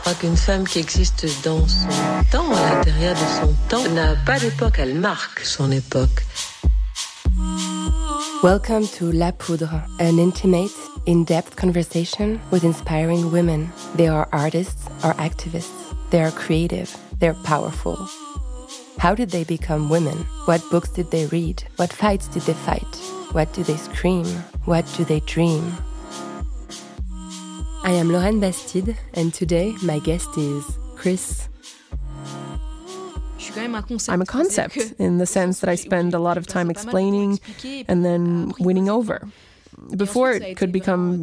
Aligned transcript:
crois 0.00 0.14
qu'une 0.14 0.36
femme 0.36 0.66
qui 0.66 0.78
existe 0.78 1.26
dans 1.44 1.66
son 1.68 1.88
temps, 2.30 2.50
à 2.54 2.74
l'intérieur 2.74 3.14
de 3.14 3.40
son 3.40 3.54
temps, 3.68 3.88
n'a 3.90 4.14
pas 4.24 4.38
d'époque, 4.38 4.78
elle 4.78 4.94
marque 4.94 5.40
son 5.40 5.70
époque. 5.70 6.24
Welcome 8.42 8.86
to 8.98 9.12
La 9.12 9.32
Poudre, 9.32 9.82
an 10.00 10.18
intimate, 10.18 10.72
in 11.06 11.24
depth 11.24 11.56
conversation 11.56 12.40
with 12.50 12.64
inspiring 12.64 13.30
women. 13.30 13.70
They 13.96 14.08
are 14.08 14.26
artists 14.32 14.86
or 15.04 15.12
activists. 15.14 15.94
They 16.10 16.22
are 16.22 16.30
creative. 16.30 16.96
They're 17.18 17.36
powerful. 17.44 17.98
How 18.98 19.14
did 19.14 19.30
they 19.30 19.44
become 19.44 19.90
women? 19.90 20.16
What 20.46 20.62
books 20.70 20.88
did 20.90 21.10
they 21.10 21.26
read? 21.26 21.62
What 21.76 21.92
fights 21.92 22.28
did 22.28 22.42
they 22.42 22.54
fight? 22.54 22.96
What 23.32 23.52
do 23.52 23.62
they 23.62 23.76
scream? 23.76 24.24
What 24.64 24.86
do 24.96 25.04
they 25.04 25.20
dream? 25.20 25.76
I 27.82 27.92
am 27.92 28.10
Lauren 28.10 28.40
Bastide, 28.40 28.96
and 29.14 29.32
today 29.32 29.74
my 29.82 29.98
guest 30.00 30.36
is 30.36 30.64
Chris. 30.96 31.48
I'm 33.56 34.20
a 34.20 34.26
concept 34.26 34.76
in 34.98 35.18
the 35.18 35.26
sense 35.26 35.60
that 35.60 35.70
I 35.70 35.74
spend 35.74 36.12
a 36.14 36.18
lot 36.18 36.36
of 36.36 36.46
time 36.46 36.70
explaining 36.70 37.40
and 37.88 38.04
then 38.04 38.52
winning 38.60 38.88
over. 38.88 39.26
Before 39.96 40.32
it 40.32 40.56
could 40.58 40.72
become 40.72 41.22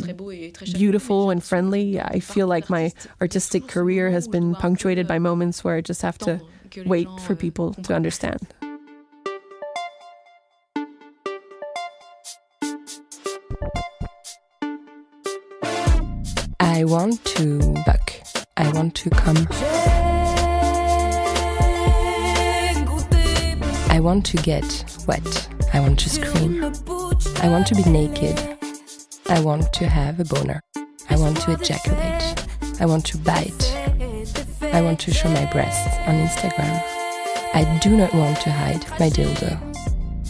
beautiful 0.73 1.29
and 1.29 1.43
friendly, 1.43 1.99
I 2.01 2.19
feel 2.19 2.47
like 2.47 2.69
my 2.69 2.91
artistic 3.21 3.67
career 3.67 4.09
has 4.09 4.27
been 4.27 4.55
punctuated 4.55 5.07
by 5.07 5.19
moments 5.19 5.63
where 5.63 5.75
I 5.75 5.81
just 5.81 6.01
have 6.01 6.17
to 6.19 6.41
wait 6.85 7.07
for 7.21 7.35
people 7.35 7.73
to 7.75 7.93
understand. 7.93 8.47
I 16.59 16.83
want 16.85 17.23
to 17.25 17.59
buck. 17.85 18.13
I 18.57 18.71
want 18.71 18.95
to 18.95 19.09
come. 19.11 19.47
I 23.89 23.99
want 24.01 24.25
to 24.27 24.37
get 24.37 24.85
wet. 25.07 25.49
I 25.73 25.79
want 25.79 25.99
to 25.99 26.09
scream. 26.09 26.63
I 27.43 27.49
want 27.49 27.67
to 27.67 27.75
be 27.75 27.83
naked. 27.89 28.57
I 29.29 29.39
want 29.41 29.71
to 29.73 29.87
have 29.87 30.19
a 30.19 30.25
boner. 30.25 30.61
I 31.09 31.17
want 31.17 31.37
to 31.41 31.51
ejaculate. 31.53 32.35
I 32.79 32.85
want 32.85 33.05
to 33.07 33.17
bite. 33.17 33.75
I 34.61 34.81
want 34.81 34.99
to 35.01 35.13
show 35.13 35.29
my 35.29 35.45
breasts 35.51 35.97
on 36.07 36.15
Instagram. 36.15 36.81
I 37.53 37.79
do 37.81 37.95
not 37.95 38.13
want 38.13 38.39
to 38.41 38.51
hide 38.51 38.87
my 38.99 39.09
dildo. 39.09 39.59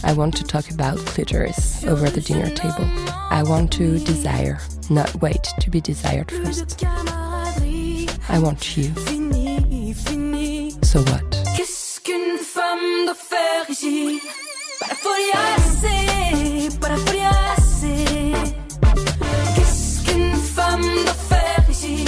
I 0.04 0.12
want 0.12 0.36
to 0.36 0.44
talk 0.44 0.70
about 0.70 0.98
clitoris 0.98 1.84
over 1.84 2.08
the 2.10 2.20
dinner 2.20 2.50
table. 2.50 3.17
I 3.30 3.42
want 3.44 3.72
to 3.72 3.98
desire, 4.00 4.58
not 4.90 5.14
wait 5.20 5.42
to 5.60 5.70
be 5.70 5.80
desired 5.80 6.30
first. 6.30 6.84
I 8.28 8.38
want 8.38 8.76
you. 8.76 8.92
So 10.82 11.00
what? 11.02 11.22
Qu'est-ce 11.56 12.00
qu'une 12.00 12.38
femme 12.38 13.06
doit 13.06 13.14
faire 13.14 13.68
ici 13.68 14.20
Para 14.80 14.94
foliarse, 14.94 16.78
para 16.80 16.96
foliarse 16.96 17.84
Qu'est-ce 19.54 20.04
qu'une 20.04 20.34
femme 20.34 20.82
doit 21.04 21.14
faire 21.28 21.64
ici 21.70 22.04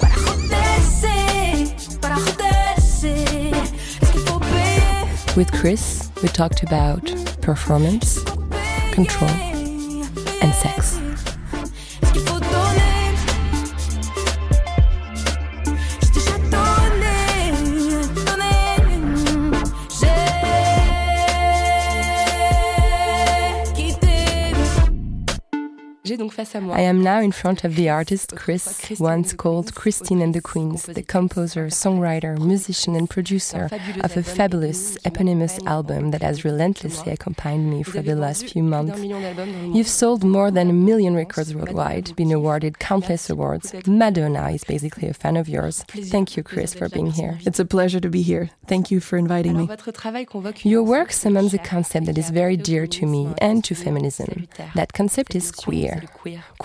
Para 0.00 0.14
joderse, 0.14 1.98
para 2.00 2.16
joderse 2.16 3.04
Est-ce 3.04 4.12
qu'il 4.12 4.20
faut 4.22 4.38
payer 4.40 5.36
With 5.36 5.50
Chris, 5.52 6.08
we 6.22 6.28
talked 6.30 6.62
about 6.62 7.04
performance, 7.42 8.20
control, 8.92 9.28
and 10.40 10.54
sex. 10.54 11.07
I 26.78 26.82
am 26.82 27.02
now 27.02 27.18
in 27.18 27.32
front 27.32 27.64
of 27.64 27.74
the 27.74 27.88
artist 27.88 28.36
Chris, 28.36 29.00
once 29.00 29.32
called 29.32 29.74
Christine 29.74 30.22
and 30.22 30.32
the 30.32 30.40
Queens, 30.40 30.84
the 30.84 31.02
composer, 31.02 31.66
songwriter, 31.66 32.38
musician, 32.38 32.94
and 32.94 33.10
producer 33.10 33.68
of 34.04 34.16
a 34.16 34.22
fabulous 34.22 34.96
eponymous 35.04 35.58
album 35.66 36.12
that 36.12 36.22
has 36.22 36.44
relentlessly 36.44 37.10
accompanied 37.10 37.68
me 37.68 37.82
for 37.82 38.00
the 38.00 38.14
last 38.14 38.50
few 38.50 38.62
months. 38.62 39.02
You've 39.02 39.88
sold 39.88 40.22
more 40.22 40.52
than 40.52 40.70
a 40.70 40.72
million 40.72 41.16
records 41.16 41.52
worldwide, 41.52 42.14
been 42.14 42.30
awarded 42.30 42.78
countless 42.78 43.28
awards. 43.28 43.74
Madonna 43.84 44.50
is 44.50 44.62
basically 44.62 45.08
a 45.08 45.14
fan 45.14 45.36
of 45.36 45.48
yours. 45.48 45.82
Thank 45.88 46.36
you, 46.36 46.44
Chris, 46.44 46.74
for 46.74 46.88
being 46.88 47.10
here. 47.10 47.40
It's 47.40 47.58
a 47.58 47.64
pleasure 47.64 47.98
to 47.98 48.08
be 48.08 48.22
here. 48.22 48.50
Thank 48.68 48.92
you 48.92 49.00
for 49.00 49.16
inviting 49.16 49.56
me. 49.56 49.68
Your 50.62 50.84
work 50.84 51.10
summons 51.10 51.54
a 51.54 51.58
concept 51.58 52.06
that 52.06 52.18
is 52.18 52.30
very 52.30 52.56
dear 52.56 52.86
to 52.86 53.04
me 53.04 53.34
and 53.38 53.64
to 53.64 53.74
feminism. 53.74 54.46
That 54.76 54.92
concept 54.92 55.34
is 55.34 55.50
queer. 55.50 56.04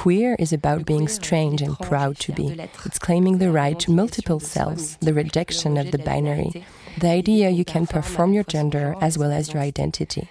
Queer 0.03 0.35
is 0.37 0.51
about 0.51 0.85
being 0.85 1.07
strange 1.07 1.61
and 1.61 1.79
proud 1.79 2.19
to 2.19 2.33
be. 2.33 2.59
It's 2.83 2.99
claiming 2.99 3.37
the 3.37 3.51
right 3.51 3.79
to 3.79 3.89
multiple 3.89 4.41
selves, 4.41 4.97
the 4.97 5.13
rejection 5.13 5.77
of 5.77 5.91
the 5.91 5.97
binary, 5.97 6.65
the 6.99 7.07
idea 7.07 7.49
you 7.49 7.63
can 7.63 7.87
perform 7.87 8.33
your 8.33 8.43
gender 8.43 8.97
as 8.99 9.17
well 9.17 9.31
as 9.31 9.53
your 9.53 9.63
identity. 9.63 10.27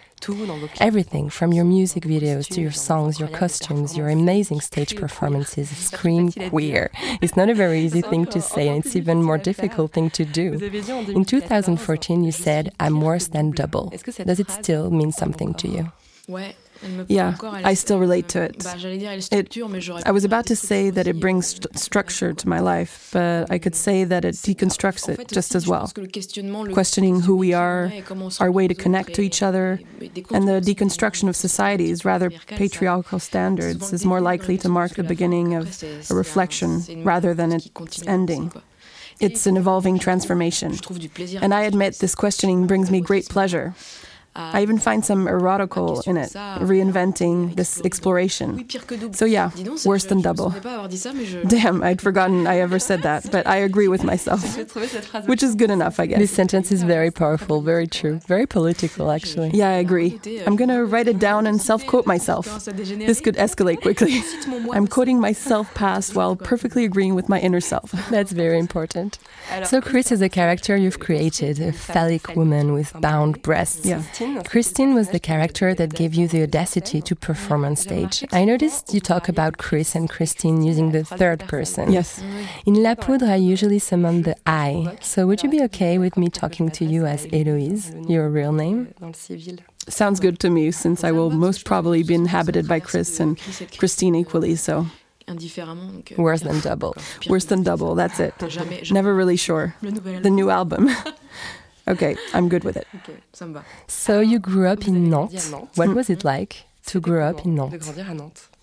Everything 0.79 1.31
from 1.31 1.55
your 1.55 1.65
music 1.65 2.03
videos 2.03 2.49
to 2.49 2.61
your 2.61 2.71
songs, 2.71 3.19
your 3.19 3.31
costumes, 3.31 3.97
your 3.97 4.11
amazing 4.11 4.61
stage 4.61 4.95
performances 4.95 5.75
scream 5.75 6.31
queer. 6.51 6.91
It's 7.23 7.35
not 7.35 7.49
a 7.49 7.55
very 7.55 7.81
easy 7.81 8.03
thing 8.03 8.27
to 8.27 8.43
say, 8.43 8.69
and 8.69 8.85
it's 8.85 8.95
even 8.95 9.23
more 9.23 9.39
difficult 9.39 9.95
thing 9.95 10.11
to 10.11 10.27
do. 10.27 10.53
In 11.09 11.25
2014, 11.25 12.23
you 12.23 12.31
said, 12.31 12.75
I'm 12.79 13.01
worse 13.01 13.29
than 13.29 13.53
double. 13.53 13.91
Does 14.27 14.39
it 14.39 14.51
still 14.51 14.91
mean 14.91 15.13
something 15.13 15.55
to 15.55 15.67
you? 15.67 16.53
Yeah, 17.09 17.35
I 17.65 17.75
still 17.75 17.99
relate 17.99 18.29
to 18.29 18.43
it. 18.43 18.65
It- 19.31 19.57
I 20.05 20.11
was 20.11 20.25
about 20.25 20.47
to 20.47 20.57
say 20.57 20.91
that 20.91 21.07
it 21.07 21.21
brings 21.21 21.47
st- 21.47 21.79
structure 21.79 22.33
to 22.33 22.49
my 22.49 22.61
life, 22.61 23.11
but 23.13 23.51
I 23.51 23.59
could 23.59 23.75
say 23.75 24.05
that 24.05 24.25
it 24.25 24.35
deconstructs 24.35 25.09
it 25.09 25.29
just 25.29 25.55
as 25.55 25.67
well. 25.67 25.91
Questioning 26.73 27.21
who 27.21 27.37
we 27.37 27.53
are, 27.53 27.93
our 28.41 28.51
way 28.51 28.69
to 28.69 28.75
connect 28.75 29.15
to 29.15 29.23
each 29.23 29.43
other, 29.43 29.81
and 30.31 30.49
the 30.49 30.61
deconstruction 30.61 31.29
of 31.29 31.37
society's 31.37 32.05
rather 32.05 32.31
patriarchal 32.47 33.19
standards 33.19 33.93
is 33.93 34.05
more 34.05 34.21
likely 34.21 34.57
to 34.59 34.69
mark 34.69 34.95
the 34.95 35.03
beginning 35.03 35.55
of 35.55 35.83
a 36.11 36.15
reflection 36.15 36.83
rather 37.05 37.35
than 37.35 37.53
its 37.53 37.69
ending. 38.07 38.53
It's 39.21 39.47
an 39.47 39.57
evolving 39.57 39.99
transformation. 40.01 40.73
And 41.41 41.55
I 41.55 41.63
admit 41.63 41.99
this 42.01 42.15
questioning 42.15 42.67
brings 42.67 42.91
me 42.91 43.01
great 43.01 43.29
pleasure. 43.29 43.75
I 44.35 44.63
even 44.63 44.79
find 44.79 45.05
some 45.05 45.27
erotical 45.27 46.07
in 46.07 46.17
it, 46.17 46.33
reinventing 46.33 47.57
this 47.57 47.81
exploration. 47.85 48.67
So, 49.13 49.25
yeah, 49.25 49.51
worse 49.85 50.05
than 50.05 50.23
double. 50.23 50.51
Damn, 51.47 51.83
I'd 51.83 52.01
forgotten 52.01 52.47
I 52.47 52.59
ever 52.59 52.79
said 52.79 53.03
that, 53.03 53.31
but 53.33 53.47
I 53.47 53.57
agree 53.57 53.89
with 53.89 54.05
myself, 54.05 54.57
which 55.27 55.43
is 55.43 55.55
good 55.55 55.71
enough, 55.71 56.01
I 56.01 56.07
guess. 56.07 56.19
This 56.19 56.31
sentence 56.31 56.73
is 56.73 56.83
very 56.83 57.11
powerful, 57.11 57.61
very 57.61 57.87
true, 57.87 58.21
very 58.27 58.47
political, 58.47 59.11
actually. 59.11 59.51
Yeah, 59.51 59.69
I 59.69 59.73
agree. 59.75 60.19
I'm 60.47 60.57
gonna 60.57 60.85
write 60.85 61.09
it 61.09 61.19
down 61.19 61.47
and 61.47 61.61
self 61.61 61.85
quote 61.87 62.07
myself. 62.07 62.47
This 62.65 63.21
could 63.21 63.37
escalate 63.37 63.81
quickly. 63.87 64.23
I'm 64.73 64.87
quoting 64.87 65.21
myself 65.21 65.73
past 65.75 66.15
while 66.17 66.37
perfectly 66.37 66.85
agreeing 66.85 67.15
with 67.15 67.29
my 67.29 67.39
inner 67.41 67.61
self. 67.61 67.93
That's 68.11 68.33
very 68.33 68.59
important. 68.59 69.19
So, 69.65 69.81
Chris 69.81 70.11
is 70.11 70.23
a 70.23 70.29
character 70.29 70.77
you've 70.77 71.01
created, 71.01 71.61
a 71.61 71.73
phallic 71.73 72.35
woman 72.35 72.73
with 72.73 72.93
bound 73.01 73.43
breasts. 73.43 73.85
Yeah. 73.85 74.03
Christine 74.45 74.95
was 74.95 75.11
the 75.11 75.21
character 75.21 75.75
that 75.75 75.95
gave 75.95 76.15
you 76.15 76.29
the 76.29 76.43
audacity 76.43 77.01
to 77.03 77.15
perform 77.15 77.65
on 77.65 77.77
stage. 77.77 78.25
I 78.33 78.45
noticed 78.45 78.95
you 78.95 79.01
talk 79.01 79.29
about 79.29 79.59
Chris 79.59 79.95
and 79.95 80.09
Christine 80.09 80.63
using 80.63 80.93
the 80.93 81.05
third 81.05 81.41
person. 81.49 81.93
Yes. 81.93 82.23
In 82.67 82.83
La 82.83 82.95
Poudre, 82.95 83.29
I 83.29 83.37
usually 83.37 83.79
summon 83.79 84.23
the 84.23 84.37
I. 84.47 84.99
So, 85.01 85.27
would 85.27 85.43
you 85.43 85.51
be 85.51 85.63
okay 85.65 85.99
with 85.99 86.17
me 86.17 86.29
talking 86.29 86.71
to 86.71 86.85
you 86.85 87.07
as 87.07 87.27
Héloïse, 87.27 88.09
your 88.09 88.29
real 88.29 88.53
name? 88.53 88.95
Sounds 89.89 90.21
good 90.21 90.39
to 90.41 90.51
me 90.51 90.71
since 90.71 91.03
I 91.03 91.11
will 91.13 91.31
most 91.31 91.65
probably 91.65 92.03
be 92.03 92.15
inhabited 92.15 92.69
by 92.69 92.81
Chris 92.81 93.19
and 93.21 93.39
Christine 93.79 94.15
equally, 94.15 94.55
so 94.57 94.87
Worse 96.17 96.43
than 96.43 96.61
double. 96.61 96.95
Worse 97.29 97.45
than 97.47 97.63
double, 97.63 97.95
that's 97.95 98.21
it. 98.21 98.35
Never 98.91 99.15
really 99.15 99.37
sure. 99.37 99.75
The 99.81 100.31
new 100.31 100.51
album. 100.51 100.91
okay, 101.89 102.17
I'm 102.35 102.49
good 102.49 102.65
with 102.65 102.77
it. 102.77 102.87
So 103.87 104.21
you 104.21 104.39
grew 104.39 104.67
up 104.69 104.87
in 104.87 105.11
Nantes. 105.11 105.51
What 105.75 105.95
was 105.95 106.11
it 106.11 106.25
like 106.25 106.65
to 106.87 107.01
grow 107.01 107.29
up 107.29 107.45
in 107.45 107.55
Nantes? 107.55 107.89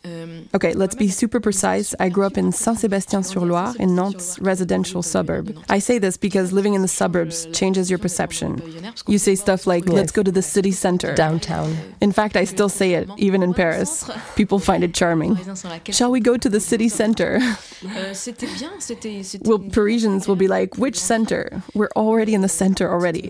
Um, 0.05 0.49
okay, 0.53 0.73
let's 0.73 0.95
be 0.95 1.09
super 1.09 1.39
precise. 1.39 1.93
I 1.99 2.09
grew 2.09 2.25
up 2.25 2.37
in 2.37 2.51
Saint-Sébastien-sur-Loire, 2.51 3.75
in 3.79 3.95
Nantes' 3.95 4.39
residential 4.39 5.03
suburb. 5.03 5.57
I 5.69 5.79
say 5.79 5.99
this 5.99 6.17
because 6.17 6.53
living 6.53 6.73
in 6.73 6.81
the 6.81 6.87
suburbs 6.87 7.47
changes 7.51 7.89
your 7.89 7.99
perception. 7.99 8.61
You 9.07 9.17
say 9.17 9.35
stuff 9.35 9.67
like, 9.67 9.87
let's 9.87 10.11
go 10.11 10.23
to 10.23 10.31
the 10.31 10.41
city 10.41 10.71
center. 10.71 11.15
Downtown. 11.15 11.75
In 12.01 12.11
fact, 12.11 12.37
I 12.37 12.45
still 12.45 12.69
say 12.69 12.93
it, 12.93 13.09
even 13.17 13.43
in 13.43 13.53
Paris. 13.53 14.09
People 14.35 14.59
find 14.59 14.83
it 14.83 14.93
charming. 14.93 15.37
Shall 15.91 16.11
we 16.11 16.19
go 16.19 16.37
to 16.37 16.49
the 16.49 16.59
city 16.59 16.89
center? 16.89 17.39
well, 19.43 19.59
Parisians 19.59 20.27
will 20.27 20.35
be 20.35 20.47
like, 20.47 20.77
which 20.77 20.99
center? 20.99 21.61
We're 21.73 21.89
already 21.95 22.33
in 22.33 22.41
the 22.41 22.49
center 22.49 22.89
already. 22.89 23.29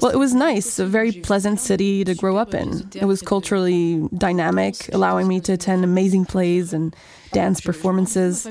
well, 0.00 0.10
it 0.10 0.18
was 0.18 0.34
nice, 0.34 0.78
a 0.78 0.86
very 0.86 1.12
pleasant 1.12 1.60
city 1.60 2.04
to 2.04 2.14
grow 2.14 2.36
up 2.36 2.54
in. 2.54 2.88
It 2.94 3.04
was 3.04 3.22
culturally 3.22 4.06
dynamic, 4.16 4.92
allowing 4.92 5.28
me 5.28 5.40
to 5.40 5.52
attend 5.52 5.84
amazing 5.84 5.94
plays 6.24 6.72
and 6.72 6.94
dance 7.32 7.60
performances. 7.60 8.46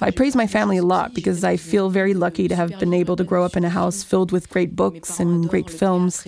I 0.00 0.10
praise 0.10 0.36
my 0.36 0.46
family 0.46 0.76
a 0.76 0.82
lot 0.82 1.14
because 1.14 1.44
I 1.44 1.56
feel 1.56 1.90
very 1.90 2.14
lucky 2.14 2.48
to 2.48 2.56
have 2.56 2.78
been 2.78 2.92
able 2.92 3.16
to 3.16 3.24
grow 3.24 3.44
up 3.44 3.56
in 3.56 3.64
a 3.64 3.70
house 3.70 4.02
filled 4.02 4.32
with 4.32 4.50
great 4.50 4.76
books 4.76 5.18
and 5.18 5.48
great 5.48 5.70
films. 5.70 6.26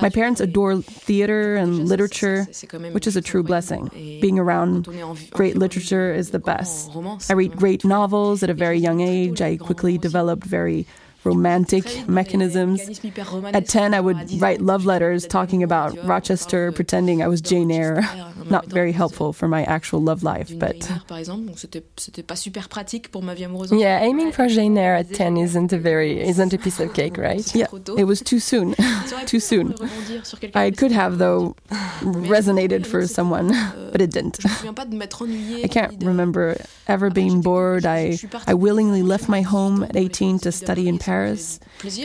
My 0.00 0.10
parents 0.10 0.40
adore 0.40 0.80
theater 0.80 1.56
and 1.56 1.88
literature, 1.88 2.46
which 2.92 3.06
is 3.06 3.16
a 3.16 3.20
true 3.20 3.42
blessing. 3.42 3.90
Being 4.20 4.38
around 4.38 4.88
great 5.30 5.56
literature 5.56 6.14
is 6.14 6.30
the 6.30 6.38
best. 6.38 6.90
I 7.28 7.34
read 7.34 7.56
great 7.56 7.84
novels 7.84 8.42
at 8.42 8.50
a 8.50 8.54
very 8.54 8.78
young 8.78 9.00
age. 9.00 9.40
I 9.40 9.56
quickly 9.56 9.98
developed 9.98 10.44
very 10.44 10.86
romantic 11.24 12.08
mechanisms. 12.08 13.00
At 13.52 13.68
10, 13.68 13.94
I 13.94 14.00
would 14.00 14.40
write 14.40 14.60
love 14.60 14.86
letters 14.86 15.26
talking 15.26 15.62
about 15.62 15.96
Rochester, 16.04 16.72
pretending 16.72 17.22
I 17.22 17.28
was 17.28 17.40
Jane 17.40 17.70
Eyre. 17.70 18.02
Not 18.48 18.66
very 18.66 18.92
helpful 18.92 19.32
for 19.32 19.48
my 19.48 19.64
actual 19.64 20.00
love 20.00 20.22
life, 20.22 20.50
but. 20.58 20.90
Yeah, 23.70 24.00
aiming 24.00 24.32
for 24.32 24.48
Jane 24.48 24.78
Eyre 24.78 24.96
at 24.96 25.12
10 25.12 25.36
isn't 25.36 25.72
a 25.72 25.78
very 25.78 26.20
isn't 26.20 26.52
a 26.52 26.58
piece 26.58 26.80
of 26.80 26.94
cake, 26.94 27.16
right? 27.28 27.54
Yeah, 27.54 27.66
it 27.96 28.04
was 28.04 28.20
too 28.20 28.40
soon. 28.40 28.74
too 29.26 29.40
soon. 29.40 29.74
I 30.54 30.70
could 30.70 30.92
have, 30.92 31.18
though, 31.18 31.56
resonated 32.00 32.86
for 32.86 33.06
someone, 33.06 33.48
but 33.92 34.00
it 34.00 34.10
didn't. 34.10 34.38
I 34.44 35.68
can't 35.68 36.02
remember 36.02 36.56
ever 36.86 37.10
being 37.10 37.40
bored. 37.40 37.86
I, 37.86 38.18
I 38.46 38.54
willingly 38.54 39.02
left 39.02 39.28
my 39.28 39.42
home 39.42 39.82
at 39.84 39.96
18 39.96 40.38
to 40.40 40.52
study 40.52 40.88
in 40.88 40.98
Paris 40.98 41.09
Paris 41.10 41.58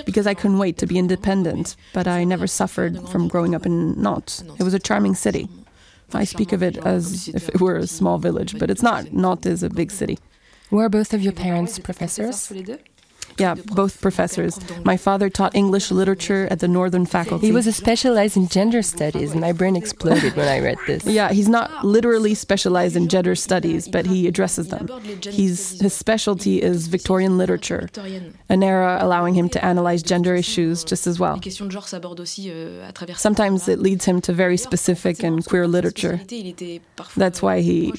because 0.05 0.25
I 0.25 0.33
couldn't 0.33 0.57
wait 0.57 0.77
to 0.79 0.87
be 0.87 0.97
independent, 0.97 1.75
but 1.93 2.07
I 2.07 2.23
never 2.23 2.47
suffered 2.47 2.93
from 3.09 3.27
growing 3.27 3.53
up 3.53 3.65
in 3.65 4.01
Nantes. 4.01 4.43
It 4.59 4.63
was 4.63 4.73
a 4.73 4.79
charming 4.79 5.15
city. 5.15 5.47
I 6.13 6.23
speak 6.23 6.51
of 6.53 6.61
it 6.63 6.77
as 6.77 7.27
if 7.29 7.49
it 7.49 7.59
were 7.61 7.77
a 7.77 7.87
small 7.87 8.17
village, 8.17 8.57
but 8.57 8.69
it's 8.71 8.81
not. 8.81 9.13
Nantes 9.13 9.51
is 9.55 9.63
a 9.63 9.69
big 9.69 9.91
city. 9.91 10.17
Were 10.71 10.89
both 10.89 11.13
of 11.13 11.21
your 11.21 11.33
parents 11.33 11.77
professors? 11.77 12.51
Yeah, 13.37 13.55
both 13.55 14.01
professors. 14.01 14.59
My 14.85 14.97
father 14.97 15.29
taught 15.29 15.55
English 15.55 15.91
literature 15.91 16.47
at 16.49 16.59
the 16.59 16.67
Northern 16.67 17.05
Faculty. 17.05 17.47
He 17.47 17.51
was 17.51 17.73
specialized 17.75 18.37
in 18.37 18.47
gender 18.47 18.81
studies, 18.81 19.31
and 19.31 19.41
my 19.41 19.51
brain 19.51 19.75
exploded 19.75 20.35
when 20.35 20.47
I 20.47 20.59
read 20.59 20.77
this. 20.87 21.05
Yeah, 21.05 21.31
he's 21.31 21.49
not 21.49 21.83
literally 21.83 22.33
specialized 22.33 22.95
in 22.95 23.09
gender 23.09 23.35
studies, 23.35 23.87
but 23.89 24.05
he 24.05 24.27
addresses 24.27 24.69
them. 24.69 24.87
He's, 25.21 25.81
his 25.81 25.93
specialty 25.93 26.61
is 26.61 26.87
Victorian 26.87 27.37
literature, 27.37 27.89
an 28.49 28.63
era 28.63 28.99
allowing 29.01 29.33
him 29.33 29.49
to 29.49 29.63
analyze 29.65 30.01
gender 30.01 30.35
issues 30.35 30.83
just 30.83 31.05
as 31.05 31.19
well. 31.19 31.41
Sometimes 33.15 33.67
it 33.67 33.79
leads 33.79 34.05
him 34.05 34.21
to 34.21 34.33
very 34.33 34.57
specific 34.57 35.23
and 35.23 35.45
queer 35.45 35.67
literature. 35.67 36.21
That's 37.17 37.41
why 37.41 37.61
he, 37.61 37.93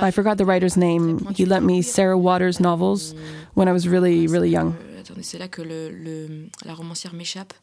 I 0.00 0.10
forgot 0.10 0.38
the 0.38 0.46
writer's 0.46 0.76
name, 0.76 1.26
he 1.34 1.44
lent 1.44 1.64
me 1.64 1.82
Sarah 1.82 2.18
Waters 2.18 2.58
novels 2.58 3.14
when 3.54 3.68
I 3.68 3.72
was 3.72 3.86
really, 3.86 4.26
really 4.26 4.48
young. 4.48 4.76
C'est 5.22 5.38
là 5.38 5.48
que 5.48 5.62
le, 5.62 6.48
la 6.64 6.74
romancière 6.74 7.14
m'échappe. 7.14 7.54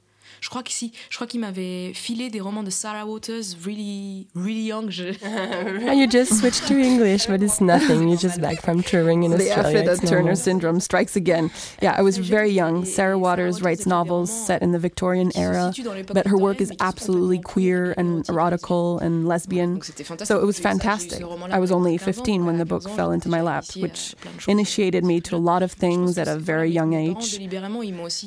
Je 0.42 0.50
crois 0.50 0.64
qu'ici, 0.64 0.92
je 1.10 1.16
crois 1.16 1.28
qu'il 1.28 1.40
m'avait 1.40 1.94
filé 1.94 2.30
des 2.30 2.40
romans 2.40 2.64
de 2.64 2.70
Sarah 2.70 3.06
Waters, 3.06 3.56
really, 3.64 4.28
really 4.36 4.66
young. 4.66 4.90
Je... 4.90 5.14
Ah, 5.88 5.94
you 5.94 6.08
just 6.08 6.40
switched 6.40 6.68
to 6.68 6.78
English, 6.78 7.28
but 7.28 7.42
it's 7.42 7.62
nothing. 7.62 8.08
You're 8.08 8.18
just 8.18 8.42
back 8.42 8.62
from 8.62 8.84
touring 8.84 9.24
in 9.24 9.32
the 9.32 9.52
Australia. 9.52 9.96
The 9.96 10.08
Turner 10.08 10.22
normal. 10.22 10.36
syndrome 10.36 10.80
strikes 10.80 11.16
again. 11.16 11.52
Yeah, 11.82 11.96
I 11.98 12.02
was 12.02 12.18
very 12.18 12.50
young. 12.50 12.86
Sarah 12.86 13.18
Waters 13.18 13.62
writes 13.62 13.86
novels 13.86 14.32
set 14.32 14.62
in 14.62 14.72
the 14.72 14.80
Victorian 14.80 15.32
era, 15.36 15.74
but 16.08 16.28
her 16.28 16.38
work 16.38 16.62
is 16.62 16.72
absolutely 16.80 17.40
queer 17.40 17.94
and 17.98 18.26
erotical 18.26 19.00
and 19.02 19.28
lesbian. 19.28 19.82
So 19.82 20.40
it 20.40 20.46
was 20.46 20.60
fantastic. 20.60 21.24
I 21.50 21.60
was 21.60 21.72
only 21.72 21.98
15 21.98 22.46
when 22.46 22.58
the 22.58 22.66
book 22.66 22.84
fell 22.90 23.12
into 23.12 23.30
my 23.30 23.42
lap, 23.42 23.66
which 23.76 24.16
initiated 24.48 25.04
me 25.04 25.22
to 25.22 25.36
a 25.36 25.38
lot 25.38 25.64
of 25.64 25.72
things 25.72 26.18
at 26.18 26.28
a 26.28 26.38
very 26.38 26.70
young 26.70 26.94
age. 26.94 27.40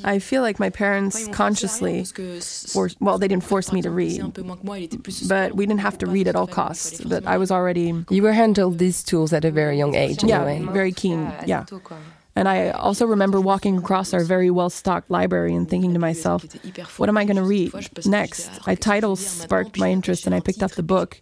I 0.03 0.19
feel 0.19 0.41
like 0.41 0.59
my 0.59 0.69
parents 0.69 1.27
consciously 1.29 2.00
forced, 2.03 3.01
well, 3.01 3.17
they 3.17 3.27
didn't 3.27 3.43
force 3.43 3.71
me 3.71 3.81
to 3.81 3.89
read, 3.89 4.33
but 5.27 5.55
we 5.55 5.65
didn't 5.65 5.81
have 5.81 5.97
to 5.99 6.07
read 6.07 6.27
at 6.27 6.35
all 6.35 6.47
costs. 6.47 7.01
But 7.01 7.25
I 7.25 7.37
was 7.37 7.51
already. 7.51 8.05
You 8.09 8.23
were 8.23 8.33
handled 8.33 8.77
these 8.77 9.03
tools 9.03 9.33
at 9.33 9.45
a 9.45 9.51
very 9.51 9.77
young 9.77 9.95
age, 9.95 10.23
yeah, 10.23 10.43
very 10.71 10.91
keen, 10.91 11.31
yeah. 11.45 11.65
And 12.35 12.47
I 12.47 12.69
also 12.69 13.05
remember 13.05 13.41
walking 13.41 13.77
across 13.77 14.13
our 14.13 14.23
very 14.23 14.49
well 14.49 14.69
stocked 14.69 15.11
library 15.11 15.53
and 15.53 15.69
thinking 15.69 15.93
to 15.93 15.99
myself, 15.99 16.45
what 16.97 17.09
am 17.09 17.17
I 17.17 17.25
going 17.25 17.35
to 17.35 17.43
read 17.43 17.73
next? 18.05 18.49
A 18.67 18.75
title 18.75 19.15
sparked 19.17 19.77
my 19.77 19.91
interest 19.91 20.25
and 20.25 20.33
I 20.33 20.39
picked 20.39 20.63
up 20.63 20.71
the 20.71 20.83
book. 20.83 21.19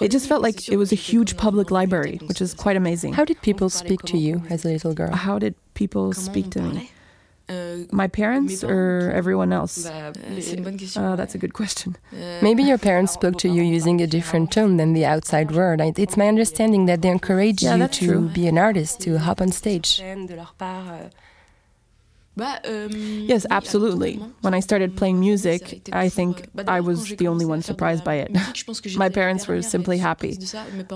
It 0.00 0.10
just 0.10 0.28
felt 0.28 0.42
like 0.42 0.68
it 0.68 0.76
was 0.76 0.92
a 0.92 0.94
huge 0.94 1.36
public 1.36 1.70
library, 1.70 2.20
which 2.26 2.40
is 2.40 2.54
quite 2.54 2.76
amazing. 2.76 3.14
How 3.14 3.24
did 3.24 3.40
people 3.42 3.70
speak 3.70 4.02
to 4.02 4.18
you 4.18 4.42
as 4.50 4.64
a 4.64 4.68
little 4.68 4.94
girl? 4.94 5.12
How 5.12 5.38
did 5.38 5.54
people 5.74 6.12
speak 6.12 6.50
to 6.50 6.60
me? 6.60 6.90
Uh, 7.48 7.86
My 7.92 8.08
parents 8.08 8.64
or 8.64 9.12
everyone 9.14 9.52
else? 9.52 9.86
Uh, 9.86 10.12
that's 11.16 11.34
a 11.34 11.38
good 11.38 11.52
question. 11.52 11.96
Uh, 12.12 12.40
Maybe 12.42 12.62
your 12.64 12.78
parents 12.78 13.12
spoke 13.20 13.36
to 13.38 13.48
you 13.48 13.62
using 13.62 14.00
a 14.00 14.06
different 14.06 14.50
tone 14.50 14.78
than 14.78 14.94
the 14.94 15.04
outside 15.04 15.52
world. 15.52 15.80
It's 15.96 16.16
my 16.16 16.26
understanding 16.26 16.86
that 16.86 17.02
they 17.02 17.08
encouraged 17.08 17.62
yeah, 17.62 17.76
you 17.76 17.86
to 17.86 18.06
true. 18.06 18.28
be 18.28 18.48
an 18.48 18.58
artist, 18.58 19.00
to 19.02 19.18
hop 19.18 19.40
on 19.40 19.52
stage. 19.52 20.02
Yes, 22.36 23.46
absolutely. 23.50 24.16
When 24.42 24.54
I 24.54 24.60
started 24.60 24.96
playing 24.96 25.20
music, 25.20 25.88
I 25.92 26.08
think 26.08 26.48
I 26.68 26.80
was 26.80 27.08
the 27.16 27.28
only 27.28 27.44
one 27.44 27.62
surprised 27.62 28.04
by 28.04 28.14
it. 28.16 28.30
My 28.96 29.08
parents 29.08 29.48
were 29.48 29.62
simply 29.62 29.98
happy. 29.98 30.38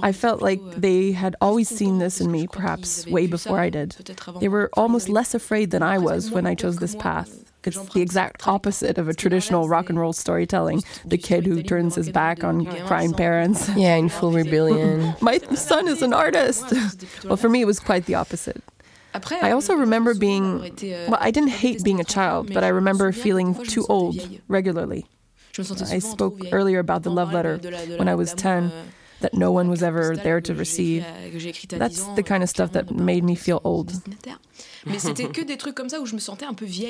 I 0.02 0.12
felt 0.12 0.42
like 0.42 0.60
they 0.76 1.12
had 1.12 1.36
always 1.40 1.68
seen 1.68 1.98
this 1.98 2.20
in 2.20 2.30
me, 2.30 2.46
perhaps 2.46 3.06
way 3.06 3.26
before 3.26 3.58
I 3.58 3.70
did. 3.70 3.92
They 4.40 4.48
were 4.48 4.70
almost 4.74 5.08
less 5.08 5.34
afraid 5.34 5.70
than 5.70 5.82
I 5.82 5.98
was 5.98 6.30
when 6.30 6.46
I 6.46 6.54
chose 6.54 6.76
this 6.76 6.94
path. 6.94 7.44
It's 7.62 7.78
the 7.90 8.00
exact 8.00 8.48
opposite 8.48 8.96
of 8.96 9.08
a 9.08 9.12
traditional 9.14 9.68
rock 9.68 9.90
and 9.90 9.98
roll 9.98 10.14
storytelling. 10.14 10.82
The 11.04 11.18
kid 11.18 11.44
who 11.46 11.62
turns 11.62 11.94
his 11.94 12.08
back 12.10 12.42
on 12.42 12.64
crying 12.86 13.12
parents. 13.12 13.68
Yeah, 13.76 13.96
in 13.96 14.08
full 14.08 14.32
rebellion. 14.32 15.14
My 15.20 15.38
son 15.54 15.86
is 15.86 16.00
an 16.02 16.14
artist. 16.14 16.72
well, 17.24 17.36
for 17.36 17.48
me, 17.50 17.60
it 17.60 17.66
was 17.66 17.78
quite 17.78 18.06
the 18.06 18.14
opposite. 18.14 18.62
I 19.42 19.50
also 19.52 19.74
remember 19.74 20.14
being, 20.14 20.60
well, 21.08 21.18
I 21.20 21.30
didn't 21.30 21.50
hate 21.50 21.82
being 21.82 22.00
a 22.00 22.04
child, 22.04 22.52
but 22.52 22.64
I 22.64 22.68
remember 22.68 23.12
feeling 23.12 23.54
too 23.54 23.86
old 23.88 24.16
regularly. 24.48 25.06
I 25.58 25.98
spoke 25.98 26.40
earlier 26.52 26.78
about 26.78 27.02
the 27.02 27.10
love 27.10 27.32
letter 27.32 27.58
when 27.96 28.08
I 28.08 28.14
was 28.14 28.32
10 28.34 28.72
that 29.20 29.34
no 29.34 29.52
one 29.52 29.68
was 29.68 29.82
ever 29.82 30.16
there 30.16 30.40
to 30.40 30.54
receive. 30.54 31.04
That's 31.68 32.04
the 32.14 32.22
kind 32.22 32.42
of 32.42 32.48
stuff 32.48 32.72
that 32.72 32.90
made 32.90 33.24
me 33.24 33.34
feel 33.34 33.60
old. 33.64 33.92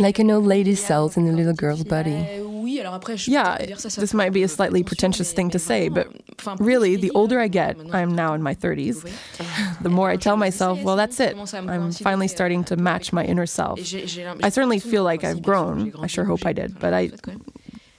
Like 0.01 0.19
an 0.19 0.31
old 0.31 0.45
lady 0.47 0.75
cells 0.75 1.17
in 1.17 1.27
a 1.29 1.33
little 1.33 1.53
girl's 1.53 1.85
body. 1.85 2.13
Yeah, 3.27 3.59
this 3.59 4.15
might 4.15 4.33
be 4.33 4.43
a 4.45 4.49
slightly 4.49 4.85
pretentious 4.85 5.33
thing 5.33 5.51
to 5.51 5.59
say, 5.59 5.89
but 5.89 6.07
really, 6.59 6.97
the 6.97 7.11
older 7.13 7.41
I 7.41 7.49
get, 7.49 7.77
I'm 7.93 8.15
now 8.15 8.35
in 8.35 8.43
my 8.43 8.55
30s, 8.55 9.11
the 9.83 9.89
more 9.89 10.09
I 10.09 10.17
tell 10.17 10.37
myself, 10.37 10.81
well, 10.83 10.97
that's 10.97 11.19
it. 11.21 11.37
I'm 11.37 11.91
finally 11.93 12.29
starting 12.29 12.63
to 12.65 12.77
match 12.77 13.13
my 13.13 13.25
inner 13.25 13.47
self. 13.47 13.81
I 13.81 14.49
certainly 14.51 14.79
feel 14.79 15.03
like 15.03 15.25
I've 15.25 15.43
grown. 15.43 15.93
I 15.99 16.07
sure 16.07 16.25
hope 16.25 16.47
I 16.47 16.53
did, 16.53 16.79
but 16.79 16.95
I 16.95 17.11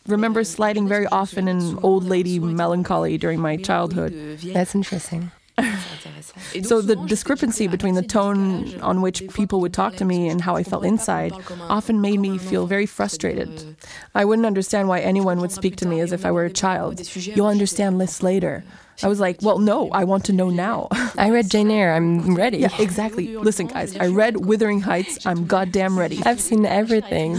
remember 0.07 0.43
sliding 0.43 0.87
very 0.87 1.07
often 1.07 1.47
in 1.47 1.77
old 1.83 2.05
lady 2.05 2.39
melancholy 2.39 3.17
during 3.17 3.39
my 3.39 3.57
childhood. 3.57 4.39
That's 4.43 4.73
interesting. 4.73 5.31
so 6.63 6.81
the 6.81 6.95
discrepancy 7.07 7.67
between 7.67 7.95
the 7.95 8.01
tone 8.01 8.79
on 8.81 9.01
which 9.01 9.27
people 9.33 9.59
would 9.61 9.73
talk 9.73 9.95
to 9.95 10.05
me 10.05 10.27
and 10.29 10.41
how 10.41 10.55
I 10.55 10.63
felt 10.63 10.85
inside 10.85 11.33
often 11.61 12.01
made 12.01 12.19
me 12.19 12.37
feel 12.37 12.65
very 12.67 12.85
frustrated. 12.85 13.75
I 14.15 14.25
wouldn't 14.25 14.45
understand 14.45 14.87
why 14.87 14.99
anyone 14.99 15.39
would 15.39 15.51
speak 15.51 15.75
to 15.77 15.87
me 15.87 15.99
as 15.99 16.11
if 16.11 16.25
I 16.25 16.31
were 16.31 16.45
a 16.45 16.51
child. 16.51 17.15
You'll 17.15 17.47
understand 17.47 17.99
this 17.99 18.21
later. 18.23 18.63
I 19.03 19.07
was 19.07 19.19
like, 19.19 19.41
well, 19.41 19.59
no, 19.59 19.89
I 19.89 20.03
want 20.03 20.25
to 20.25 20.33
know 20.33 20.49
now. 20.49 20.87
I 21.17 21.29
read 21.29 21.49
Jane 21.49 21.71
Eyre. 21.71 21.93
I'm 21.93 22.35
ready. 22.35 22.59
Yeah, 22.59 22.69
exactly. 22.79 23.35
Listen, 23.37 23.67
guys, 23.67 23.95
I 23.97 24.07
read 24.07 24.45
Wuthering 24.45 24.81
Heights. 24.81 25.25
I'm 25.25 25.45
goddamn 25.47 25.97
ready. 25.97 26.21
I've 26.25 26.41
seen 26.41 26.65
everything. 26.65 27.37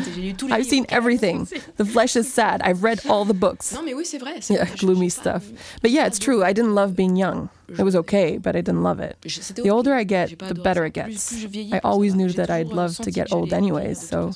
I've 0.51 0.67
seen 0.67 0.87
everything. 0.89 1.49
The 1.77 1.85
flesh 1.85 2.17
is 2.17 2.33
sad. 2.33 2.63
I've 2.63 2.83
read 2.83 3.07
all 3.07 3.25
the 3.25 3.35
books. 3.35 3.77
Yeah, 4.51 4.65
gloomy 4.77 5.09
stuff. 5.09 5.49
But 5.81 5.91
yeah, 5.91 6.07
it's 6.07 6.19
true. 6.19 6.43
I 6.45 6.53
didn't 6.53 6.75
love 6.75 6.97
being 6.97 7.17
young. 7.17 7.49
It 7.69 7.83
was 7.83 7.97
okay, 7.97 8.37
but 8.37 8.55
I 8.55 8.61
didn't 8.61 8.83
love 8.83 9.01
it. 9.01 9.17
The 9.55 9.71
older 9.71 9.95
I 9.95 10.05
get, 10.05 10.39
the 10.39 10.55
better 10.55 10.85
it 10.85 10.93
gets. 10.93 11.47
I 11.73 11.81
always 11.85 12.15
knew 12.15 12.29
that 12.31 12.51
I'd 12.51 12.69
love 12.69 12.97
to 12.99 13.11
get 13.11 13.33
old 13.33 13.53
anyways, 13.53 14.07
so 14.07 14.33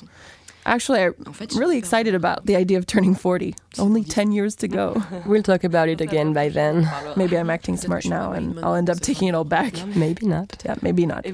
Actually, 0.67 1.01
I'm 1.01 1.15
really 1.55 1.77
excited 1.77 2.13
about 2.13 2.45
the 2.45 2.57
idea 2.57 2.77
of 2.77 2.85
turning 2.85 3.15
40. 3.15 3.55
Only 3.79 4.03
10 4.03 4.33
years 4.33 4.53
to 4.57 4.67
go. 4.67 5.01
We'll 5.25 5.43
talk 5.43 5.63
about 5.63 5.87
it 5.87 6.01
again 6.01 6.33
by 6.33 6.49
then. 6.49 6.87
Maybe 7.15 7.37
I'm 7.37 7.49
acting 7.49 7.77
smart 7.77 8.05
now 8.05 8.33
and 8.33 8.59
I'll 8.59 8.75
end 8.75 8.89
up 8.89 8.99
taking 8.99 9.29
it 9.29 9.35
all 9.35 9.45
back. 9.45 9.73
Maybe 9.95 10.25
not. 10.27 10.61
Yeah, 10.65 10.75
maybe 10.81 11.05
not. 11.05 11.25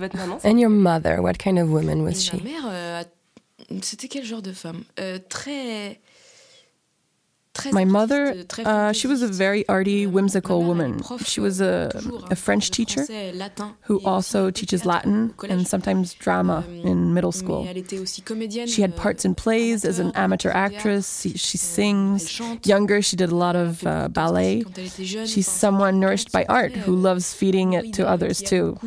And 0.43 0.59
your 0.59 0.69
mother, 0.69 1.21
what 1.21 1.37
kind 1.39 1.57
of 1.59 1.69
woman 1.69 2.03
was 2.03 2.23
she? 2.23 2.37
Euh, 2.65 3.03
c'était 3.81 4.07
quel 4.07 4.23
genre 4.23 4.41
de 4.41 4.51
femme 4.51 4.83
euh, 4.99 5.19
Très 5.29 5.99
my 7.71 7.85
mother, 7.85 8.35
uh, 8.65 8.91
she 8.93 9.07
was 9.07 9.21
a 9.21 9.27
very 9.27 9.67
arty, 9.67 10.07
whimsical 10.07 10.63
woman. 10.63 11.01
She 11.23 11.39
was 11.39 11.61
a, 11.61 11.91
a 12.31 12.35
French 12.35 12.71
teacher 12.71 13.05
who 13.81 14.01
also 14.03 14.49
teaches 14.49 14.85
Latin 14.85 15.33
and 15.47 15.67
sometimes 15.67 16.13
drama 16.15 16.63
in 16.67 17.13
middle 17.13 17.31
school. 17.31 17.67
She 18.65 18.81
had 18.81 18.95
parts 18.95 19.23
in 19.23 19.35
plays 19.35 19.85
as 19.85 19.99
an 19.99 20.11
amateur 20.15 20.49
actress. 20.49 21.21
She, 21.21 21.37
she 21.37 21.57
sings. 21.57 22.39
Younger, 22.65 23.01
she 23.01 23.15
did 23.15 23.29
a 23.31 23.35
lot 23.35 23.55
of 23.55 23.85
uh, 23.85 24.07
ballet. 24.07 24.63
She's 24.97 25.47
someone 25.47 25.99
nourished 25.99 26.31
by 26.31 26.45
art 26.49 26.73
who 26.73 26.95
loves 26.95 27.33
feeding 27.33 27.73
it 27.73 27.93
to 27.93 28.07
others 28.07 28.41
too 28.41 28.77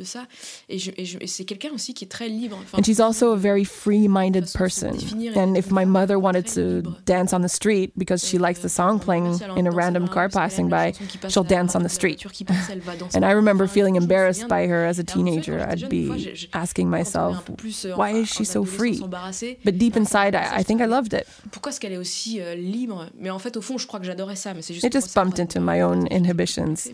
de 0.00 0.04
ça. 0.04 0.26
Et, 0.68 0.78
je, 0.78 0.90
et, 0.96 1.04
je, 1.04 1.18
et 1.20 1.26
c'est 1.26 1.44
quelqu'un 1.44 1.70
aussi 1.74 1.94
qui 1.94 2.04
est 2.04 2.08
très 2.08 2.28
libre. 2.28 2.58
Enfin, 2.62 2.78
and 2.78 2.84
she's 2.84 3.00
also 3.00 3.32
a 3.32 3.36
very 3.36 3.64
free-minded 3.64 4.46
person. 4.52 4.92
And 5.36 5.56
if 5.56 5.70
my 5.70 5.84
mother 5.84 6.18
wanted 6.18 6.46
to 6.54 6.82
dance 7.04 7.32
on 7.32 7.42
the 7.42 7.48
street 7.48 7.92
because 7.96 8.26
she 8.26 8.38
likes 8.38 8.60
the 8.60 8.68
song 8.68 8.98
playing 8.98 9.26
in 9.56 9.66
a 9.66 9.70
random 9.70 10.08
car 10.08 10.28
passing 10.28 10.68
by, 10.68 10.92
she'll 11.28 11.44
dance 11.44 11.76
on 11.76 11.82
the 11.82 11.88
street. 11.88 12.24
and 13.14 13.24
I 13.24 13.32
remember 13.32 13.66
feeling 13.66 13.96
embarrassed 13.96 14.48
by 14.48 14.66
her 14.66 14.86
as 14.86 14.98
a 14.98 15.04
teenager. 15.04 15.60
I'd 15.60 15.88
be 15.88 16.34
asking 16.52 16.88
myself, 16.88 17.48
euh, 17.48 17.96
why 17.96 18.12
is 18.12 18.28
she 18.28 18.44
so 18.44 18.64
free? 18.64 19.00
But 19.64 19.78
deep 19.78 19.96
inside, 19.96 20.34
I, 20.34 20.60
I 20.60 20.62
think 20.62 20.80
I 20.80 20.86
loved 20.86 21.12
it. 21.12 21.26
Pourquoi 21.50 21.70
est-ce 21.70 21.80
qu'elle 21.80 21.92
est 21.92 21.98
aussi 21.98 22.40
euh, 22.40 22.54
libre 22.54 23.06
Mais 23.18 23.30
en 23.30 23.38
fait, 23.38 23.56
au 23.56 23.60
fond, 23.60 23.78
je 23.78 23.86
crois 23.86 24.00
que 24.00 24.06
j'adorais 24.06 24.36
ça. 24.36 24.54
Mais 24.54 24.62
c'est 24.62 24.74
juste. 24.74 24.86
It 24.86 24.92
just 24.92 25.14
bumped 25.14 25.38
into 25.38 25.60
my 25.60 25.82
own 25.82 26.06
inhibitions. 26.10 26.90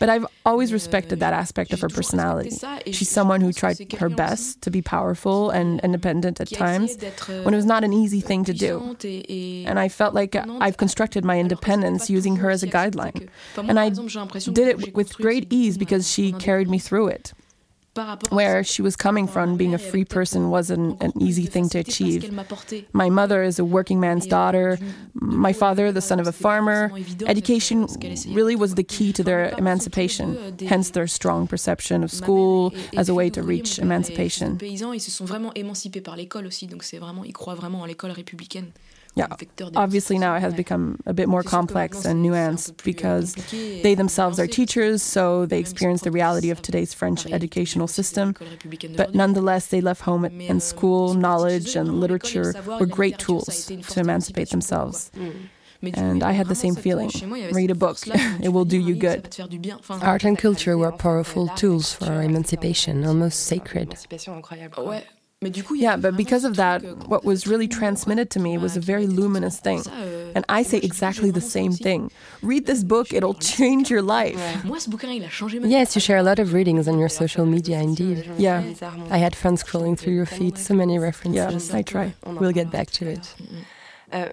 But 0.00 0.08
I've 0.08 0.26
always 0.46 0.72
respected 0.72 1.20
that 1.20 1.34
aspect 1.34 1.72
of 1.74 1.80
her 1.82 1.88
personality. 1.88 2.56
She's 2.90 3.10
someone 3.10 3.42
who 3.42 3.52
tried 3.52 3.92
her 3.92 4.08
best 4.08 4.62
to 4.62 4.70
be 4.70 4.80
powerful 4.82 5.50
and 5.50 5.78
independent 5.80 6.40
at 6.40 6.48
times 6.48 6.96
when 7.28 7.52
it 7.54 7.56
was 7.56 7.66
not 7.66 7.84
an 7.84 7.92
easy 7.92 8.20
thing 8.20 8.44
to 8.46 8.54
do. 8.54 8.96
And 9.68 9.78
I 9.78 9.88
felt 9.88 10.14
like 10.14 10.34
uh, 10.34 10.46
I've 10.60 10.78
constructed 10.78 11.22
my 11.24 11.38
independence 11.38 12.08
using 12.08 12.36
her 12.36 12.50
as 12.50 12.62
a 12.62 12.66
guideline. 12.66 13.28
And 13.56 13.78
I 13.78 13.90
did 13.90 14.68
it 14.68 14.94
with 14.94 15.14
great 15.16 15.52
ease 15.52 15.76
because 15.76 16.10
she 16.10 16.32
carried 16.32 16.68
me 16.68 16.78
through 16.78 17.08
it 17.08 17.34
where 18.30 18.62
she 18.62 18.82
was 18.82 18.96
coming 18.96 19.26
from, 19.26 19.56
being 19.56 19.74
a 19.74 19.78
free 19.78 20.04
person 20.04 20.50
wasn't 20.50 21.02
an 21.02 21.12
easy 21.20 21.46
thing 21.46 21.68
to 21.70 21.78
achieve. 21.78 22.32
My 22.92 23.10
mother 23.10 23.42
is 23.42 23.58
a 23.58 23.64
working 23.64 23.98
man's 24.00 24.26
daughter, 24.26 24.78
my 25.14 25.52
father, 25.52 25.90
the 25.90 26.00
son 26.00 26.20
of 26.20 26.26
a 26.26 26.32
farmer. 26.32 26.92
Education 27.26 27.86
really 28.28 28.56
was 28.56 28.76
the 28.76 28.84
key 28.84 29.12
to 29.14 29.24
their 29.24 29.50
emancipation, 29.58 30.56
hence 30.60 30.90
their 30.90 31.06
strong 31.06 31.46
perception 31.46 32.04
of 32.04 32.12
school 32.12 32.72
as 32.96 33.08
a 33.08 33.14
way 33.14 33.28
to 33.30 33.42
reach 33.42 33.78
emancipation. 33.78 34.58
Yeah, 39.16 39.26
obviously 39.74 40.18
now 40.18 40.36
it 40.36 40.40
has 40.40 40.54
become 40.54 41.00
a 41.04 41.12
bit 41.12 41.28
more 41.28 41.42
complex 41.42 42.04
and 42.04 42.24
nuanced 42.24 42.82
because 42.84 43.34
they 43.50 43.94
themselves 43.94 44.38
are 44.38 44.46
teachers, 44.46 45.02
so 45.02 45.46
they 45.46 45.58
experience 45.58 46.02
the 46.02 46.12
reality 46.12 46.50
of 46.50 46.62
today's 46.62 46.94
French 46.94 47.26
educational 47.26 47.88
system. 47.88 48.36
But 48.96 49.14
nonetheless, 49.14 49.66
they 49.66 49.80
left 49.80 50.02
home 50.02 50.24
and 50.24 50.62
school, 50.62 51.14
knowledge, 51.14 51.74
and 51.74 52.00
literature 52.00 52.54
were 52.66 52.86
great 52.86 53.18
tools 53.18 53.66
to 53.66 54.00
emancipate 54.00 54.50
themselves. 54.50 55.10
Mm. 55.16 55.48
And 55.94 56.22
I 56.22 56.32
had 56.32 56.48
the 56.48 56.54
same 56.54 56.74
feeling. 56.74 57.10
Read 57.52 57.70
a 57.70 57.74
book, 57.74 57.98
it 58.06 58.52
will 58.52 58.66
do 58.66 58.78
you 58.78 58.94
good. 58.94 59.34
Art 60.02 60.24
and 60.24 60.38
culture 60.38 60.76
were 60.76 60.92
powerful 60.92 61.48
tools 61.48 61.92
for 61.92 62.22
emancipation, 62.22 63.04
almost 63.04 63.40
sacred. 63.46 63.96
Yeah, 65.42 65.96
but 65.96 66.18
because 66.18 66.44
of 66.44 66.56
that, 66.56 66.82
what 67.08 67.24
was 67.24 67.46
really 67.46 67.66
transmitted 67.66 68.28
to 68.32 68.38
me 68.38 68.58
was 68.58 68.76
a 68.76 68.80
very 68.80 69.06
luminous 69.06 69.58
thing. 69.58 69.80
Euh, 69.88 70.32
and 70.34 70.44
I 70.50 70.62
say 70.62 70.76
exactly 70.82 71.30
the 71.30 71.40
same 71.40 71.72
thing. 71.72 72.10
Read 72.42 72.66
this 72.66 72.84
book, 72.84 73.14
it'll 73.14 73.32
change 73.32 73.88
your 73.90 74.02
life. 74.02 74.38
Yes, 75.70 75.94
you 75.96 76.00
share 76.02 76.18
a 76.18 76.22
lot 76.22 76.38
of 76.38 76.52
readings 76.52 76.86
on 76.88 76.98
your 76.98 77.08
social 77.08 77.46
media, 77.46 77.80
indeed. 77.80 78.30
Yeah. 78.36 78.62
I 79.10 79.16
had 79.16 79.34
fun 79.34 79.56
scrolling 79.56 79.98
through 79.98 80.12
your 80.12 80.26
feed, 80.26 80.58
so 80.58 80.74
many 80.74 80.98
references. 80.98 81.70
Yeah, 81.70 81.78
I 81.78 81.82
try. 81.82 82.12
We'll 82.26 82.52
get 82.52 82.70
back 82.70 82.90
to 82.98 83.08
it. 83.08 83.34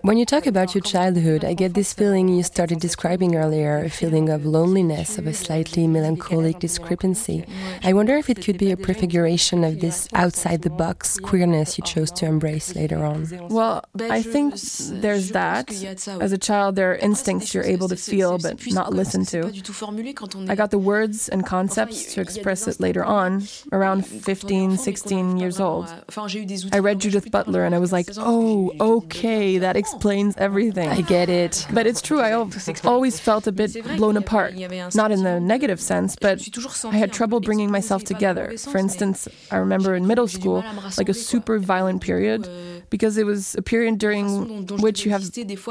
When 0.01 0.17
you 0.17 0.25
talk 0.25 0.48
about 0.48 0.74
your 0.74 0.81
childhood, 0.81 1.46
I 1.46 1.53
get 1.53 1.74
this 1.75 1.93
feeling 1.93 2.27
you 2.27 2.41
started 2.41 2.79
describing 2.79 3.36
earlier 3.36 3.77
a 3.84 3.89
feeling 3.89 4.29
of 4.29 4.46
loneliness, 4.46 5.17
of 5.17 5.27
a 5.27 5.34
slightly 5.34 5.88
melancholic 5.88 6.60
discrepancy. 6.60 7.46
I 7.84 7.93
wonder 7.93 8.15
if 8.17 8.29
it 8.29 8.43
could 8.43 8.57
be 8.57 8.72
a 8.72 8.77
prefiguration 8.77 9.63
of 9.63 9.79
this 9.79 10.07
outside 10.13 10.63
the 10.63 10.72
box 10.72 11.19
queerness 11.19 11.77
you 11.77 11.84
chose 11.84 12.12
to 12.13 12.25
embrace 12.25 12.75
later 12.75 13.05
on. 13.05 13.27
Well, 13.50 13.84
I 14.00 14.24
think 14.24 14.55
there's 15.01 15.29
that. 15.31 15.72
As 16.07 16.31
a 16.31 16.38
child, 16.38 16.75
there 16.75 16.93
are 16.93 16.96
instincts 16.96 17.53
you're 17.53 17.63
able 17.63 17.89
to 17.89 17.96
feel 17.96 18.39
but 18.39 18.65
not 18.67 18.93
listen 18.93 19.25
to. 19.25 19.51
I 20.50 20.55
got 20.55 20.72
the 20.72 20.79
words 20.79 21.29
and 21.29 21.46
concepts 21.46 22.13
to 22.15 22.22
express 22.22 22.67
it 22.67 22.79
later 22.79 23.05
on, 23.05 23.43
around 23.72 24.07
15, 24.07 24.77
16 24.77 25.38
years 25.38 25.60
old. 25.60 25.88
I 26.72 26.79
read 26.79 27.00
Judith 27.00 27.29
Butler 27.29 27.63
and 27.63 27.75
I 27.75 27.79
was 27.79 27.91
like, 27.91 28.10
oh, 28.17 28.72
okay 28.79 29.60
that 29.67 29.75
explains 29.75 30.33
everything. 30.38 30.88
I 30.88 31.01
get 31.01 31.27
it. 31.27 31.67
But 31.74 31.86
it's 31.88 32.01
true, 32.01 32.21
I 32.21 32.31
always 32.86 33.19
felt 33.19 33.47
a 33.47 33.51
bit 33.51 33.74
blown 33.97 34.15
apart. 34.15 34.53
Not 34.95 35.12
in 35.12 35.24
the 35.24 35.41
negative 35.41 35.81
sense, 35.81 36.15
but 36.15 36.47
I 36.86 36.95
had 36.95 37.12
trouble 37.12 37.41
bringing 37.41 37.69
myself 37.69 38.05
together. 38.05 38.57
For 38.57 38.77
instance, 38.77 39.27
I 39.51 39.57
remember 39.57 39.93
in 39.93 40.07
middle 40.07 40.29
school, 40.29 40.63
like 40.97 41.09
a 41.09 41.13
super 41.13 41.59
violent 41.59 42.01
period, 42.01 42.47
because 42.89 43.17
it 43.17 43.25
was 43.25 43.56
a 43.56 43.62
period 43.62 43.98
during 43.98 44.67
which 44.77 45.06
you 45.06 45.12
have 45.12 45.24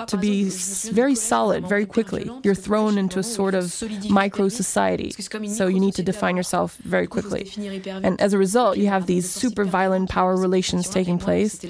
to 0.07 0.17
be 0.17 0.45
very 0.93 1.15
solid 1.15 1.67
very 1.67 1.87
quickly. 1.87 2.31
You're 2.43 2.55
thrown 2.55 2.99
into 2.99 3.19
a 3.19 3.23
sort 3.23 3.55
of 3.55 3.75
micro 4.11 4.49
society, 4.49 5.11
so 5.49 5.67
you 5.67 5.81
need 5.81 5.95
to 5.95 6.03
define 6.03 6.37
yourself 6.37 6.77
very 6.79 7.07
quickly. 7.07 7.51
And 7.87 8.21
as 8.21 8.33
a 8.33 8.39
result, 8.39 8.77
you 8.79 8.89
have 8.89 9.07
these 9.07 9.29
super 9.31 9.65
violent 9.65 10.11
power 10.11 10.37
relations 10.37 10.89
taking 10.89 11.19
place. 11.19 11.65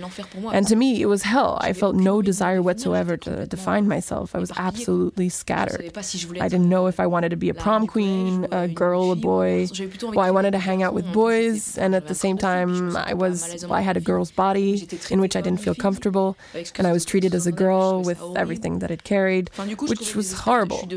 And 0.53 0.67
to 0.67 0.77
me, 0.77 1.01
it 1.01 1.07
was 1.07 1.23
hell. 1.23 1.59
I 1.61 1.73
felt 1.73 1.97
no 1.97 2.23
desire 2.23 2.63
whatsoever 2.63 3.17
to 3.19 3.47
define 3.47 3.89
myself. 3.89 4.35
I 4.35 4.39
was 4.39 4.53
absolutely 4.57 5.29
scattered. 5.29 5.97
I 6.41 6.49
didn't 6.49 6.69
know 6.69 6.87
if 6.87 6.99
I 7.01 7.07
wanted 7.07 7.31
to 7.31 7.37
be 7.37 7.49
a 7.49 7.55
prom 7.55 7.87
queen, 7.87 8.47
a 8.51 8.69
girl, 8.69 9.13
a 9.13 9.17
boy. 9.17 9.69
Well, 10.03 10.21
I 10.21 10.31
wanted 10.31 10.53
to 10.53 10.59
hang 10.59 10.83
out 10.83 10.95
with 10.95 11.13
boys, 11.13 11.79
and 11.79 11.95
at 11.95 12.09
the 12.09 12.15
same 12.15 12.39
time, 12.39 12.97
I 12.97 13.15
was 13.15 13.65
well, 13.65 13.75
I 13.75 13.81
had 13.81 13.97
a 13.97 14.01
girl's 14.01 14.31
body 14.31 14.89
in 15.11 15.21
which 15.21 15.36
I 15.37 15.41
didn't 15.41 15.61
feel 15.61 15.75
comfortable, 15.75 16.37
and 16.79 16.87
I 16.87 16.93
was 16.93 17.05
treated 17.05 17.35
as 17.35 17.47
a 17.47 17.53
girl 17.53 18.03
with 18.03 18.21
everything 18.37 18.79
that 18.81 18.91
it 18.91 19.05
carried, 19.05 19.51
which 19.79 20.15
was 20.17 20.33
horrible. 20.33 20.89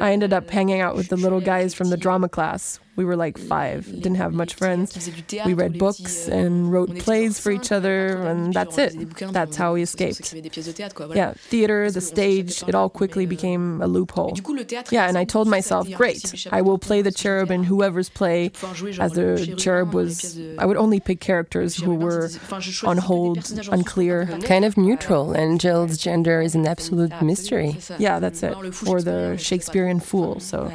I 0.00 0.12
ended 0.12 0.32
up 0.32 0.48
hanging 0.50 0.80
out 0.80 0.96
with 0.96 1.08
the 1.08 1.16
little 1.16 1.40
guys 1.40 1.74
from 1.74 1.90
the 1.90 1.96
drama 1.96 2.28
class, 2.28 2.78
we 2.96 3.04
were 3.04 3.16
like 3.16 3.38
five, 3.38 3.86
didn't 3.86 4.16
have 4.16 4.32
much 4.32 4.54
friends. 4.54 5.10
We 5.44 5.54
read 5.54 5.78
books 5.78 6.28
and 6.28 6.72
wrote 6.72 6.98
plays 6.98 7.38
for 7.38 7.52
each 7.52 7.70
other, 7.70 8.22
and 8.22 8.52
that's 8.52 8.78
it. 8.78 8.94
That's 9.32 9.56
how 9.56 9.74
we 9.74 9.82
escaped. 9.82 10.34
Yeah, 11.14 11.34
theater, 11.36 11.90
the 11.90 12.00
stage, 12.00 12.62
it 12.66 12.74
all 12.74 12.88
quickly 12.88 13.26
became 13.26 13.82
a 13.82 13.86
loophole. 13.86 14.36
Yeah, 14.90 15.08
and 15.08 15.18
I 15.18 15.24
told 15.24 15.46
myself, 15.48 15.90
great, 15.92 16.46
I 16.50 16.62
will 16.62 16.78
play 16.78 17.02
the 17.02 17.12
cherub 17.12 17.50
in 17.50 17.64
whoever's 17.64 18.08
play. 18.08 18.50
As 18.98 19.12
the 19.12 19.54
cherub 19.58 19.94
was, 19.94 20.38
I 20.58 20.64
would 20.66 20.76
only 20.76 21.00
pick 21.00 21.20
characters 21.20 21.76
who 21.76 21.94
were 21.94 22.30
on 22.84 22.98
hold, 22.98 23.50
unclear. 23.70 24.26
Kind 24.44 24.64
of 24.64 24.76
neutral. 24.76 25.36
Angel's 25.36 25.98
gender 25.98 26.40
is 26.40 26.54
an 26.54 26.66
absolute 26.66 27.12
mystery. 27.22 27.78
Yeah, 27.98 28.18
that's 28.20 28.42
it. 28.42 28.56
Or 28.86 29.02
the 29.02 29.36
Shakespearean 29.36 30.00
fool, 30.00 30.40
so. 30.40 30.72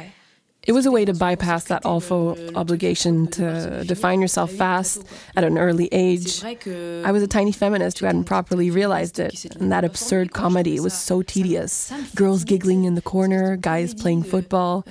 It 0.64 0.72
was 0.72 0.86
a 0.86 0.92
way 0.92 1.04
to 1.04 1.12
bypass 1.12 1.64
that 1.64 1.84
awful 1.84 2.38
obligation 2.54 3.26
to 3.28 3.84
define 3.84 4.20
yourself 4.20 4.52
fast 4.52 5.04
at 5.34 5.42
an 5.42 5.58
early 5.58 5.88
age. 5.90 6.44
I 6.44 7.10
was 7.10 7.22
a 7.22 7.26
tiny 7.26 7.52
feminist 7.52 7.98
who 7.98 8.06
hadn't 8.06 8.24
properly 8.24 8.70
realized 8.70 9.18
it, 9.18 9.44
and 9.56 9.72
that 9.72 9.84
absurd 9.84 10.32
comedy 10.32 10.78
was 10.78 10.94
so 10.94 11.22
tedious. 11.22 11.92
Girls 12.14 12.44
giggling 12.44 12.84
in 12.84 12.94
the 12.94 13.02
corner, 13.02 13.56
guys 13.56 13.92
playing 13.92 14.22
football. 14.22 14.84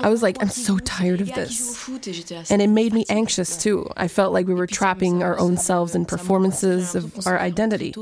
I 0.00 0.08
was 0.08 0.22
like, 0.22 0.40
I'm 0.40 0.48
so 0.48 0.78
tired 0.78 1.20
of 1.20 1.32
this. 1.34 1.88
And 2.50 2.62
it 2.62 2.68
made 2.68 2.92
me 2.94 3.04
anxious 3.08 3.56
too. 3.62 3.90
I 3.96 4.08
felt 4.08 4.32
like 4.32 4.46
we 4.46 4.54
were 4.54 4.66
trapping 4.66 5.22
our 5.22 5.38
own 5.38 5.56
selves 5.58 5.94
in 5.94 6.06
performances 6.06 6.94
of 6.94 7.26
our 7.26 7.38
identity. 7.38 7.94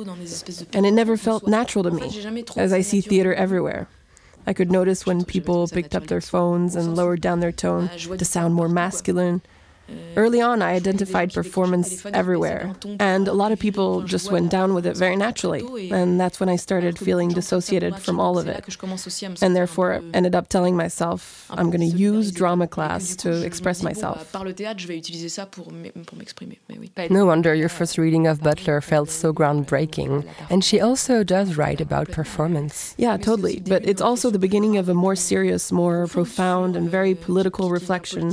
And 0.73 0.87
it 0.87 0.93
never 0.93 1.17
felt 1.17 1.49
natural 1.49 1.85
to 1.85 1.91
me, 1.91 2.45
as 2.57 2.73
I 2.73 2.83
see 2.83 3.01
theater 3.01 3.35
everywhere. 3.35 3.89
I 4.47 4.53
could 4.53 4.71
notice 4.73 5.07
when 5.07 5.25
people 5.25 5.69
picked 5.69 5.95
up 5.95 6.07
their 6.07 6.21
phones 6.21 6.75
and 6.75 6.97
lowered 6.97 7.21
down 7.21 7.41
their 7.41 7.53
tone 7.53 7.89
to 7.89 8.25
sound 8.25 8.55
more 8.55 8.69
masculine. 8.69 9.43
Early 10.17 10.41
on, 10.41 10.61
I 10.63 10.73
identified 10.73 11.33
performance 11.33 12.05
everywhere, 12.07 12.75
and 12.99 13.29
a 13.29 13.33
lot 13.33 13.53
of 13.53 13.59
people 13.59 14.03
just 14.03 14.31
went 14.31 14.51
down 14.51 14.75
with 14.75 14.87
it 14.87 14.97
very 14.97 15.17
naturally. 15.17 15.91
And 15.91 16.21
that's 16.21 16.41
when 16.41 16.49
I 16.49 16.57
started 16.57 16.99
feeling 16.99 17.29
dissociated 17.29 17.97
from 17.97 18.19
all 18.19 18.39
of 18.39 18.49
it. 18.49 18.65
And 19.43 19.55
therefore, 19.55 20.03
ended 20.13 20.35
up 20.35 20.49
telling 20.49 20.77
myself, 20.77 21.47
I'm 21.51 21.71
going 21.71 21.81
to 21.89 21.97
use 21.97 22.33
drama 22.33 22.67
class 22.67 23.15
to 23.17 23.45
express 23.45 23.83
myself. 23.83 24.35
No 27.11 27.27
wonder 27.27 27.55
your 27.55 27.69
first 27.69 27.99
reading 27.99 28.27
of 28.27 28.43
Butler 28.43 28.81
felt 28.81 29.11
so 29.11 29.33
groundbreaking. 29.33 30.29
And 30.51 30.65
she 30.65 30.81
also 30.81 31.23
does 31.23 31.57
write 31.57 31.81
about 31.81 32.11
performance. 32.11 32.95
Yeah, 32.97 33.17
totally. 33.17 33.61
But 33.61 33.85
it's 33.87 34.03
also 34.03 34.31
the 34.31 34.39
beginning 34.39 34.77
of 34.77 34.89
a 34.89 34.95
more 34.95 35.17
serious, 35.17 35.71
more 35.71 36.07
profound, 36.07 36.77
and 36.77 36.91
very 36.91 37.15
political 37.15 37.71
reflection 37.71 38.33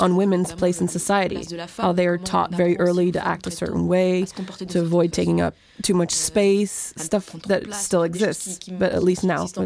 on 0.00 0.16
women's 0.16 0.52
place 0.52 0.80
in 0.80 0.88
society 0.88 0.97
society, 0.98 1.46
how 1.76 1.92
they 1.92 2.06
are 2.06 2.18
taught 2.18 2.52
very 2.52 2.78
early 2.78 3.12
to 3.12 3.26
act 3.26 3.46
a 3.46 3.50
certain 3.50 3.86
way, 3.86 4.24
to 4.24 4.80
avoid 4.80 5.12
taking 5.12 5.40
up 5.40 5.56
too 5.82 5.94
much 5.94 6.12
space, 6.12 6.92
stuff 6.96 7.32
that 7.46 7.72
still 7.74 8.02
exists, 8.02 8.68
but 8.68 8.92
at 8.92 9.02
least 9.02 9.24
now 9.24 9.44
it's 9.44 9.58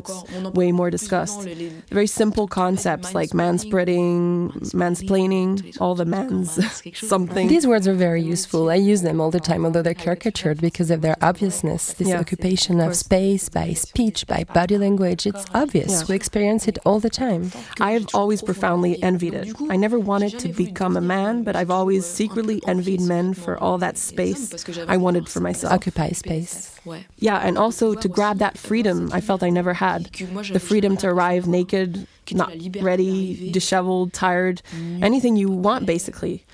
way 0.54 0.72
more 0.72 0.90
discussed. 0.90 1.42
Very 1.88 2.06
simple 2.06 2.46
concepts 2.46 3.14
like 3.14 3.30
manspreading, 3.30 4.52
mansplaining, 4.72 5.76
all 5.80 5.94
the 5.94 6.04
mans 6.04 6.58
something. 6.94 7.48
These 7.48 7.66
words 7.66 7.88
are 7.88 7.94
very 7.94 8.22
useful. 8.22 8.70
I 8.70 8.76
use 8.76 9.02
them 9.02 9.20
all 9.20 9.30
the 9.30 9.40
time, 9.40 9.64
although 9.64 9.82
they're 9.82 9.94
caricatured 9.94 10.60
because 10.60 10.90
of 10.90 11.00
their 11.00 11.16
obviousness. 11.22 11.92
This 11.94 12.08
yeah. 12.08 12.20
occupation 12.20 12.80
of 12.80 12.96
space 12.96 13.48
by 13.48 13.72
speech, 13.72 14.26
by 14.26 14.44
body 14.44 14.78
language, 14.78 15.26
it's 15.26 15.44
obvious. 15.54 15.92
Yeah. 15.92 16.06
We 16.08 16.14
experience 16.16 16.68
it 16.68 16.78
all 16.84 17.00
the 17.00 17.10
time. 17.10 17.52
I've 17.80 18.06
always 18.14 18.42
profoundly 18.42 19.02
envied 19.02 19.34
it. 19.34 19.54
I 19.70 19.76
never 19.76 19.98
wanted 19.98 20.38
to 20.40 20.48
become 20.48 20.96
a 20.96 21.00
man, 21.00 21.42
but 21.42 21.56
I've 21.56 21.70
always 21.70 22.06
secretly 22.06 22.60
envied 22.66 23.00
men 23.00 23.34
for 23.34 23.58
all 23.58 23.78
that 23.78 23.96
space 23.96 24.42
I 24.88 24.96
wanted 24.96 25.28
for 25.28 25.40
myself. 25.40 25.72
Occupy 25.72 26.01
space. 26.10 26.78
Yeah, 27.18 27.38
and 27.38 27.56
also 27.56 27.94
to 27.94 28.08
grab 28.08 28.38
that 28.38 28.58
freedom 28.58 29.10
I 29.12 29.20
felt 29.20 29.42
I 29.42 29.50
never 29.50 29.74
had. 29.74 30.06
The 30.52 30.60
freedom 30.60 30.96
to 30.98 31.08
arrive 31.08 31.46
naked, 31.46 32.06
not 32.32 32.52
ready, 32.80 33.50
disheveled, 33.52 34.12
tired, 34.12 34.62
anything 35.00 35.36
you 35.36 35.50
want, 35.50 35.86
basically. 35.86 36.44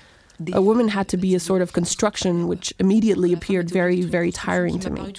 A 0.53 0.61
woman 0.61 0.87
had 0.87 1.09
to 1.09 1.17
be 1.17 1.35
a 1.35 1.39
sort 1.39 1.61
of 1.61 1.73
construction 1.73 2.47
which 2.47 2.73
immediately 2.79 3.33
appeared 3.33 3.69
very, 3.69 4.03
very 4.03 4.31
tiring 4.31 4.79
to 4.79 4.89
me. 4.89 5.13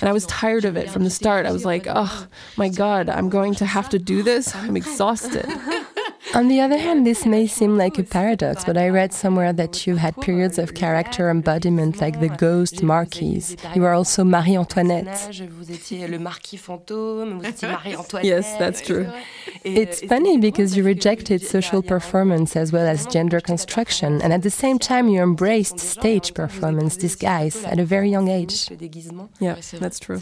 And 0.00 0.08
I 0.10 0.12
was 0.12 0.26
tired 0.26 0.66
of 0.66 0.76
it 0.76 0.90
from 0.90 1.04
the 1.04 1.10
start. 1.10 1.46
I 1.46 1.52
was 1.52 1.64
like, 1.64 1.86
oh, 1.86 1.94
oh 1.96 2.26
my 2.58 2.68
God, 2.68 3.08
I'm 3.08 3.30
going 3.30 3.54
to 3.56 3.64
have 3.64 3.88
to 3.90 3.98
do 3.98 4.22
this. 4.22 4.54
I'm 4.54 4.76
exhausted. 4.76 5.46
On 6.34 6.48
the 6.48 6.60
other 6.60 6.78
hand, 6.78 7.06
this 7.06 7.24
may 7.24 7.46
seem 7.46 7.76
like 7.76 7.98
a 7.98 8.02
paradox, 8.02 8.64
but 8.64 8.76
I 8.76 8.88
read 8.88 9.12
somewhere 9.12 9.52
that 9.54 9.86
you 9.86 9.96
had 9.96 10.14
periods 10.20 10.58
of 10.58 10.74
character 10.74 11.30
embodiment 11.30 12.00
like 12.00 12.20
the 12.20 12.28
ghost 12.28 12.82
Marquise. 12.82 13.56
You 13.74 13.82
were 13.82 13.92
also 13.92 14.24
Marie 14.24 14.56
Antoinette. 14.56 15.06
yes, 18.22 18.56
that's 18.58 18.80
true. 18.82 19.10
It's 19.64 20.00
funny 20.02 20.38
because 20.38 20.76
you 20.76 20.84
rejected 20.84 21.42
social 21.42 21.82
performance 21.82 22.56
as 22.56 22.72
well 22.72 22.86
as 22.86 23.06
gender 23.06 23.40
construction, 23.40 24.20
and 24.22 24.32
at 24.32 24.42
the 24.42 24.50
same 24.50 24.78
time, 24.78 25.08
you 25.08 25.22
embraced 25.22 25.80
stage 25.80 26.34
performance 26.34 26.96
disguise 26.96 27.64
at 27.64 27.78
a 27.78 27.84
very 27.84 28.10
young 28.10 28.28
age. 28.28 28.68
Yeah, 29.40 29.56
that's 29.74 29.98
true. 29.98 30.18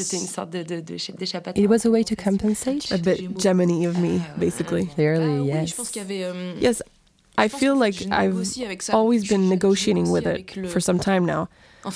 It 1.55 1.69
was 1.69 1.85
a 1.85 1.91
way 1.91 2.03
to 2.05 2.17
compensate? 2.17 2.91
A 2.93 2.99
bit 2.99 3.39
Gemini 3.39 3.85
of 3.87 3.99
me, 3.99 4.23
basically. 4.39 4.87
Clearly, 4.87 5.49
yes. 5.49 5.96
Euh, 5.97 6.55
yes, 6.59 6.83
I 7.39 7.49
feel 7.49 7.77
like 7.77 7.97
I've 8.11 8.47
always 8.93 9.29
been 9.29 9.49
negotiating 9.49 10.11
with 10.11 10.27
it 10.27 10.69
for 10.69 10.81
some 10.81 10.99
time 10.99 11.25
now. 11.25 11.49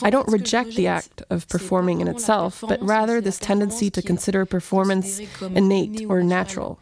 I 0.03 0.11
don't 0.11 0.29
reject 0.29 0.77
the 0.77 0.87
act 0.87 1.23
of 1.31 1.49
performing 1.49 2.01
in 2.01 2.09
itself, 2.09 2.63
but 2.69 2.81
rather 2.83 3.21
this 3.21 3.39
tendency 3.39 3.91
to 3.91 4.03
consider 4.03 4.47
performance 4.47 5.21
innate 5.41 6.05
or 6.09 6.23
natural. 6.23 6.79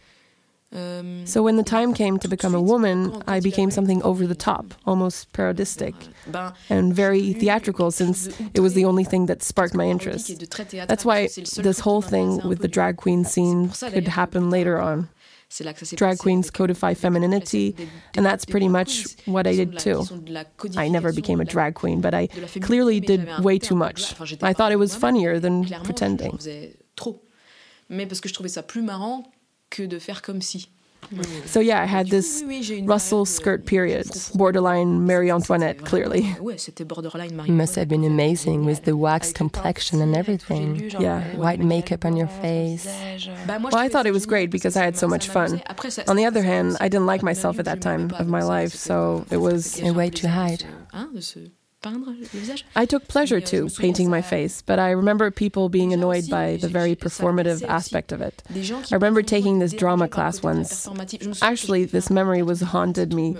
Euh, 0.75 1.25
so 1.25 1.43
when 1.43 1.57
the 1.57 1.63
time 1.63 1.95
came 1.95 2.19
to 2.19 2.29
become 2.29 2.55
a 2.55 2.61
woman, 2.61 3.23
I 3.27 3.41
became 3.41 3.71
something 3.71 4.03
over 4.03 4.27
the 4.27 4.35
top, 4.35 4.75
almost 4.85 5.33
parodistic, 5.33 5.95
and 6.69 6.95
very 6.95 7.33
theatrical 7.33 7.91
since 7.91 8.29
it 8.53 8.61
was 8.61 8.75
the 8.75 8.85
only 8.85 9.05
thing 9.05 9.27
that 9.27 9.43
sparked 9.43 9.75
my 9.75 9.87
interest. 9.87 10.45
That's 10.87 11.07
why 11.07 11.29
this 11.57 11.81
whole 11.81 12.03
thing 12.03 12.47
with 12.47 12.59
the 12.59 12.69
drag 12.69 12.99
queen 12.99 13.25
scene 13.25 13.71
could 13.71 14.09
happen 14.09 14.51
later 14.51 14.79
on. 14.79 15.09
Drag 15.95 16.19
queens 16.19 16.51
codify 16.51 16.95
femininity, 16.95 17.75
and 18.17 18.25
that's 18.25 18.45
pretty 18.45 18.69
much 18.69 19.07
what 19.25 19.47
I 19.47 19.57
did 19.57 19.79
too. 19.79 20.05
I 20.77 20.89
never 20.89 21.13
became 21.13 21.41
a 21.41 21.45
drag 21.45 21.75
queen, 21.75 22.01
but 22.01 22.15
I 22.15 22.27
clearly 22.61 23.01
did 23.01 23.27
way 23.41 23.59
too 23.59 23.75
much. 23.75 24.15
I 24.43 24.53
thought 24.53 24.73
it 24.73 24.79
was 24.79 24.95
funnier 24.95 25.41
than 25.41 25.65
pretending. 25.85 26.39
Mais 27.89 28.07
parce 28.07 28.21
que 28.21 28.29
je 28.29 28.35
trouvais 28.35 28.51
ça 28.51 28.63
plus 28.63 28.83
marrant 28.83 29.25
que 29.71 29.87
de 29.87 29.99
faire 29.99 30.21
comme 30.21 30.43
si. 30.43 30.69
So 31.47 31.61
yeah, 31.61 31.81
I 31.83 31.87
had 31.87 32.09
this 32.09 32.45
Russell 32.83 33.25
skirt 33.25 33.65
period, 33.65 34.07
borderline 34.35 35.07
Marie 35.07 35.31
Antoinette, 35.31 35.85
clearly. 35.85 36.37
It 36.39 37.49
must 37.49 37.77
have 37.77 37.89
been 37.89 38.05
amazing 38.05 38.65
with 38.67 38.85
the 38.85 38.97
waxed 38.97 39.35
complexion 39.35 40.03
and 40.03 40.15
everything. 40.15 40.91
Yeah. 41.01 41.35
White 41.37 41.61
makeup 41.61 42.05
on 42.05 42.17
your 42.17 42.29
face. 42.29 42.87
Well, 43.47 43.77
I 43.77 43.89
thought 43.89 44.07
it 44.07 44.13
was 44.13 44.27
great 44.27 44.51
because 44.51 44.77
I 44.77 44.85
had 44.85 44.97
so 44.97 45.09
much 45.09 45.29
fun. 45.29 45.63
On 46.09 46.17
the 46.17 46.27
other 46.27 46.43
hand, 46.43 46.77
I 46.81 46.89
didn't 46.89 47.07
like 47.07 47.23
myself 47.23 47.59
at 47.59 47.65
that 47.65 47.81
time 47.81 48.11
of 48.15 48.29
my 48.29 48.43
life, 48.43 48.75
so 48.75 49.25
it 49.31 49.39
was 49.39 49.81
a 49.81 49.93
way 49.93 50.11
to 50.11 50.29
hide. 50.29 50.65
I 52.75 52.87
took 52.87 53.07
pleasure 53.07 53.41
too 53.41 53.69
painting 53.79 54.11
my 54.11 54.21
face, 54.21 54.63
but 54.63 54.81
I 54.81 54.91
remember 54.91 55.31
people 55.31 55.69
being 55.69 55.93
annoyed 55.93 56.29
by 56.29 56.57
the 56.57 56.67
very 56.67 56.97
performative 56.97 57.63
aspect 57.69 58.11
of 58.11 58.21
it. 58.21 58.43
I 58.91 58.95
remember 58.97 59.23
taking 59.23 59.61
this 59.61 59.73
drama 59.73 60.09
class 60.09 60.43
once. 60.43 60.89
Actually, 61.41 61.85
this 61.85 62.11
memory 62.11 62.43
was 62.43 62.63
haunted 62.63 63.15
me 63.15 63.37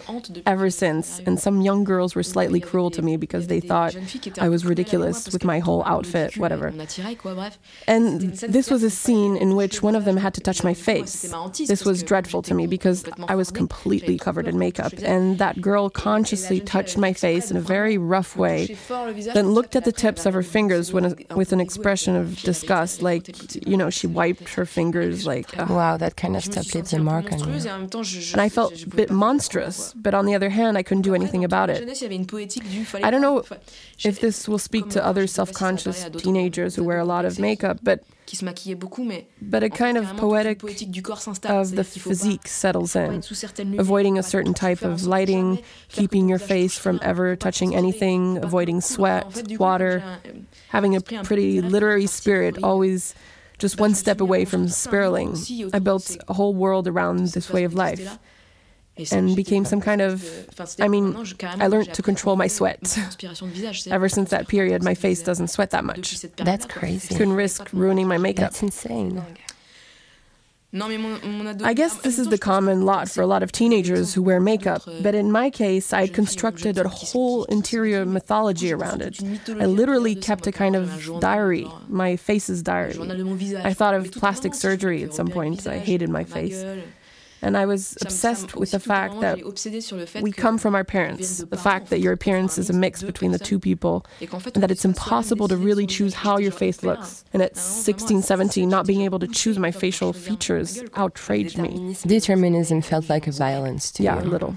ever 0.47 0.71
since, 0.71 1.19
and 1.19 1.41
some 1.41 1.63
young 1.63 1.83
girls 1.83 2.15
were 2.15 2.23
slightly 2.23 2.61
cruel 2.61 2.93
to 2.93 3.03
me 3.03 3.17
because 3.17 3.49
they 3.49 3.59
thought 3.59 3.97
I 4.39 4.49
was 4.49 4.65
ridiculous 4.65 5.33
with 5.33 5.45
my 5.45 5.59
whole 5.59 5.83
outfit, 5.85 6.37
whatever. 6.37 6.73
And 7.89 8.21
this 8.21 8.71
was 8.71 8.85
a 8.85 8.91
scene 8.91 9.37
in 9.37 9.57
which 9.57 9.83
one 9.83 9.97
of 9.97 10.05
them 10.05 10.17
had 10.17 10.35
to 10.35 10.41
touch 10.41 10.63
my 10.63 10.75
face. 10.75 11.35
This 11.67 11.85
was 11.85 12.05
dreadful 12.05 12.43
to 12.43 12.55
me 12.55 12.69
because 12.69 13.05
I 13.27 13.35
was 13.35 13.51
completely 13.51 14.17
covered 14.17 14.47
in 14.47 14.61
makeup, 14.61 14.93
and 15.03 15.39
that 15.39 15.61
girl 15.61 15.91
consciously 15.91 16.61
touched 16.61 16.97
my 16.97 17.13
face 17.13 17.51
in 17.51 17.57
a 17.57 17.61
very 17.61 17.99
rough 17.99 18.28
rough 18.29 18.37
way, 18.37 18.77
then 19.35 19.51
looked 19.51 19.77
at 19.77 19.85
the 19.85 19.93
tips 19.93 20.27
of 20.27 20.35
her 20.35 20.43
fingers 20.43 20.93
when, 20.93 21.17
with 21.35 21.53
an 21.53 21.61
expression 21.61 22.17
of 22.17 22.41
disgust, 22.43 23.03
like, 23.03 23.67
you 23.67 23.77
know, 23.77 23.91
she 23.91 24.07
wiped 24.07 24.55
her 24.55 24.67
fingers, 24.67 25.27
like. 25.27 25.57
Wow, 25.57 25.97
that 25.97 26.17
kind 26.17 26.37
of 26.37 26.45
stuff 26.45 26.75
leaves 26.75 26.93
a 26.93 26.99
mark 26.99 27.33
on 27.33 27.39
you. 27.41 27.69
And 28.33 28.41
I 28.41 28.49
felt 28.49 28.83
a 28.83 28.89
bit 28.89 29.11
monstrous, 29.11 29.93
but 29.95 30.15
on 30.15 30.27
the 30.27 30.35
other 30.35 30.51
hand, 30.51 30.77
I 30.79 30.83
couldn't 30.83 31.03
do 31.03 31.15
anything 31.15 31.45
about 31.45 31.71
it. 31.71 31.81
I 33.03 33.11
don't 33.11 33.21
know 33.21 33.45
if 34.05 34.21
this 34.21 34.49
will 34.49 34.59
speak 34.59 34.89
to 34.91 35.05
other 35.05 35.27
self 35.27 35.53
conscious 35.53 36.07
teenagers 36.17 36.77
who 36.77 36.85
wear 36.85 36.99
a 36.99 37.05
lot 37.05 37.25
of 37.25 37.39
makeup, 37.39 37.79
but 37.83 38.05
qui 38.29 38.37
se 38.37 38.45
maquillait 38.45 38.75
beaucoup, 38.75 39.05
mais 39.05 39.27
but 39.41 39.63
a 39.63 39.71
kind 39.71 39.97
of 39.97 40.05
poetic 40.19 40.63
of 40.63 41.75
the 41.75 41.83
physique 41.83 42.47
settles 42.47 42.95
in, 42.95 43.23
avoiding 43.79 44.19
a 44.19 44.23
certain 44.23 44.53
type 44.53 44.83
of 44.83 45.07
lighting, 45.07 45.63
keeping 45.89 46.29
your 46.29 46.39
face 46.39 46.77
from 46.77 47.01
ever 47.03 47.37
touching 47.37 47.75
anything, 47.75 48.37
avoiding 48.45 48.83
sweat, 48.83 49.25
water, 49.59 50.03
having 50.69 50.95
a 50.95 51.01
pretty 51.01 51.63
literary 51.63 52.07
spirit, 52.07 52.63
always 52.63 53.15
just 53.57 53.81
one 53.81 53.95
step 53.95 54.21
away 54.21 54.45
from 54.45 54.69
spiraling. 54.69 55.35
I 55.73 55.79
built 55.79 56.19
a 56.29 56.35
whole 56.35 56.55
world 56.55 56.87
around 56.87 57.29
this 57.29 57.49
way 57.51 57.65
of 57.65 57.73
life 57.73 58.19
and 59.11 59.37
became 59.37 59.65
some 59.65 59.81
kind 59.81 60.01
of. 60.01 60.49
I 60.81 60.89
mean, 60.89 61.17
I 61.43 61.67
learned 61.67 61.95
to 61.95 62.03
control 62.03 62.37
my 62.37 62.47
sweat. 62.47 62.99
Ever 63.91 64.09
since 64.09 64.31
that 64.31 64.49
period, 64.49 64.83
my 64.83 64.95
face 64.95 65.23
doesn't 65.23 65.49
sweat 65.49 65.71
that 65.71 65.85
much. 65.85 66.21
That's 66.37 66.67
crazy. 66.67 67.15
Couldn't 67.15 67.35
risk 67.35 67.73
ruining 67.73 68.09
my 68.09 68.19
makeup. 68.19 68.53
That's 68.53 68.63
insane. 68.63 69.23
I 70.71 71.73
guess 71.75 71.97
this 72.03 72.19
is 72.19 72.29
the 72.29 72.37
common 72.37 72.85
lot 72.85 73.09
for 73.09 73.23
a 73.23 73.27
lot 73.27 73.43
of 73.43 73.51
teenagers 73.53 74.13
who 74.13 74.23
wear 74.23 74.39
makeup, 74.39 74.83
but 75.03 75.15
in 75.15 75.33
my 75.33 75.49
case, 75.49 75.95
I 75.95 76.09
constructed 76.09 76.77
a 76.77 76.87
whole 76.89 77.45
interior 77.45 78.05
mythology 78.05 78.71
around 78.71 79.01
it. 79.01 79.19
I 79.49 79.65
literally 79.65 80.15
kept 80.15 80.47
a 80.47 80.53
kind 80.53 80.77
of 80.77 81.21
diary, 81.21 81.67
my 81.89 82.17
face's 82.17 82.63
diary. 82.63 82.99
I 83.57 83.73
thought 83.73 83.95
of 83.95 84.13
plastic 84.13 84.53
surgery 84.55 85.03
at 85.03 85.15
some 85.15 85.29
point. 85.29 85.67
I 85.67 85.79
hated 85.79 86.11
my 86.11 86.25
face. 86.25 86.63
And 87.41 87.57
I 87.57 87.67
was 87.67 87.97
obsessed 88.03 88.57
with 88.57 88.73
the 88.73 88.81
fact 88.81 89.21
that 89.21 89.39
we 90.21 90.33
come 90.33 90.59
from 90.59 90.75
our 90.75 90.85
parents, 90.85 91.39
the 91.39 91.57
fact 91.57 91.91
that 91.91 92.01
your 92.01 92.13
appearance 92.13 92.59
is 92.59 92.69
a 92.69 92.73
mix 92.73 93.03
between 93.03 93.31
the 93.31 93.39
two 93.39 93.59
people, 93.59 94.05
and 94.21 94.63
that 94.63 94.71
it's 94.71 94.85
impossible 94.85 95.49
to 95.49 95.57
really 95.57 95.87
choose 95.87 96.15
how 96.15 96.39
your 96.39 96.53
face 96.53 96.83
looks. 96.83 97.25
And 97.33 97.43
at 97.43 97.57
16, 97.57 98.23
17, 98.23 98.69
not 98.69 98.87
being 98.87 99.03
able 99.03 99.19
to 99.21 99.29
choose 99.29 99.59
my 99.59 99.71
facial 99.71 100.13
features 100.13 100.83
outraged 100.95 101.59
me. 101.59 101.97
Determinism 102.07 102.83
felt 102.83 103.09
like 103.09 103.27
a 103.27 103.33
violence 103.33 103.91
to 103.93 104.03
yeah, 104.03 104.17
you. 104.17 104.23
Yeah, 104.23 104.27
a 104.27 104.31
little. 104.31 104.57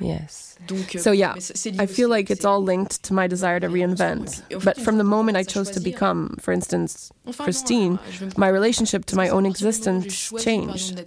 Yes. 0.00 0.58
So, 0.98 1.12
yeah, 1.12 1.34
I 1.78 1.86
feel 1.86 2.08
like 2.08 2.30
it's 2.30 2.44
all 2.44 2.60
linked 2.62 3.02
to 3.04 3.14
my 3.14 3.26
desire 3.26 3.60
to 3.60 3.68
reinvent. 3.68 4.42
But 4.62 4.76
from 4.80 4.98
the 4.98 5.04
moment 5.04 5.36
I 5.36 5.44
chose 5.44 5.70
to 5.70 5.80
become, 5.80 6.36
for 6.40 6.52
instance, 6.52 7.12
Christine, 7.36 7.98
my 8.36 8.48
relationship 8.48 9.04
to 9.06 9.16
my 9.16 9.28
own 9.28 9.46
existence 9.46 10.32
changed 10.40 10.98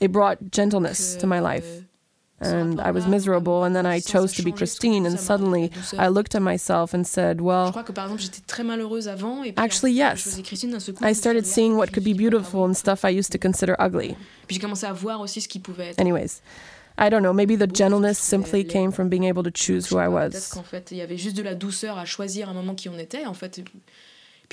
it 0.00 0.12
brought 0.12 0.50
gentleness 0.50 1.14
to 1.16 1.26
my 1.26 1.40
life. 1.40 1.82
And 2.38 2.82
I 2.82 2.90
was 2.90 3.06
miserable, 3.06 3.64
and 3.64 3.74
then 3.74 3.86
I 3.86 3.98
chose 3.98 4.34
to 4.34 4.42
be 4.42 4.52
Christine, 4.52 5.06
and 5.06 5.18
suddenly 5.18 5.70
I 5.96 6.08
looked 6.08 6.34
at 6.34 6.42
myself 6.42 6.92
and 6.92 7.06
said, 7.06 7.40
Well, 7.40 7.72
actually, 9.56 9.92
yes. 9.92 10.36
I 11.00 11.14
started 11.14 11.46
seeing 11.46 11.78
what 11.78 11.94
could 11.94 12.04
be 12.04 12.12
beautiful 12.12 12.66
and 12.66 12.76
stuff 12.76 13.06
I 13.06 13.08
used 13.08 13.32
to 13.32 13.38
consider 13.38 13.74
ugly. 13.78 14.18
Anyways, 15.98 16.42
I 16.98 17.08
don't 17.08 17.22
know, 17.22 17.32
maybe 17.32 17.56
the 17.56 17.66
gentleness 17.66 18.18
simply 18.18 18.64
came 18.64 18.92
from 18.92 19.08
being 19.08 19.24
able 19.24 19.42
to 19.42 19.50
choose 19.50 19.86
who 19.88 19.96
I 19.96 20.08
was. 20.08 20.34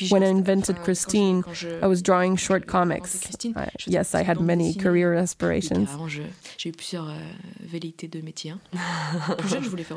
When 0.09 0.23
I 0.23 0.27
invented 0.27 0.77
Christine, 0.77 1.43
I 1.81 1.87
was 1.87 2.01
drawing 2.01 2.35
short 2.35 2.67
comics. 2.67 3.27
I, 3.55 3.69
yes, 3.85 4.15
I 4.15 4.23
had 4.23 4.39
many 4.39 4.73
career 4.73 5.13
aspirations. 5.13 5.89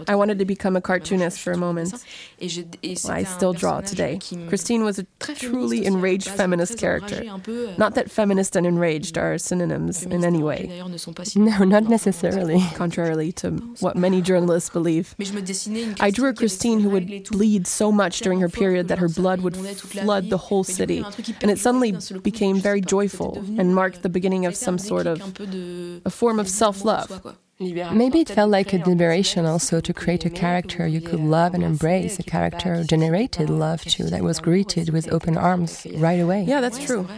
I 0.09 0.15
wanted 0.15 0.39
to 0.39 0.45
become 0.45 0.77
a 0.77 0.81
cartoonist 0.81 1.41
for 1.41 1.53
a 1.53 1.57
moment. 1.57 2.05
I 3.09 3.23
still 3.25 3.53
draw 3.53 3.81
today. 3.81 4.19
Christine 4.49 4.85
was 4.85 4.99
a 4.99 5.07
truly 5.19 5.87
enraged 5.87 6.29
feminist 6.29 6.79
character. 6.79 7.23
Not 7.79 7.95
that 7.95 8.11
feminist 8.11 8.57
and 8.57 8.67
enraged 8.67 9.17
are 9.19 9.39
synonyms 9.39 10.03
in 10.05 10.25
any 10.25 10.43
way. 10.43 10.83
No, 11.47 11.65
not 11.65 11.85
necessarily. 11.85 12.61
Contrarily 12.75 13.31
to 13.33 13.51
what 13.81 13.95
many 13.97 14.21
journalists 14.21 14.71
believe. 14.71 15.15
I 16.01 16.11
drew 16.11 16.29
a 16.31 16.35
Christine 16.35 16.81
who 16.81 16.91
would 16.91 17.29
bleed 17.31 17.67
so 17.67 17.93
much 17.93 18.21
during 18.21 18.41
her 18.41 18.49
period 18.49 18.89
that 18.89 18.99
her 18.99 19.09
blood 19.09 19.43
would 19.43 19.57
flood 19.87 20.31
the 20.31 20.39
whole 20.39 20.65
city. 20.65 21.05
And 21.41 21.51
it 21.51 21.59
suddenly 21.59 21.97
became 22.23 22.57
very 22.61 22.81
joyful 22.81 23.39
and 23.59 23.75
marked 23.75 24.03
the 24.03 24.09
beginning 24.09 24.47
of 24.47 24.55
some 24.57 24.79
sort 24.79 25.07
of 25.07 25.19
a 26.05 26.11
form 26.11 26.39
of 26.39 26.49
self 26.49 26.85
love. 26.85 27.37
Maybe 27.59 28.21
it 28.21 28.29
felt 28.29 28.51
like 28.51 28.75
a 28.75 28.79
liberation 28.79 29.47
also 29.47 29.81
to 29.81 29.95
create 29.95 30.27
a 30.27 30.31
character 30.31 30.87
you 30.87 31.01
could 31.01 31.21
love 31.21 31.55
and 31.55 31.63
embrace, 31.63 32.19
a 32.19 32.23
character 32.23 32.75
who 32.75 32.85
generated 32.85 33.49
love 33.49 33.83
too, 33.83 34.05
that 34.05 34.23
was 34.23 34.41
greeted 34.41 34.91
with 34.91 35.11
open 35.11 35.39
arms 35.39 35.87
right 35.95 36.21
away. 36.21 36.45
Yeah, 36.47 36.61
that's 36.61 36.79
true. 36.79 37.09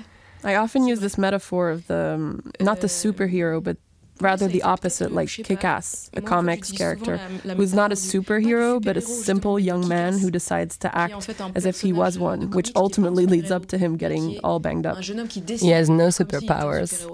I 0.44 0.54
often 0.54 0.87
use 0.87 1.00
this 1.00 1.18
metaphor 1.18 1.70
of 1.70 1.88
the, 1.88 2.14
um, 2.14 2.52
not 2.61 2.81
the 2.81 2.87
superhero, 2.87 3.61
but 3.61 3.78
rather 4.20 4.48
the 4.48 4.62
opposite, 4.62 5.12
like 5.12 5.28
Kick 5.28 5.64
Ass, 5.64 6.11
a 6.14 6.20
comics 6.20 6.70
character, 6.72 7.18
who's 7.57 7.74
not 7.74 7.92
a 7.92 7.94
superhero, 7.94 8.83
but 8.83 8.96
a 8.96 9.00
simple 9.00 9.59
young 9.59 9.87
man 9.88 10.18
who 10.18 10.31
decides 10.31 10.76
to 10.78 10.96
act 10.96 11.28
as 11.54 11.66
if 11.66 11.81
he 11.81 11.92
was 11.92 12.18
one, 12.18 12.50
which 12.50 12.70
ultimately 12.74 13.26
leads 13.26 13.50
up 13.50 13.66
to 13.66 13.78
him 13.78 13.96
getting 13.96 14.38
all 14.40 14.59
banged 14.59 14.87
up. 14.87 14.98
He 14.98 15.70
has 15.70 15.88
no 15.88 16.09
superpowers. 16.09 17.04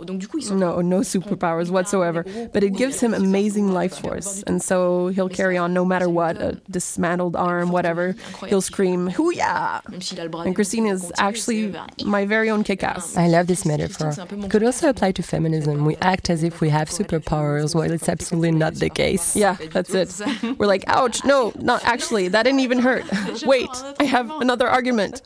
No, 0.50 0.80
no 0.80 1.00
superpowers 1.00 1.70
whatsoever, 1.70 2.24
but 2.52 2.62
it 2.62 2.70
gives 2.70 3.00
him 3.00 3.14
amazing 3.14 3.72
life 3.72 3.98
force, 3.98 4.42
and 4.44 4.62
so 4.62 5.08
he'll 5.08 5.28
carry 5.28 5.56
on 5.56 5.72
no 5.74 5.84
matter 5.84 6.08
what, 6.08 6.40
a 6.40 6.60
dismantled 6.70 7.36
arm, 7.36 7.70
whatever, 7.70 8.14
he'll 8.46 8.60
scream, 8.60 9.08
Hoo-yah! 9.10 9.80
And 9.88 10.54
Christine 10.54 10.86
is 10.86 11.12
actually 11.18 11.74
my 12.04 12.24
very 12.26 12.50
own 12.50 12.64
Kick 12.64 12.82
Ass. 12.82 13.16
I 13.16 13.28
love 13.28 13.46
this 13.46 13.64
metaphor. 13.64 14.14
It 14.30 14.50
could 14.50 14.62
also 14.62 14.88
apply 14.88 15.12
to 15.12 15.22
feminism. 15.22 15.84
We 15.84 15.96
act 15.96 16.30
as 16.30 16.42
if 16.42 16.60
we 16.60 16.68
have 16.70 16.90
superpowers 16.98 17.74
while 17.74 17.90
it's 17.90 18.08
absolutely 18.08 18.52
not 18.52 18.74
the 18.74 18.90
case. 18.90 19.36
Yeah, 19.36 19.56
that's 19.72 19.94
it. 19.94 20.20
We're 20.58 20.66
like, 20.66 20.84
ouch, 20.86 21.24
no, 21.24 21.52
not 21.56 21.84
actually, 21.84 22.28
that 22.28 22.44
didn't 22.44 22.60
even 22.60 22.78
hurt. 22.78 23.04
Wait, 23.46 23.70
I 24.00 24.04
have 24.04 24.30
another 24.40 24.68
argument. 24.68 25.22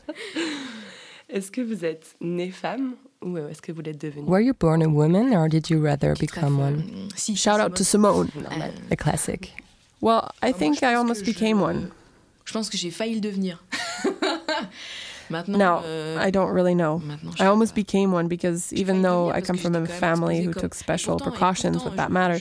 Est-ce 1.29 1.51
que 1.51 1.61
vous 1.61 1.85
êtes 1.85 2.15
née 2.21 2.51
femme 2.51 2.95
ou 3.21 3.37
est-ce 3.37 3.61
que 3.61 3.71
vous 3.71 3.81
l'êtes 3.81 3.99
devenue? 3.99 4.27
Were 4.27 4.41
you 4.41 4.53
born 4.53 4.81
a 4.81 4.89
woman 4.89 5.33
or 5.33 5.47
did 5.47 5.69
you 5.69 5.79
rather 5.79 6.15
become 6.15 6.57
one? 6.57 7.09
Shout 7.15 7.59
out 7.59 7.75
to 7.75 7.83
Simone. 7.83 8.31
A 8.89 8.95
classic. 8.95 9.53
Well, 10.01 10.31
I 10.41 10.49
ah, 10.49 10.53
think 10.53 10.81
I 10.81 10.95
almost 10.95 11.25
became 11.25 11.59
one. 11.59 11.91
Je 12.45 12.53
pense 12.53 12.69
que 12.69 12.77
j'ai 12.77 12.89
failli 12.89 13.15
le 13.15 13.21
devenir. 13.21 13.59
No, 15.47 15.81
euh, 15.85 16.17
I 16.19 16.29
don't 16.31 16.49
really 16.49 16.75
know. 16.75 17.01
I 17.39 17.45
almost 17.45 17.75
became 17.75 18.11
one 18.11 18.27
because 18.27 18.73
even 18.73 19.01
though 19.01 19.29
I 19.31 19.41
come 19.41 19.57
from 19.57 19.75
a 19.75 19.85
family 19.85 20.41
who 20.41 20.53
took 20.53 20.73
special 20.73 21.19
precautions 21.19 21.83
with 21.83 21.95
that 21.97 22.11
matter, 22.11 22.39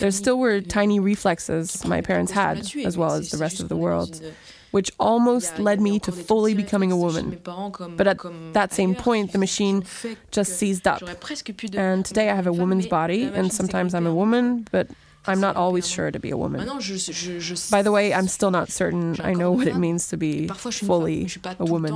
there 0.00 0.10
still 0.10 0.38
were 0.38 0.60
tiny 0.60 1.00
reflexes 1.00 1.84
my 1.84 2.00
parents 2.00 2.32
had, 2.32 2.58
as 2.84 2.96
well 2.96 3.12
as 3.12 3.30
the 3.30 3.38
rest 3.38 3.60
of 3.60 3.68
the 3.68 3.76
world, 3.76 4.20
which 4.70 4.90
almost 5.00 5.58
led 5.58 5.80
me 5.80 5.98
to 6.00 6.12
fully 6.12 6.54
becoming 6.54 6.92
a 6.92 6.96
woman. 6.96 7.40
But 7.96 8.06
at 8.06 8.18
that 8.52 8.72
same 8.72 8.94
point, 8.94 9.32
the 9.32 9.38
machine 9.38 9.84
just 10.30 10.58
seized 10.58 10.86
up. 10.86 11.02
And 11.74 12.04
today 12.04 12.30
I 12.30 12.34
have 12.34 12.46
a 12.46 12.52
woman's 12.52 12.86
body, 12.86 13.24
and 13.24 13.52
sometimes 13.52 13.94
I'm 13.94 14.06
a 14.06 14.14
woman, 14.14 14.66
but 14.70 14.88
I'm 15.28 15.40
not 15.40 15.56
always 15.56 15.88
sure 15.88 16.10
to 16.10 16.18
be 16.18 16.30
a 16.30 16.36
woman. 16.36 16.66
By 17.70 17.82
the 17.82 17.92
way, 17.92 18.12
I'm 18.12 18.28
still 18.28 18.50
not 18.50 18.70
certain 18.70 19.16
I 19.22 19.34
know 19.34 19.52
what 19.52 19.66
it 19.66 19.76
means 19.76 20.08
to 20.08 20.16
be 20.16 20.48
fully 20.48 21.26
a 21.58 21.64
woman. 21.64 21.92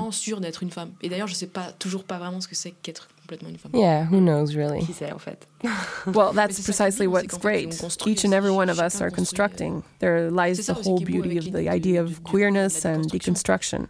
Et 1.02 1.08
d'ailleurs, 1.08 1.28
je 1.28 1.34
sais 1.34 1.46
pas 1.46 1.72
toujours 1.78 2.04
pas 2.04 2.18
vraiment 2.18 2.40
ce 2.40 2.48
que 2.48 2.54
c'est 2.54 2.72
qu'être 2.82 3.08
complètement 3.32 3.50
une 3.50 3.58
femme. 3.58 3.72
Yeah, 3.74 4.04
who 4.04 4.20
knows 4.20 4.54
really? 4.54 4.84
Qui 4.84 4.92
sait 4.92 5.12
en 5.12 5.18
fait? 5.18 5.46
well, 6.06 6.32
that's 6.32 6.60
precisely 6.62 7.06
what's 7.06 7.36
great. 7.38 7.82
Each 8.06 8.24
and 8.24 8.34
every 8.34 8.50
one 8.50 8.68
of 8.68 8.78
us 8.78 9.00
are 9.00 9.10
constructing. 9.10 9.82
There 10.00 10.30
lies 10.30 10.66
the 10.66 10.74
whole 10.74 11.00
beauty 11.00 11.38
of 11.38 11.52
the 11.52 11.68
idea 11.68 12.02
of 12.02 12.22
queerness 12.24 12.84
and 12.84 13.10
deconstruction. 13.10 13.88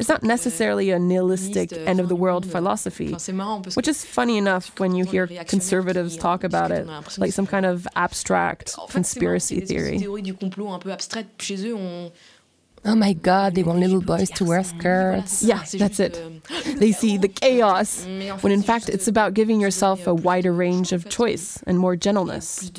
It's 0.00 0.08
not 0.08 0.22
necessarily 0.22 0.90
a 0.90 0.98
nihilistic 0.98 1.72
end 1.72 2.00
of 2.00 2.08
the 2.08 2.16
world 2.16 2.46
philosophy, 2.46 3.12
which 3.74 3.88
is 3.88 4.04
funny 4.04 4.38
enough 4.38 4.78
when 4.78 4.94
you 4.94 5.04
hear 5.04 5.26
conservatives 5.26 6.16
talk 6.16 6.44
about 6.44 6.70
it, 6.70 6.86
like 7.18 7.32
some 7.32 7.46
kind 7.46 7.66
of 7.66 7.86
abstract 7.96 8.76
conspiracy 8.90 9.60
theory. 9.60 9.98
Oh 12.84 12.96
my 12.96 13.12
god, 13.12 13.54
they 13.54 13.62
want 13.62 13.78
little 13.78 14.00
boys 14.00 14.28
to 14.30 14.44
wear 14.44 14.64
skirts. 14.64 15.42
Yeah, 15.42 15.62
that's 15.78 16.00
it. 16.00 16.20
They 16.82 16.90
see 16.92 17.16
the 17.16 17.28
chaos, 17.28 18.04
when 18.40 18.52
in 18.52 18.62
fact 18.62 18.88
it's 18.88 19.06
about 19.06 19.34
giving 19.34 19.60
yourself 19.60 20.06
a 20.06 20.14
wider 20.14 20.52
range 20.52 20.92
of 20.92 21.08
choice 21.08 21.62
and 21.66 21.78
more 21.78 21.94
gentleness. 21.96 22.72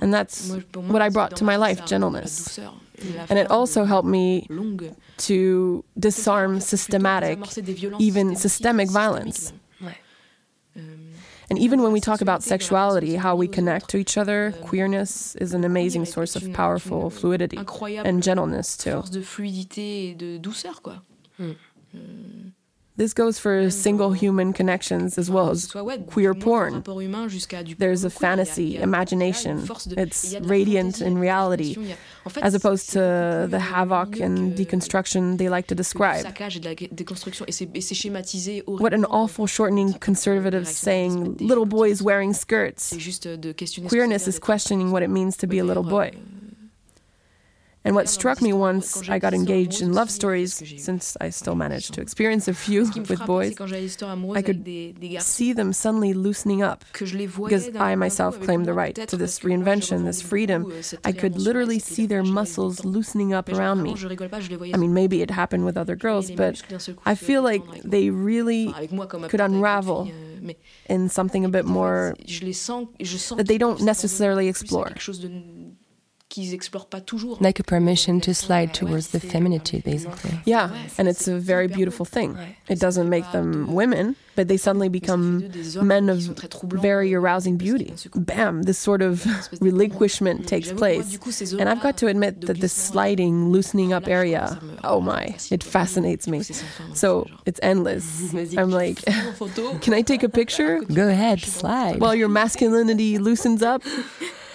And 0.00 0.12
that's 0.12 0.50
what 0.74 1.02
I 1.02 1.08
brought 1.08 1.36
to 1.36 1.44
my 1.44 1.56
life 1.56 1.86
gentleness. 1.86 2.58
And 3.28 3.38
it 3.38 3.50
also 3.50 3.84
helped 3.84 4.08
me 4.08 4.48
to 5.18 5.84
disarm 5.98 6.60
systematic, 6.60 7.38
even 7.98 8.34
systemic 8.36 8.90
violence. 8.90 9.52
And 11.54 11.62
even 11.62 11.82
when 11.82 11.92
we 11.92 12.00
talk 12.00 12.20
about 12.20 12.42
sexuality, 12.42 13.14
how 13.14 13.36
we 13.36 13.46
connect 13.46 13.88
to 13.90 13.96
each 13.96 14.18
other, 14.18 14.52
queerness 14.62 15.36
is 15.36 15.54
an 15.54 15.62
amazing 15.62 16.04
source 16.04 16.34
of 16.34 16.52
powerful 16.52 17.10
fluidity 17.10 17.58
and 18.04 18.24
gentleness 18.24 18.76
too. 18.76 19.04
This 22.96 23.12
goes 23.12 23.40
for 23.40 23.70
single 23.70 24.12
human 24.12 24.52
connections 24.52 25.18
as 25.18 25.28
well 25.28 25.50
as 25.50 25.66
queer 26.06 26.32
porn. 26.32 26.80
There's 27.76 28.04
a 28.04 28.10
fantasy, 28.10 28.76
imagination. 28.76 29.68
It's 29.96 30.36
radiant 30.42 31.00
in 31.00 31.18
reality, 31.18 31.96
as 32.40 32.54
opposed 32.54 32.90
to 32.90 33.48
the 33.50 33.58
havoc 33.58 34.20
and 34.20 34.56
deconstruction 34.56 35.38
they 35.38 35.48
like 35.48 35.66
to 35.68 35.74
describe. 35.74 36.24
What 38.66 38.94
an 38.94 39.04
awful 39.06 39.46
shortening 39.48 39.94
conservative 39.94 40.68
saying, 40.68 41.38
little 41.38 41.66
boys 41.66 42.00
wearing 42.00 42.32
skirts. 42.32 42.94
Queerness 43.88 44.28
is 44.28 44.38
questioning 44.38 44.92
what 44.92 45.02
it 45.02 45.10
means 45.10 45.36
to 45.38 45.48
be 45.48 45.58
a 45.58 45.64
little 45.64 45.82
boy. 45.82 46.12
And 47.84 47.94
what 47.94 48.08
struck 48.08 48.40
me 48.40 48.52
once 48.52 49.08
I 49.10 49.18
got 49.18 49.34
engaged 49.34 49.82
in 49.82 49.92
love 49.92 50.10
stories, 50.10 50.62
since 50.82 51.16
I 51.20 51.28
still 51.28 51.54
managed 51.54 51.92
to 51.94 52.00
experience 52.00 52.48
a 52.48 52.54
few 52.54 52.90
with 53.08 53.24
boys, 53.26 53.60
I 53.60 54.42
could 54.42 54.66
see 55.20 55.52
them 55.52 55.72
suddenly 55.74 56.14
loosening 56.14 56.62
up 56.62 56.84
because 56.92 57.68
I 57.76 57.94
myself 57.94 58.40
claimed 58.40 58.64
the 58.64 58.72
right 58.72 58.94
to 58.94 59.16
this 59.16 59.40
reinvention, 59.40 60.04
this 60.04 60.22
freedom. 60.22 60.72
I 61.04 61.12
could 61.12 61.36
literally 61.38 61.78
see 61.78 62.06
their 62.06 62.22
muscles 62.22 62.84
loosening 62.84 63.34
up 63.34 63.50
around 63.50 63.82
me. 63.82 63.94
I 64.72 64.78
mean, 64.78 64.94
maybe 64.94 65.20
it 65.20 65.30
happened 65.30 65.66
with 65.66 65.76
other 65.76 65.94
girls, 65.94 66.30
but 66.30 66.62
I 67.04 67.14
feel 67.14 67.42
like 67.42 67.62
they 67.82 68.08
really 68.08 68.72
could 69.28 69.40
unravel 69.40 70.10
in 70.86 71.08
something 71.10 71.44
a 71.44 71.48
bit 71.48 71.66
more 71.66 72.14
that 72.18 73.44
they 73.46 73.58
don't 73.58 73.82
necessarily 73.82 74.48
explore 74.48 74.92
Like 77.40 77.60
a 77.60 77.64
permission 77.64 78.20
to 78.22 78.34
slide 78.34 78.74
towards 78.74 79.08
the 79.08 79.20
femininity, 79.20 79.80
basically. 79.80 80.40
Yeah, 80.44 80.70
and 80.98 81.08
it's 81.08 81.28
a 81.28 81.38
very 81.38 81.68
beautiful 81.68 82.04
thing. 82.04 82.36
It 82.68 82.80
doesn't 82.80 83.08
make 83.08 83.30
them 83.32 83.72
women, 83.74 84.16
but 84.36 84.48
they 84.48 84.56
suddenly 84.56 84.88
become 84.88 85.50
men 85.82 86.08
of 86.08 86.18
very 86.64 87.14
arousing 87.14 87.56
beauty. 87.56 87.94
Bam, 88.14 88.62
this 88.62 88.78
sort 88.78 89.02
of 89.02 89.24
relinquishment 89.60 90.48
takes 90.48 90.72
place. 90.72 91.18
And 91.52 91.68
I've 91.68 91.80
got 91.82 91.96
to 91.98 92.06
admit 92.08 92.40
that 92.42 92.60
this 92.60 92.72
sliding, 92.72 93.50
loosening 93.50 93.92
up 93.92 94.08
area, 94.08 94.58
oh 94.82 95.00
my, 95.00 95.36
it 95.50 95.62
fascinates 95.62 96.26
me. 96.26 96.42
So 96.94 97.26
it's 97.46 97.60
endless. 97.62 98.34
I'm 98.58 98.70
like, 98.70 99.04
can 99.82 99.94
I 99.94 100.02
take 100.02 100.22
a 100.22 100.28
picture? 100.28 100.80
Go 100.80 101.08
ahead, 101.08 101.40
slide. 101.40 102.00
While 102.00 102.14
your 102.14 102.28
masculinity 102.28 103.18
loosens 103.18 103.62
up? 103.62 103.82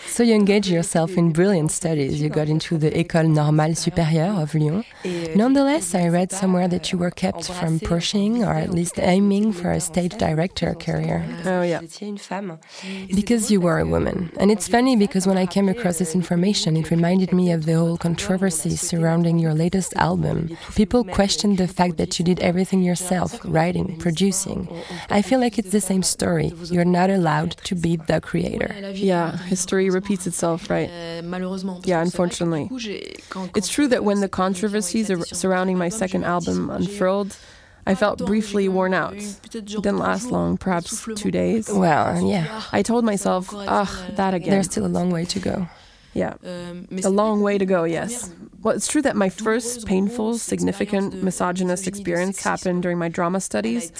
So 0.10 0.24
you 0.24 0.34
engaged 0.34 0.68
yourself 0.68 1.18
in 1.18 1.32
brilliant 1.32 1.72
studies. 1.72 2.22
You 2.22 2.30
got 2.30 2.50
into 2.50 2.78
the 2.78 2.92
École 2.92 3.30
Normale 3.30 3.74
Supérieure 3.74 4.42
of 4.42 4.54
Lyon. 4.56 4.84
Nonetheless, 5.36 5.94
I 5.96 6.10
read 6.10 6.32
somewhere 6.32 6.68
that 6.68 6.92
you 6.92 6.98
were 6.98 7.12
kept 7.12 7.50
from 7.50 7.80
pushing 7.80 8.44
or 8.44 8.54
at 8.54 8.72
least 8.72 9.00
aiming 9.00 9.54
for 9.54 9.72
a 9.72 9.80
stage 9.80 10.18
director 10.18 10.74
career. 10.74 11.24
Oh, 11.46 11.62
yeah. 11.62 11.82
Because 13.16 13.52
you 13.52 13.62
were 13.62 13.80
a 13.80 13.86
woman. 13.86 14.32
And 14.40 14.52
it's 14.52 14.68
funny 14.68 14.96
because 14.96 15.28
when 15.28 15.38
I 15.38 15.46
came 15.46 15.70
across 15.70 16.00
this 16.00 16.16
information, 16.16 16.76
it 16.76 16.90
reminded 16.90 17.32
me 17.32 17.52
of 17.52 17.66
the 17.66 17.76
whole 17.76 17.98
controversy 17.98 18.76
surrounding 18.76 19.40
your 19.40 19.54
latest 19.54 19.96
album. 19.96 20.58
People 20.76 21.04
questioned 21.04 21.60
the 21.60 21.68
fact 21.68 21.98
that 21.98 22.18
you 22.20 22.26
did 22.26 22.40
everything 22.40 22.82
yourself, 22.82 23.40
writing, 23.46 23.98
producing. 24.00 24.68
I 25.10 25.22
feel 25.22 25.40
like 25.40 25.60
it's 25.60 25.72
the 25.72 25.82
same 25.82 26.04
story. 26.04 26.52
You're 26.66 26.84
not 26.84 27.10
allowed 27.10 27.52
to 27.64 27.76
be 27.76 27.96
the 27.96 28.20
creator. 28.20 28.74
Yeah, 28.94 29.38
history 29.38 29.90
repeats 30.00 30.20
repeats 30.20 30.28
itself, 30.28 30.70
right? 30.70 30.90
Euh, 30.90 31.82
yeah, 31.84 32.02
unfortunately. 32.02 32.70
It's 33.56 33.70
true 33.70 33.88
that 33.88 34.04
when 34.04 34.20
the 34.22 34.30
controversies 34.30 35.12
surrounding 35.38 35.78
my 35.78 35.90
second 35.90 36.24
album 36.24 36.70
unfurled, 36.70 37.38
I 37.86 37.96
felt 37.96 38.20
briefly 38.26 38.68
worn 38.70 38.94
out. 38.94 39.16
It 39.16 39.66
didn't 39.66 39.98
last 39.98 40.32
long, 40.32 40.58
perhaps 40.58 41.08
two 41.16 41.32
days. 41.32 41.70
Well, 41.70 42.22
yeah. 42.22 42.62
I 42.72 42.82
told 42.82 43.04
myself, 43.06 43.54
ugh, 43.54 44.16
that 44.16 44.34
again. 44.34 44.52
There's 44.52 44.68
still 44.68 44.86
a 44.86 44.94
long 45.00 45.12
way 45.12 45.26
to 45.26 45.40
go. 45.40 45.68
Yeah. 46.14 46.34
A 47.04 47.10
long 47.10 47.42
way 47.42 47.58
to 47.58 47.66
go, 47.66 47.84
yes. 47.84 48.32
Well, 48.62 48.76
it's 48.76 48.88
true 48.88 49.02
that 49.04 49.16
my 49.16 49.30
first 49.30 49.86
painful, 49.86 50.38
significant 50.38 51.24
misogynist 51.24 51.88
experience 51.88 52.44
happened 52.44 52.84
during 52.84 52.98
my 52.98 53.10
drama 53.10 53.40
studies. 53.40 53.92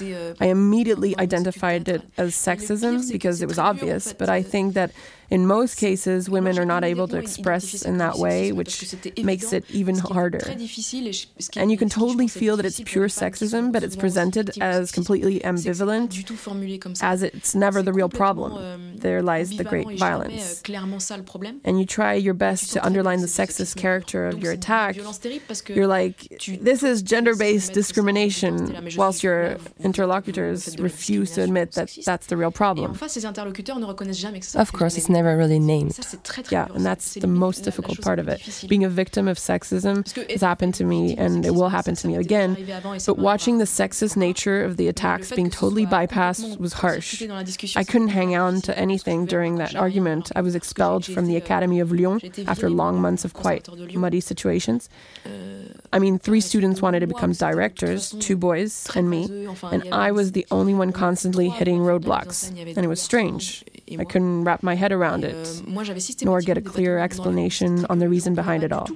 I 0.42 0.48
immediately 0.48 1.18
identified 1.18 1.88
it 1.88 2.02
as 2.18 2.34
sexism 2.34 3.10
because 3.12 3.42
it 3.42 3.48
was 3.48 3.60
obvious, 3.60 4.12
but 4.12 4.28
I 4.28 4.42
think 4.42 4.74
that 4.74 4.92
in 5.30 5.46
most 5.46 5.76
cases, 5.76 6.30
women 6.30 6.58
are 6.58 6.66
not 6.66 6.84
able 6.84 7.08
to 7.10 7.18
express 7.18 7.84
in 7.84 7.98
that 7.98 8.18
way, 8.18 8.52
which 8.52 8.96
makes 9.24 9.54
it 9.54 9.70
even 9.70 9.98
harder. 9.98 10.42
And 11.56 11.72
you 11.72 11.78
can 11.78 11.90
totally 11.90 12.28
feel 12.28 12.58
that 12.58 12.66
it's 12.66 12.82
pure 12.84 13.08
sexism, 13.08 13.72
but 13.72 13.84
it's 13.84 13.96
presented 13.96 14.58
as 14.62 14.92
completely 14.92 15.40
ambivalent, 15.42 17.04
as 17.04 17.24
it's 17.24 17.54
never 17.54 17.82
the 17.84 17.94
real 17.94 18.10
problem. 18.10 18.98
There 18.98 19.22
lies 19.22 19.56
the 19.56 19.64
great 19.64 20.00
violence. 20.00 20.62
And 21.64 21.80
you 21.80 21.86
try 21.86 22.14
your 22.14 22.34
best 22.34 22.74
to 22.74 22.84
underline 22.86 23.22
the 23.22 23.28
sexist 23.28 23.76
character 23.76 24.28
of 24.28 24.42
your 24.42 24.54
attack. 24.54 24.98
You're 25.68 25.88
like, 25.88 26.18
this 26.62 26.82
is 26.84 27.02
gender 27.02 27.36
based 27.36 27.74
discrimination, 27.74 28.90
whilst 28.98 29.24
your 29.24 29.58
interlocutors 29.80 30.78
refuse 30.80 31.32
to 31.32 31.44
admit 31.44 31.74
that 31.74 31.96
that's 32.06 32.28
the 32.28 32.38
real 32.38 32.52
problem. 32.52 32.92
Of 32.92 34.74
course, 34.74 34.98
it's 34.98 35.10
never 35.10 35.19
never 35.22 35.38
really 35.38 35.60
named. 35.60 35.94
Yeah, 36.50 36.68
and 36.74 36.86
that's 36.86 37.16
the 37.16 37.28
most 37.46 37.60
difficult 37.68 38.02
part 38.02 38.20
of 38.20 38.28
it. 38.28 38.40
Being 38.68 38.86
a 38.86 38.90
victim 38.90 39.28
of 39.28 39.38
sexism 39.38 39.96
has 40.32 40.42
happened 40.42 40.74
to 40.76 40.86
me 40.94 41.02
and 41.18 41.46
it 41.46 41.54
will 41.58 41.70
happen 41.78 41.96
to 41.96 42.08
me 42.08 42.16
again. 42.16 42.52
But 43.06 43.18
watching 43.30 43.58
the 43.58 43.70
sexist 43.80 44.16
nature 44.16 44.64
of 44.64 44.78
the 44.78 44.88
attacks 44.88 45.32
being 45.32 45.50
totally 45.50 45.86
bypassed 45.86 46.60
was 46.60 46.74
harsh. 46.74 47.10
I 47.76 47.84
couldn't 47.84 48.14
hang 48.20 48.36
on 48.36 48.62
to 48.68 48.72
anything 48.86 49.26
during 49.26 49.54
that 49.62 49.76
argument. 49.76 50.32
I 50.36 50.42
was 50.42 50.56
expelled 50.56 51.06
from 51.06 51.26
the 51.28 51.36
Academy 51.44 51.80
of 51.80 51.92
Lyon 51.92 52.20
after 52.48 52.70
long 52.70 53.02
months 53.02 53.26
of 53.26 53.34
quite 53.34 53.64
muddy 54.04 54.22
situations. 54.22 54.90
I 55.92 56.00
mean, 56.00 56.20
three 56.20 56.42
students 56.42 56.82
wanted 56.82 57.02
to 57.02 57.08
become 57.08 57.32
directors, 57.34 58.02
two 58.20 58.38
boys 58.38 58.88
and 58.96 59.10
me, 59.10 59.22
and 59.64 59.82
I 59.92 60.12
was 60.12 60.32
the 60.32 60.46
only 60.52 60.74
one 60.74 60.92
constantly 60.92 61.50
hitting 61.50 61.80
roadblocks. 61.80 62.38
And 62.76 62.86
it 62.86 62.88
was 62.88 63.02
strange. 63.02 63.64
I 63.98 64.06
couldn't 64.06 64.44
wrap 64.44 64.62
my 64.62 64.76
head 64.76 64.92
around 64.92 65.09
it, 65.24 65.64
nor 66.24 66.42
get 66.42 66.58
a 66.58 66.62
clear 66.62 67.00
explanation 67.00 67.86
on 67.90 68.00
the 68.00 68.10
reason 68.10 68.36
behind 68.36 68.64
it 68.64 68.72
all. 68.72 68.88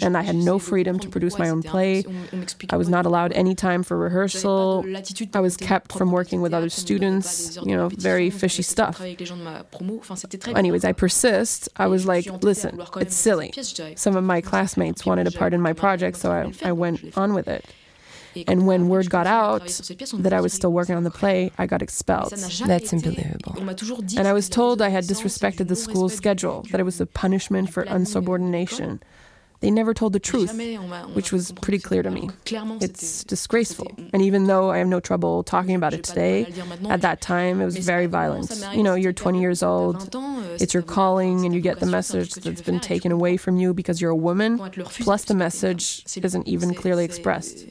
And 0.00 0.16
I 0.16 0.22
had 0.22 0.36
no 0.36 0.58
freedom 0.58 0.98
to 0.98 1.08
produce 1.08 1.38
my 1.38 1.48
own 1.48 1.62
play. 1.62 2.04
I 2.70 2.76
was 2.76 2.88
not 2.88 3.06
allowed 3.06 3.32
any 3.32 3.54
time 3.54 3.82
for 3.82 3.96
rehearsal. 3.96 4.84
I 5.34 5.40
was 5.40 5.56
kept 5.56 5.92
from 5.92 6.12
working 6.12 6.40
with 6.42 6.52
other 6.54 6.68
students, 6.68 7.58
you 7.62 7.76
know, 7.76 7.88
very 7.88 8.30
fishy 8.30 8.62
stuff. 8.62 9.00
Anyways, 9.00 10.84
I 10.84 10.92
persist. 10.92 11.68
I 11.76 11.86
was 11.86 12.06
like, 12.06 12.26
listen, 12.42 12.82
it's 12.96 13.14
silly. 13.14 13.52
Some 13.96 14.16
of 14.16 14.24
my 14.24 14.40
classmates 14.40 15.04
wanted 15.06 15.26
a 15.26 15.30
part 15.30 15.54
in 15.54 15.60
my 15.60 15.72
project, 15.72 16.16
so 16.16 16.30
I, 16.30 16.52
I 16.68 16.72
went 16.72 17.16
on 17.16 17.34
with 17.34 17.48
it. 17.48 17.64
And 18.46 18.66
when 18.66 18.88
word 18.88 19.10
got 19.10 19.26
out 19.26 19.66
that 20.14 20.32
I 20.32 20.40
was 20.40 20.52
still 20.52 20.72
working 20.72 20.94
on 20.94 21.04
the 21.04 21.10
play, 21.10 21.52
I 21.58 21.66
got 21.66 21.82
expelled. 21.82 22.32
That's 22.32 22.92
unbelievable. 22.92 23.56
And 24.16 24.26
I 24.28 24.32
was 24.32 24.48
told 24.48 24.80
I 24.82 24.88
had 24.88 25.04
disrespected 25.04 25.68
the 25.68 25.76
school's 25.76 26.14
schedule, 26.14 26.66
that 26.70 26.80
it 26.80 26.84
was 26.84 27.00
a 27.00 27.06
punishment 27.06 27.70
for 27.72 27.84
unsubordination. 27.84 29.00
They 29.60 29.70
never 29.70 29.94
told 29.94 30.12
the 30.12 30.18
truth, 30.18 30.60
which 31.14 31.30
was 31.30 31.52
pretty 31.62 31.78
clear 31.78 32.02
to 32.02 32.10
me. 32.10 32.30
It's 32.80 33.22
disgraceful. 33.22 33.86
And 34.12 34.20
even 34.20 34.48
though 34.48 34.70
I 34.70 34.78
have 34.78 34.88
no 34.88 34.98
trouble 34.98 35.44
talking 35.44 35.76
about 35.76 35.94
it 35.94 36.02
today, 36.02 36.52
at 36.88 37.02
that 37.02 37.20
time 37.20 37.60
it 37.60 37.64
was 37.64 37.76
very 37.78 38.06
violent. 38.06 38.50
You 38.74 38.82
know, 38.82 38.96
you're 38.96 39.12
20 39.12 39.40
years 39.40 39.62
old, 39.62 40.12
it's 40.60 40.74
your 40.74 40.82
calling, 40.82 41.44
and 41.44 41.54
you 41.54 41.60
get 41.60 41.78
the 41.78 41.86
message 41.86 42.34
that's 42.34 42.60
been 42.60 42.80
taken 42.80 43.12
away 43.12 43.36
from 43.36 43.56
you 43.56 43.72
because 43.72 44.00
you're 44.00 44.10
a 44.10 44.16
woman, 44.16 44.58
plus 44.84 45.26
the 45.26 45.34
message 45.34 46.04
isn't 46.16 46.48
even 46.48 46.74
clearly 46.74 47.04
expressed. 47.04 47.64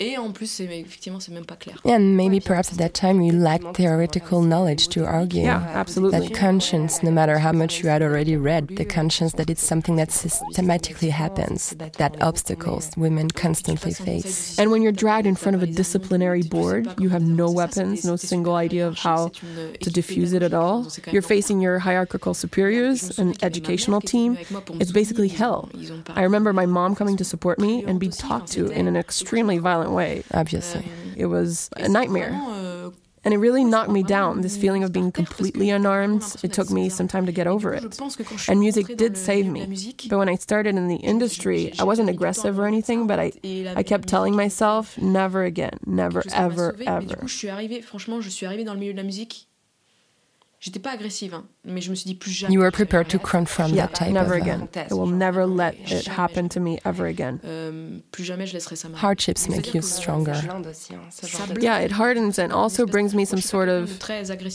Et 0.00 0.18
en 0.18 0.32
plus, 0.32 0.58
effectivement, 0.58 1.20
c'est 1.20 1.32
même 1.32 1.44
pas 1.44 1.54
clair. 1.54 1.80
And 1.84 2.16
maybe 2.16 2.40
perhaps 2.40 2.72
at 2.72 2.78
that 2.78 2.94
time 2.94 3.22
you 3.22 3.32
lacked 3.32 3.76
theoretical 3.76 4.42
knowledge 4.42 4.88
to 4.88 5.04
argue. 5.04 5.42
Yeah, 5.42 5.62
absolutely. 5.72 6.18
That 6.18 6.34
conscience, 6.34 7.04
no 7.04 7.12
matter 7.12 7.38
how 7.38 7.52
much 7.52 7.80
you 7.80 7.88
had 7.88 8.02
already 8.02 8.36
read, 8.36 8.76
the 8.76 8.84
conscience 8.84 9.34
that 9.34 9.48
it's 9.48 9.62
something 9.62 9.94
that 9.96 10.10
systematically 10.10 11.10
happens, 11.10 11.76
that 11.98 12.20
obstacles 12.20 12.90
women 12.96 13.30
constantly 13.30 13.94
face. 13.94 14.58
And 14.58 14.72
when 14.72 14.82
you're 14.82 14.90
dragged 14.90 15.28
in 15.28 15.36
front 15.36 15.54
of 15.54 15.62
a 15.62 15.66
disciplinary 15.66 16.42
board, 16.42 16.88
you 16.98 17.10
have 17.10 17.22
no 17.22 17.48
weapons, 17.48 18.04
no 18.04 18.16
single 18.16 18.56
idea 18.56 18.88
of 18.88 18.98
how 18.98 19.28
to 19.28 19.90
diffuse 19.90 20.32
it 20.32 20.42
at 20.42 20.54
all. 20.54 20.88
You're 21.12 21.22
facing 21.22 21.60
your 21.60 21.78
hierarchical 21.78 22.34
superiors, 22.34 23.16
an 23.20 23.34
educational 23.42 24.00
team. 24.00 24.38
It's 24.80 24.90
basically 24.90 25.28
hell. 25.28 25.70
I 26.08 26.22
remember 26.22 26.52
my 26.52 26.66
mom 26.66 26.96
coming 26.96 27.16
to 27.18 27.24
support 27.24 27.60
me 27.60 27.84
and 27.84 28.00
be 28.00 28.08
talked 28.08 28.50
to 28.52 28.66
in 28.70 28.88
an 28.88 28.96
extremely 28.96 29.58
violent 29.58 29.83
violent 29.84 29.96
way, 29.96 30.22
obviously. 30.32 30.84
It 31.16 31.26
was 31.26 31.70
a 31.76 31.88
nightmare. 31.88 32.32
And 33.26 33.32
it 33.32 33.38
really 33.38 33.64
knocked 33.64 33.90
me 33.90 34.02
down, 34.02 34.42
this 34.42 34.54
feeling 34.58 34.84
of 34.84 34.92
being 34.92 35.10
completely 35.10 35.70
unarmed. 35.70 36.22
It 36.42 36.52
took 36.52 36.70
me 36.70 36.90
some 36.90 37.08
time 37.08 37.24
to 37.24 37.32
get 37.32 37.46
over 37.46 37.72
it. 37.72 37.98
And 38.48 38.60
music 38.60 38.98
did 38.98 39.16
save 39.16 39.46
me. 39.46 39.94
But 40.10 40.18
when 40.18 40.28
I 40.28 40.34
started 40.34 40.76
in 40.76 40.88
the 40.88 40.96
industry, 40.96 41.72
I 41.78 41.84
wasn't 41.84 42.10
aggressive 42.10 42.58
or 42.58 42.66
anything, 42.66 43.06
but 43.06 43.18
I, 43.18 43.32
I 43.76 43.82
kept 43.82 44.08
telling 44.08 44.36
myself, 44.36 44.98
never 44.98 45.44
again, 45.44 45.78
never, 45.86 46.22
ever, 46.34 46.76
ever. 46.86 47.26
J'étais 50.64 50.78
pas 50.78 50.92
agressive, 50.92 51.34
hein, 51.34 51.44
mais 51.66 51.82
je 51.82 51.90
me 51.90 51.94
suis 51.94 52.08
dit 52.08 52.14
plus 52.14 52.30
jamais. 52.30 52.54
You 52.54 52.62
were 52.62 52.70
prepared 52.70 53.06
to 53.08 53.18
confront 53.18 53.74
yeah, 53.74 53.86
that 53.86 53.92
type 53.92 54.14
never 54.14 54.36
of 54.36 54.40
again. 54.40 54.66
I 54.74 54.94
will 54.94 55.04
never 55.04 55.44
let 55.44 55.74
it 55.92 56.08
happen 56.08 56.48
to 56.48 56.58
me 56.58 56.78
ever 56.86 57.04
again. 57.04 57.38
Euh, 57.44 57.98
plus 58.12 58.24
jamais 58.24 58.46
je 58.46 58.54
laisserai 58.54 58.74
ça. 58.74 58.88
Hardships 58.94 59.46
make 59.50 59.74
you 59.74 59.82
stronger. 59.82 60.32
Yeah, 61.60 61.80
it 61.80 61.92
hardens 61.92 62.38
and 62.38 62.50
also 62.50 62.86
brings 62.86 63.14
me 63.14 63.26
some 63.26 63.42
sort 63.42 63.68
of. 63.68 63.90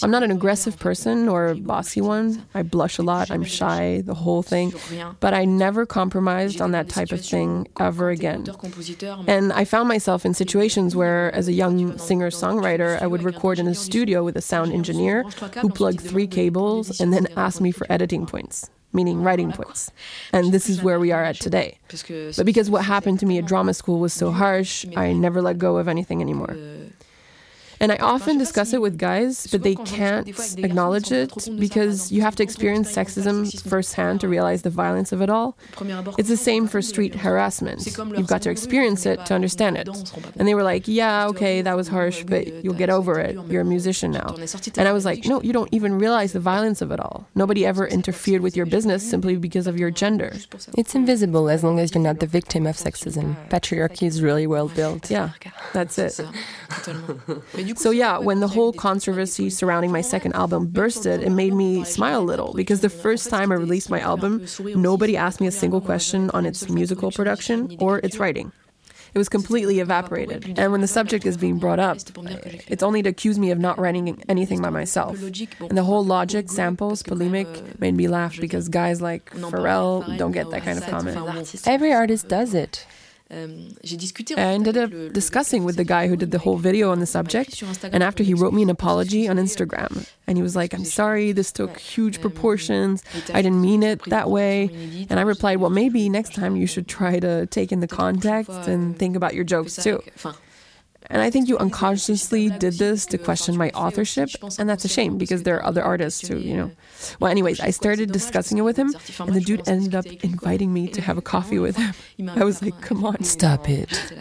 I'm 0.01 0.09
not 0.09 0.23
an 0.23 0.31
aggressive 0.31 0.79
person 0.79 1.29
or 1.29 1.49
a 1.49 1.55
bossy 1.55 2.01
one. 2.01 2.43
I 2.55 2.63
blush 2.63 2.97
a 2.97 3.03
lot. 3.03 3.29
I'm 3.29 3.43
shy. 3.43 4.01
The 4.03 4.15
whole 4.15 4.41
thing. 4.41 4.73
But 5.19 5.35
I 5.35 5.45
never 5.45 5.85
compromised 5.85 6.59
on 6.59 6.71
that 6.71 6.89
type 6.89 7.11
of 7.11 7.23
thing 7.23 7.67
ever 7.79 8.09
again. 8.09 8.47
And 9.27 9.53
I 9.53 9.63
found 9.63 9.87
myself 9.87 10.25
in 10.25 10.33
situations 10.33 10.95
where, 10.95 11.31
as 11.35 11.47
a 11.47 11.53
young 11.53 11.99
singer 11.99 12.31
songwriter, 12.31 12.99
I 12.99 13.05
would 13.05 13.21
record 13.21 13.59
in 13.59 13.67
a 13.67 13.75
studio 13.75 14.23
with 14.23 14.35
a 14.35 14.41
sound 14.41 14.73
engineer 14.73 15.21
who 15.61 15.69
plugged 15.69 15.98
three 15.99 16.27
cables 16.27 16.99
and 16.99 17.13
then 17.13 17.27
asked 17.35 17.61
me 17.61 17.71
for 17.71 17.85
editing 17.91 18.25
points 18.25 18.69
meaning 18.93 19.21
writing 19.23 19.51
points. 19.51 19.91
And 20.33 20.51
this 20.51 20.69
is 20.69 20.81
where 20.81 20.99
we 20.99 21.11
are 21.11 21.23
at 21.23 21.35
today. 21.35 21.77
But 21.89 22.45
because 22.45 22.69
what 22.69 22.85
happened 22.85 23.19
to 23.19 23.25
me 23.25 23.37
at 23.37 23.45
drama 23.45 23.73
school 23.73 23.99
was 23.99 24.13
so 24.13 24.31
harsh, 24.31 24.85
I 24.95 25.13
never 25.13 25.41
let 25.41 25.57
go 25.57 25.77
of 25.77 25.87
anything 25.87 26.21
anymore. 26.21 26.57
And 27.79 27.91
I 27.91 27.97
often 27.97 28.37
discuss 28.37 28.73
it 28.73 28.81
with 28.81 28.97
guys, 28.97 29.47
but 29.47 29.63
they 29.63 29.75
can't 29.75 30.27
acknowledge 30.57 31.11
it 31.11 31.33
because 31.57 32.11
you 32.11 32.21
have 32.21 32.35
to 32.35 32.43
experience 32.43 32.91
sexism 32.91 33.39
firsthand 33.67 34.19
to 34.21 34.27
realize 34.27 34.63
the 34.63 34.69
violence 34.69 35.11
of 35.11 35.21
it 35.21 35.29
all. 35.29 35.57
It's 36.17 36.29
the 36.29 36.37
same 36.37 36.67
for 36.67 36.81
street 36.81 37.15
harassment. 37.15 37.85
You've 37.85 38.27
got 38.27 38.41
to 38.41 38.49
experience 38.49 39.05
it 39.05 39.25
to 39.27 39.33
understand 39.33 39.77
it. 39.77 39.87
And 40.37 40.47
they 40.47 40.55
were 40.55 40.63
like, 40.63 40.87
yeah, 40.87 41.27
okay, 41.27 41.61
that 41.61 41.75
was 41.75 41.87
harsh, 41.87 42.23
but 42.23 42.47
you'll 42.63 42.73
get 42.73 42.89
over 42.89 43.19
it. 43.19 43.37
You're 43.47 43.61
a 43.61 43.65
musician 43.65 44.11
now. 44.11 44.35
And 44.77 44.87
I 44.87 44.91
was 44.91 45.05
like, 45.05 45.25
no, 45.25 45.41
you 45.41 45.53
don't 45.53 45.73
even 45.73 45.97
realize 45.97 46.33
the 46.33 46.39
violence 46.39 46.81
of 46.81 46.91
it 46.91 46.99
all. 46.99 47.27
Nobody 47.35 47.65
ever 47.65 47.87
interfered 47.87 48.41
with 48.41 48.57
your 48.57 48.65
business 48.65 49.07
simply 49.07 49.37
because 49.37 49.67
of 49.67 49.79
your 49.79 49.91
gender. 49.91 50.33
It's 50.77 50.95
invisible 50.95 51.49
as 51.49 51.63
long 51.63 51.79
as 51.79 51.93
you're 51.93 52.03
not 52.03 52.19
the 52.19 52.27
victim 52.27 52.65
of 52.67 52.75
sexism. 52.75 53.35
Patriarchy 53.49 54.07
is 54.07 54.21
really 54.21 54.47
well 54.47 54.67
built. 54.67 55.09
Yeah, 55.09 55.31
that's 55.73 55.97
it. 55.97 56.19
So, 57.75 57.91
yeah, 57.91 58.17
when 58.17 58.39
the 58.39 58.47
whole 58.47 58.73
controversy 58.73 59.49
surrounding 59.49 59.91
my 59.91 60.01
second 60.01 60.33
album 60.33 60.67
bursted, 60.67 61.21
it 61.21 61.31
made 61.31 61.53
me 61.53 61.83
smile 61.83 62.21
a 62.21 62.23
little 62.23 62.53
because 62.53 62.81
the 62.81 62.89
first 62.89 63.29
time 63.29 63.51
I 63.51 63.55
released 63.55 63.89
my 63.89 63.99
album, 63.99 64.45
nobody 64.59 65.17
asked 65.17 65.41
me 65.41 65.47
a 65.47 65.51
single 65.51 65.81
question 65.81 66.29
on 66.31 66.45
its 66.45 66.69
musical 66.69 67.11
production 67.11 67.75
or 67.79 67.99
its 67.99 68.17
writing. 68.17 68.51
It 69.13 69.17
was 69.17 69.29
completely 69.29 69.79
evaporated. 69.79 70.59
And 70.59 70.71
when 70.71 70.81
the 70.81 70.87
subject 70.87 71.25
is 71.25 71.37
being 71.37 71.57
brought 71.57 71.79
up, 71.79 71.97
it's 72.67 72.83
only 72.83 73.01
to 73.03 73.09
accuse 73.09 73.39
me 73.39 73.51
of 73.51 73.59
not 73.59 73.79
writing 73.79 74.21
anything 74.29 74.61
by 74.61 74.69
myself. 74.69 75.19
And 75.21 75.77
the 75.77 75.83
whole 75.83 76.05
logic, 76.05 76.49
samples, 76.49 77.01
polemic 77.01 77.47
made 77.79 77.95
me 77.95 78.07
laugh 78.07 78.39
because 78.39 78.69
guys 78.69 79.01
like 79.01 79.31
Pharrell 79.31 80.17
don't 80.17 80.31
get 80.31 80.49
that 80.51 80.63
kind 80.63 80.77
of 80.77 80.85
comment. 80.85 81.67
Every 81.67 81.91
artist 81.91 82.27
does 82.27 82.53
it. 82.53 82.85
Um, 83.31 83.75
I 84.39 84.53
ended 84.53 84.75
up 84.75 84.89
discussing 85.13 85.63
with 85.63 85.75
the 85.75 85.83
guy 85.83 86.07
who 86.07 86.15
did 86.15 86.31
the 86.31 86.39
whole 86.39 86.57
video 86.57 86.89
on 86.91 86.99
the 86.99 87.05
subject, 87.05 87.61
and 87.93 88.01
after 88.01 88.23
he 88.23 88.33
wrote 88.33 88.53
me 88.53 88.63
an 88.63 88.71
apology 88.71 89.27
on 89.27 89.37
Instagram, 89.37 90.09
and 90.25 90.35
he 90.37 90.41
was 90.41 90.55
like, 90.55 90.73
I'm 90.73 90.83
sorry, 90.85 91.31
this 91.31 91.51
took 91.51 91.77
huge 91.77 92.21
proportions, 92.21 93.03
I 93.33 93.41
didn't 93.43 93.61
mean 93.61 93.83
it 93.83 94.03
that 94.05 94.31
way. 94.31 94.69
And 95.11 95.19
I 95.19 95.23
replied, 95.23 95.57
Well, 95.57 95.69
maybe 95.69 96.09
next 96.09 96.33
time 96.33 96.55
you 96.55 96.65
should 96.65 96.87
try 96.87 97.19
to 97.19 97.45
take 97.47 97.71
in 97.71 97.81
the 97.81 97.87
context 97.87 98.49
and 98.67 98.97
think 98.97 99.15
about 99.15 99.35
your 99.35 99.43
jokes 99.43 99.75
too. 99.75 100.01
And 101.11 101.21
I 101.21 101.29
think 101.31 101.49
you 101.49 101.57
unconsciously 101.57 102.49
did 102.49 102.73
this 102.73 103.05
to 103.07 103.17
question 103.17 103.57
my 103.57 103.69
authorship, 103.71 104.29
and 104.59 104.69
that's 104.69 104.85
a 104.85 104.87
shame 104.87 105.17
because 105.17 105.43
there 105.43 105.55
are 105.55 105.65
other 105.65 105.83
artists 105.83 106.27
who, 106.27 106.37
you 106.37 106.55
know. 106.55 106.71
Well, 107.19 107.31
anyways, 107.31 107.59
I 107.59 107.71
started 107.71 108.11
discussing 108.11 108.59
it 108.59 108.61
with 108.61 108.77
him, 108.77 108.93
and 109.19 109.33
the 109.33 109.41
dude 109.41 109.67
ended 109.67 109.95
up 109.95 110.05
inviting 110.05 110.71
me 110.71 110.87
to 110.89 111.01
have 111.01 111.17
a 111.17 111.21
coffee 111.21 111.57
with 111.57 111.75
him. 111.77 112.29
I 112.29 112.43
was 112.43 112.61
like, 112.61 112.79
come 112.81 113.03
on. 113.03 113.23
Stop 113.23 113.69
it. 113.69 114.13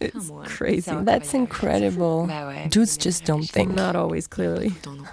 It's 0.00 0.30
crazy. 0.46 0.90
That's 1.02 1.34
incredible. 1.34 2.26
Dudes 2.70 2.96
just 2.96 3.26
don't 3.26 3.44
think. 3.44 3.74
Not 3.74 3.94
always, 3.94 4.26
clearly. 4.26 4.72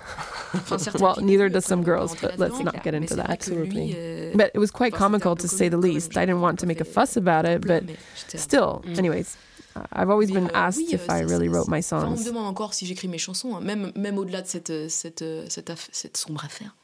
well, 0.99 1.17
neither 1.21 1.49
does 1.49 1.65
some 1.65 1.83
girls, 1.83 2.15
but 2.21 2.39
let's 2.39 2.59
not 2.59 2.83
get 2.83 2.93
into 2.93 3.15
that. 3.17 3.29
Absolutely. 3.29 4.31
But 4.33 4.51
it 4.53 4.59
was 4.59 4.71
quite 4.71 4.93
comical 4.93 5.35
to 5.35 5.47
say 5.47 5.67
the 5.67 5.77
least. 5.77 6.15
I 6.17 6.25
didn't 6.25 6.39
want 6.39 6.59
to 6.59 6.65
make 6.65 6.79
a 6.79 6.85
fuss 6.85 7.17
about 7.17 7.45
it, 7.45 7.67
but 7.67 7.83
still, 8.27 8.81
anyways. 8.87 9.35
I've 9.93 10.09
always 10.09 10.31
been 10.31 10.49
asked 10.53 10.79
oui, 10.79 10.93
if 10.93 11.09
I 11.09 11.21
really 11.23 11.49
wrote 11.49 11.67
my 11.67 11.81
songs. 11.81 12.05
on 12.05 12.11
me 12.11 12.23
demande 12.23 12.47
encore 12.47 12.73
si 12.73 12.85
j'écris 12.85 13.07
mes 13.07 13.17
chansons, 13.17 13.59
même, 13.59 13.91
même 13.95 14.17
au-delà 14.17 14.41
de 14.41 14.47
cette, 14.47 14.89
cette, 14.89 15.25
cette, 15.49 15.71
cette 15.91 16.17
sombre 16.17 16.45
affaire. 16.45 16.75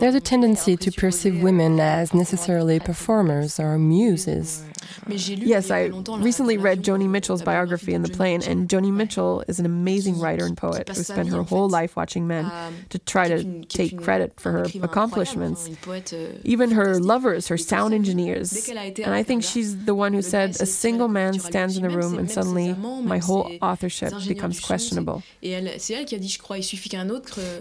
There's 0.00 0.14
a 0.14 0.20
tendency 0.20 0.76
to 0.76 0.90
perceive 0.92 1.42
women 1.42 1.78
as 1.78 2.12
necessarily 2.12 2.80
performers 2.80 3.60
or 3.60 3.78
muses. 3.78 4.64
Yes, 5.06 5.70
I 5.70 5.86
recently 6.18 6.58
read 6.58 6.82
Joni 6.82 7.08
Mitchell's 7.08 7.42
biography 7.42 7.94
in 7.94 8.02
the 8.02 8.08
plane, 8.08 8.42
and 8.42 8.68
Joni 8.68 8.92
Mitchell 8.92 9.44
is 9.48 9.58
an 9.60 9.66
amazing 9.66 10.18
writer 10.18 10.44
and 10.44 10.56
poet 10.56 10.88
who 10.88 11.02
spent 11.02 11.28
her 11.28 11.42
whole 11.42 11.68
life 11.68 11.94
watching 11.96 12.26
men 12.26 12.50
to 12.90 12.98
try 12.98 13.28
to 13.28 13.64
take 13.64 14.00
credit 14.02 14.38
for 14.40 14.50
her 14.52 14.66
accomplishments. 14.82 15.70
Even 16.44 16.72
her 16.72 16.98
lovers, 16.98 17.48
her 17.48 17.56
sound 17.56 17.94
engineers. 17.94 18.68
And 18.68 19.14
I 19.14 19.22
think 19.22 19.44
she's 19.44 19.84
the 19.84 19.94
one 19.94 20.12
who 20.12 20.22
said, 20.22 20.50
A 20.60 20.66
single 20.66 21.08
man 21.08 21.38
stands 21.38 21.76
in 21.76 21.82
the 21.84 21.90
room, 21.90 22.18
and 22.18 22.30
suddenly 22.30 22.74
my 22.74 23.18
whole 23.18 23.50
authorship 23.62 24.12
becomes 24.26 24.58
questionable. 24.60 25.22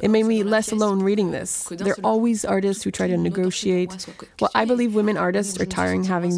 It 0.02 0.10
made 0.10 0.26
me 0.26 0.44
less 0.44 0.72
alone 0.72 1.04
reading 1.12 1.32
this. 1.32 1.66
There 1.66 1.94
are 1.94 2.06
always 2.06 2.46
artists 2.46 2.84
who 2.84 2.90
try 2.90 3.08
to 3.08 3.18
negotiate. 3.18 3.92
Well, 4.40 4.50
I 4.56 4.64
believe 4.64 4.96
women 4.96 5.18
artists 5.18 5.60
are 5.60 5.66
tiring 5.66 6.06
having 6.06 6.34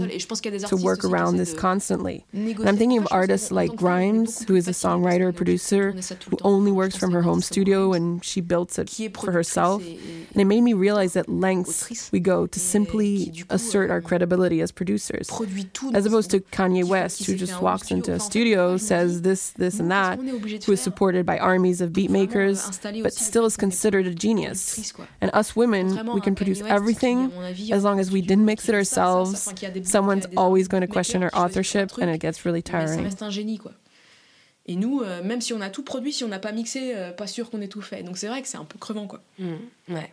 to 0.71 0.77
work 0.89 1.05
around 1.05 1.37
this 1.37 1.53
constantly. 1.53 2.25
And 2.33 2.67
I'm 2.67 2.77
thinking 2.81 2.97
of 2.97 3.07
artists 3.11 3.51
like 3.51 3.75
Grimes, 3.75 4.31
who 4.47 4.55
is 4.55 4.67
a 4.67 4.71
songwriter, 4.71 5.29
producer, 5.41 5.91
who 6.29 6.37
only 6.41 6.71
works 6.71 6.97
from 6.97 7.11
her 7.11 7.21
home 7.21 7.41
studio 7.41 7.93
and 7.93 8.25
she 8.25 8.41
built 8.41 8.79
it 8.79 8.89
for 9.15 9.31
herself. 9.31 9.83
And 10.33 10.41
it 10.43 10.45
made 10.45 10.61
me 10.61 10.73
realize 10.73 11.13
that 11.13 11.29
lengths 11.29 12.11
we 12.11 12.19
go 12.19 12.47
to 12.47 12.59
simply 12.59 13.43
assert 13.51 13.91
our 13.91 14.01
credibility 14.01 14.59
as 14.61 14.71
producers, 14.71 15.29
as 15.93 16.07
opposed 16.07 16.31
to 16.31 16.39
Kanye 16.39 16.83
West, 16.83 17.27
who 17.27 17.35
just 17.35 17.61
walks 17.61 17.91
into 17.91 18.11
a 18.11 18.19
studio, 18.19 18.77
says 18.77 19.21
this, 19.21 19.51
this, 19.51 19.79
and 19.79 19.91
that, 19.91 20.17
who 20.65 20.71
is 20.71 20.81
supported 20.81 21.27
by 21.27 21.37
armies 21.37 21.79
of 21.79 21.93
beat 21.93 22.09
makers, 22.09 22.79
but 23.03 23.13
still 23.13 23.45
is 23.45 23.55
considered 23.55 24.07
a 24.07 24.15
genius. 24.15 24.62
And 25.21 25.29
us 25.33 25.55
women, 25.55 25.87
we 26.13 26.21
can 26.21 26.35
produce 26.35 26.61
everything 26.61 27.31
as 27.71 27.83
long 27.83 27.99
as 27.99 28.11
we 28.11 28.21
didn't 28.21 28.45
mix 28.45 28.67
it 28.69 28.75
ourselves. 28.75 29.53
Someone's 29.83 30.27
always 30.35 30.67
going 30.67 30.81
to 30.81 30.87
question 30.87 31.23
our 31.23 31.31
authorship 31.33 31.91
and 31.99 32.09
it 32.09 32.19
gets 32.19 32.45
really 32.45 32.61
tiring. 32.61 33.07
Et 34.65 34.77
nous, 34.77 35.01
euh, 35.01 35.21
même 35.21 35.41
si 35.41 35.51
on 35.53 35.59
a 35.59 35.69
tout 35.69 35.83
produit, 35.83 36.13
si 36.13 36.23
on 36.23 36.29
n'a 36.29 36.39
pas 36.39 36.53
mixé, 36.53 36.93
euh, 36.95 37.11
pas 37.11 37.27
sûr 37.27 37.49
qu'on 37.49 37.59
ait 37.61 37.67
tout 37.67 37.81
fait. 37.81 38.01
Donc 38.01 38.17
c'est 38.17 38.27
vrai 38.27 38.41
que 38.41 38.47
c'est 38.47 38.57
un 38.57 38.63
peu 38.63 38.79
crevant, 38.79 39.07
quoi. 39.07 39.21
Mmh, 39.37 39.55
ouais. 39.89 40.11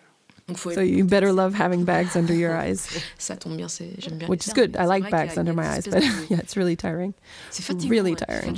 So 0.56 0.80
you 0.80 1.04
better 1.04 1.32
love 1.32 1.54
having 1.54 1.84
bags 1.84 2.16
under 2.16 2.34
your 2.34 2.56
eyes. 2.64 2.86
Ça 3.18 3.36
tombe 3.36 3.56
bien, 3.56 3.68
j'aime 3.68 4.18
bien. 4.18 4.28
Which 4.28 4.46
is 4.46 4.52
good. 4.52 4.76
I 4.76 4.86
like 4.86 5.10
bags 5.10 5.36
under 5.36 5.52
my 5.52 5.66
eyes, 5.66 5.86
but 5.86 6.02
yeah, 6.30 6.38
it's 6.38 6.56
really 6.56 6.76
tiring. 6.76 7.14
C'est 7.50 7.68
really 7.88 8.14
tiring. 8.14 8.56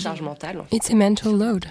It's 0.71 0.91
a 0.91 0.95
mental 0.95 1.33
load. 1.33 1.67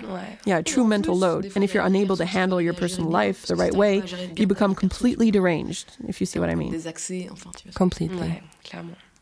Yeah, 0.45 0.57
a 0.59 0.63
true 0.63 0.85
mental 0.85 1.15
load. 1.15 1.51
And 1.55 1.63
if 1.63 1.73
you're 1.73 1.85
unable 1.85 2.17
to 2.17 2.25
handle 2.25 2.61
your 2.61 2.73
personal 2.73 3.09
life 3.09 3.45
the 3.47 3.55
right 3.55 3.73
way, 3.73 4.03
you 4.35 4.47
become 4.47 4.75
completely 4.75 5.31
deranged, 5.31 5.97
if 6.07 6.19
you 6.19 6.25
see 6.25 6.39
what 6.39 6.49
I 6.49 6.55
mean. 6.55 6.81
Completely. 7.73 8.41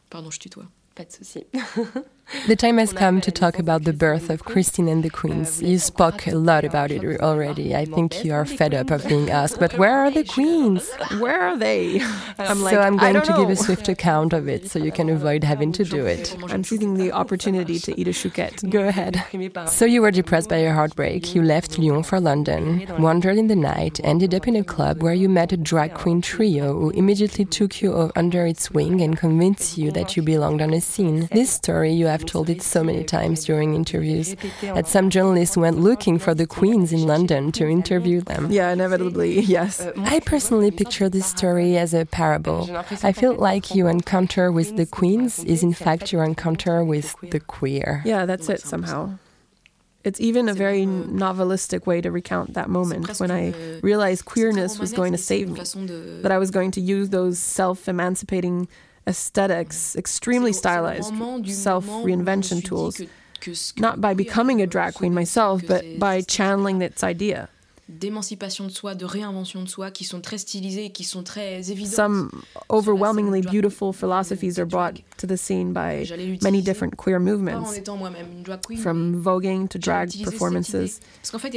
Pardon, 0.09 0.31
je 0.31 0.39
tutoie. 0.39 0.67
Pas 0.95 1.05
de 1.05 1.11
souci. 1.11 1.45
The 2.47 2.55
time 2.55 2.77
has 2.77 2.93
come 2.93 3.21
to 3.21 3.31
talk 3.31 3.57
about 3.57 3.83
the 3.83 3.93
birth 3.93 4.29
of 4.29 4.45
Christine 4.45 4.87
and 4.87 5.03
the 5.03 5.09
Queens. 5.09 5.61
You 5.61 5.79
spoke 5.79 6.27
a 6.27 6.35
lot 6.35 6.63
about 6.63 6.91
it 6.91 7.03
already. 7.21 7.75
I 7.75 7.85
think 7.85 8.23
you 8.23 8.33
are 8.33 8.45
fed 8.45 8.73
up 8.73 8.91
of 8.91 9.07
being 9.07 9.29
asked, 9.29 9.59
but 9.59 9.77
where 9.77 9.97
are 9.97 10.11
the 10.11 10.23
Queens? 10.23 10.89
Where 11.17 11.41
are 11.41 11.57
they? 11.57 12.01
I'm 12.37 12.61
like, 12.61 12.73
so 12.73 12.81
I'm 12.81 12.97
going 12.97 13.19
to 13.21 13.33
give 13.33 13.49
a 13.49 13.55
swift 13.55 13.89
account 13.89 14.33
of 14.33 14.47
it 14.47 14.69
so 14.69 14.79
you 14.79 14.91
can 14.91 15.09
avoid 15.09 15.43
having 15.43 15.71
to 15.73 15.83
do 15.83 16.05
it. 16.05 16.35
I'm 16.49 16.63
seizing 16.63 16.93
the 16.95 17.11
opportunity 17.11 17.79
to 17.79 17.99
eat 17.99 18.07
a 18.07 18.13
chouquette. 18.13 18.61
Go 18.69 18.87
ahead. 18.87 19.23
So 19.67 19.85
you 19.85 20.01
were 20.01 20.11
depressed 20.11 20.49
by 20.49 20.61
your 20.61 20.73
heartbreak. 20.73 21.33
You 21.33 21.41
left 21.41 21.79
Lyon 21.79 22.03
for 22.03 22.19
London, 22.19 22.85
wandered 22.99 23.37
in 23.37 23.47
the 23.47 23.55
night, 23.55 23.99
ended 24.03 24.33
up 24.35 24.47
in 24.47 24.55
a 24.55 24.63
club 24.63 25.01
where 25.01 25.13
you 25.13 25.29
met 25.29 25.51
a 25.51 25.57
drag 25.57 25.93
queen 25.95 26.21
trio 26.21 26.73
who 26.73 26.89
immediately 26.91 27.45
took 27.45 27.81
you 27.81 28.11
under 28.15 28.45
its 28.45 28.71
wing 28.71 29.01
and 29.01 29.17
convinced 29.17 29.77
you 29.77 29.91
that 29.91 30.15
you 30.15 30.21
belonged 30.23 30.61
on 30.61 30.73
a 30.73 30.81
scene. 30.81 31.27
This 31.31 31.49
story 31.49 31.91
you 31.91 32.05
have 32.07 32.18
I've 32.19 32.25
told 32.25 32.49
it 32.49 32.61
so 32.61 32.83
many 32.83 33.05
times 33.05 33.45
during 33.45 33.75
interviews 33.75 34.35
that 34.61 34.87
some 34.87 35.09
journalists 35.09 35.55
went 35.55 35.79
looking 35.79 36.19
for 36.19 36.35
the 36.35 36.45
queens 36.45 36.91
in 36.91 37.07
London 37.07 37.53
to 37.53 37.65
interview 37.65 38.19
them. 38.19 38.51
Yeah, 38.51 38.71
inevitably, 38.71 39.39
yes. 39.57 39.87
I 39.95 40.19
personally 40.19 40.69
picture 40.69 41.07
this 41.07 41.27
story 41.27 41.77
as 41.77 41.93
a 41.93 42.05
parable. 42.05 42.69
I 43.03 43.13
feel 43.13 43.35
like 43.35 43.73
your 43.73 43.89
encounter 43.89 44.51
with 44.51 44.75
the 44.75 44.85
queens 44.85 45.45
is 45.45 45.63
in 45.63 45.71
fact 45.71 46.11
your 46.11 46.25
encounter 46.25 46.83
with 46.83 47.15
the 47.21 47.39
queer. 47.39 48.01
Yeah, 48.03 48.25
that's 48.25 48.49
it 48.49 48.59
somehow. 48.59 49.17
it's 50.03 50.19
even 50.19 50.49
a 50.49 50.53
very 50.53 50.85
novelistic 50.85 51.85
way 51.85 52.01
to 52.01 52.11
recount 52.11 52.53
that 52.55 52.69
moment 52.69 53.17
when 53.21 53.31
I 53.31 53.53
realized 53.81 54.25
queerness 54.25 54.77
was 54.77 54.91
going 54.91 55.13
to 55.13 55.17
save 55.17 55.47
me, 55.49 55.61
that 56.21 56.31
I 56.33 56.37
was 56.37 56.51
going 56.51 56.71
to 56.71 56.81
use 56.81 57.09
those 57.11 57.39
self 57.39 57.87
emancipating 57.87 58.67
aesthetics, 59.07 59.95
extremely 59.95 60.53
stylized 60.53 61.13
self 61.47 61.85
reinvention 61.85 62.63
tools, 62.63 63.01
not 63.77 64.01
by 64.01 64.13
becoming 64.13 64.61
a 64.61 64.67
drag 64.67 64.95
queen 64.95 65.13
myself, 65.13 65.61
but 65.67 65.83
by 65.97 66.21
channeling 66.21 66.81
its 66.81 67.03
idea. 67.03 67.49
D'émancipation 67.89 68.65
de 68.65 68.71
soi, 68.71 68.93
de 68.95 69.05
réinvention 69.05 69.63
de 69.63 69.67
soi, 69.67 69.89
qui 69.91 70.03
sont 70.03 70.21
très 70.21 70.37
stylisées 70.37 70.91
qui 70.91 71.03
sont 71.03 71.23
très 71.23 71.71
évidentes. 71.71 71.93
Some 71.93 72.29
overwhelmingly 72.69 73.41
beautiful 73.41 73.91
philosophies 73.91 74.59
are 74.59 74.65
brought 74.65 75.01
to 75.17 75.27
the 75.27 75.37
scene 75.37 75.73
by 75.73 76.05
many 76.41 76.61
different 76.61 76.95
queer 76.95 77.19
movements, 77.19 77.79
from 78.81 79.21
voguing 79.21 79.67
to 79.67 79.79
drag 79.79 80.09
performances. 80.23 80.99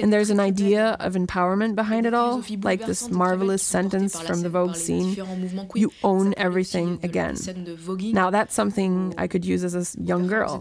And 0.02 0.10
there's 0.12 0.30
an 0.30 0.40
idea 0.40 0.96
of 1.00 1.14
empowerment 1.14 1.74
behind 1.74 2.06
it 2.06 2.14
all, 2.14 2.42
like 2.62 2.86
this 2.86 3.10
marvelous 3.10 3.62
sentence 3.62 4.18
from 4.18 4.42
the 4.42 4.48
Vogue 4.48 4.74
scene 4.74 5.16
You 5.74 5.92
own 6.02 6.34
everything 6.36 6.98
again. 7.02 7.36
Now, 8.12 8.30
that's 8.30 8.54
something 8.54 9.14
I 9.18 9.26
could 9.26 9.44
use 9.44 9.64
as 9.64 9.74
a 9.74 10.02
young 10.02 10.26
girl. 10.26 10.60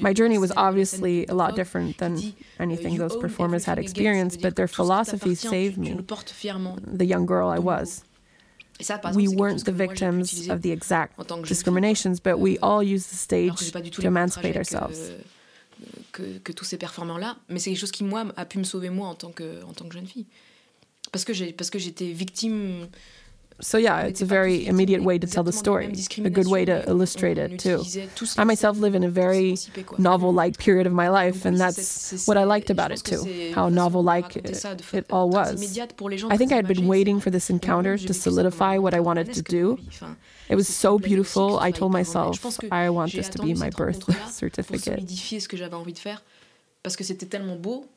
My 0.00 0.12
journey 0.12 0.38
was 0.38 0.52
obviously 0.56 1.25
a 1.28 1.34
lot 1.34 1.56
different 1.56 1.98
than 1.98 2.16
euh, 2.16 2.32
anything 2.60 2.96
those 2.96 3.16
performers 3.16 3.64
had 3.64 3.78
experienced, 3.78 4.40
but 4.40 4.56
their 4.56 4.68
philosophy 4.68 5.34
saved 5.34 5.78
me, 5.78 5.96
the 6.86 7.06
young 7.06 7.26
girl 7.26 7.48
I 7.48 7.58
was. 7.58 8.04
We 9.14 9.28
weren't 9.28 9.64
the 9.64 9.72
victims 9.72 10.48
of 10.50 10.60
the 10.60 10.70
exact 10.70 11.18
discriminations, 11.44 12.20
but 12.20 12.38
we 12.38 12.58
euh, 12.58 12.66
all 12.66 12.82
used 12.82 13.10
the 13.10 13.16
stage 13.16 13.72
to 13.72 14.06
emancipate 14.06 14.56
ourselves. 14.56 14.98
Euh, 14.98 15.22
que, 16.12 16.38
que 16.38 16.52
tous 16.52 16.64
ces 16.64 16.78
performeurs-là, 16.78 17.36
mais 17.48 17.58
c'est 17.58 17.70
quelque 17.70 17.80
chose 17.80 17.90
qui, 17.90 18.04
moi, 18.04 18.24
a 18.36 18.44
pu 18.44 18.58
me 18.58 18.64
sauver, 18.64 18.90
moi, 18.90 19.08
en 19.08 19.14
tant 19.14 19.30
que, 19.30 19.62
en 19.64 19.72
tant 19.72 19.86
que 19.86 19.94
jeune 19.94 20.06
fille. 20.06 20.26
Parce 21.12 21.24
que 21.24 21.78
j'étais 21.78 22.12
victime 22.12 22.88
so 23.60 23.78
yeah, 23.78 24.02
it's 24.02 24.20
a 24.20 24.26
very 24.26 24.66
immediate 24.66 25.02
way 25.02 25.18
to 25.18 25.26
tell 25.26 25.42
the 25.42 25.52
story, 25.52 25.94
a 26.24 26.30
good 26.30 26.46
way 26.46 26.64
to 26.64 26.86
illustrate 26.88 27.38
it 27.38 27.58
too. 27.58 27.82
I 28.36 28.44
myself 28.44 28.78
live 28.78 28.94
in 28.94 29.02
a 29.02 29.08
very 29.08 29.56
novel-like 29.98 30.58
period 30.58 30.86
of 30.86 30.92
my 30.92 31.08
life, 31.08 31.44
and 31.44 31.58
that's 31.58 32.26
what 32.26 32.36
I 32.36 32.44
liked 32.44 32.70
about 32.70 32.92
it 32.92 33.02
too, 33.04 33.52
how 33.54 33.68
novel-like 33.68 34.36
it, 34.36 34.64
it 34.92 35.06
all 35.10 35.30
was. 35.30 35.78
I 36.30 36.36
think 36.36 36.52
I 36.52 36.56
had 36.56 36.68
been 36.68 36.86
waiting 36.86 37.20
for 37.20 37.30
this 37.30 37.48
encounter 37.50 37.96
to 37.98 38.14
solidify 38.14 38.78
what 38.78 38.94
I 38.94 39.00
wanted 39.00 39.32
to 39.34 39.42
do. 39.42 39.78
It 40.48 40.54
was 40.54 40.68
so 40.68 40.98
beautiful. 40.98 41.58
I 41.58 41.70
told 41.70 41.92
myself, 41.92 42.38
I 42.70 42.90
want 42.90 43.12
this 43.12 43.28
to 43.30 43.42
be 43.42 43.54
my 43.54 43.70
birth 43.70 44.04
certificate. 44.30 45.02
Parce 46.82 46.94
que 46.94 47.02
c'était 47.02 47.28
tellement 47.28 47.56
beau 47.56 47.88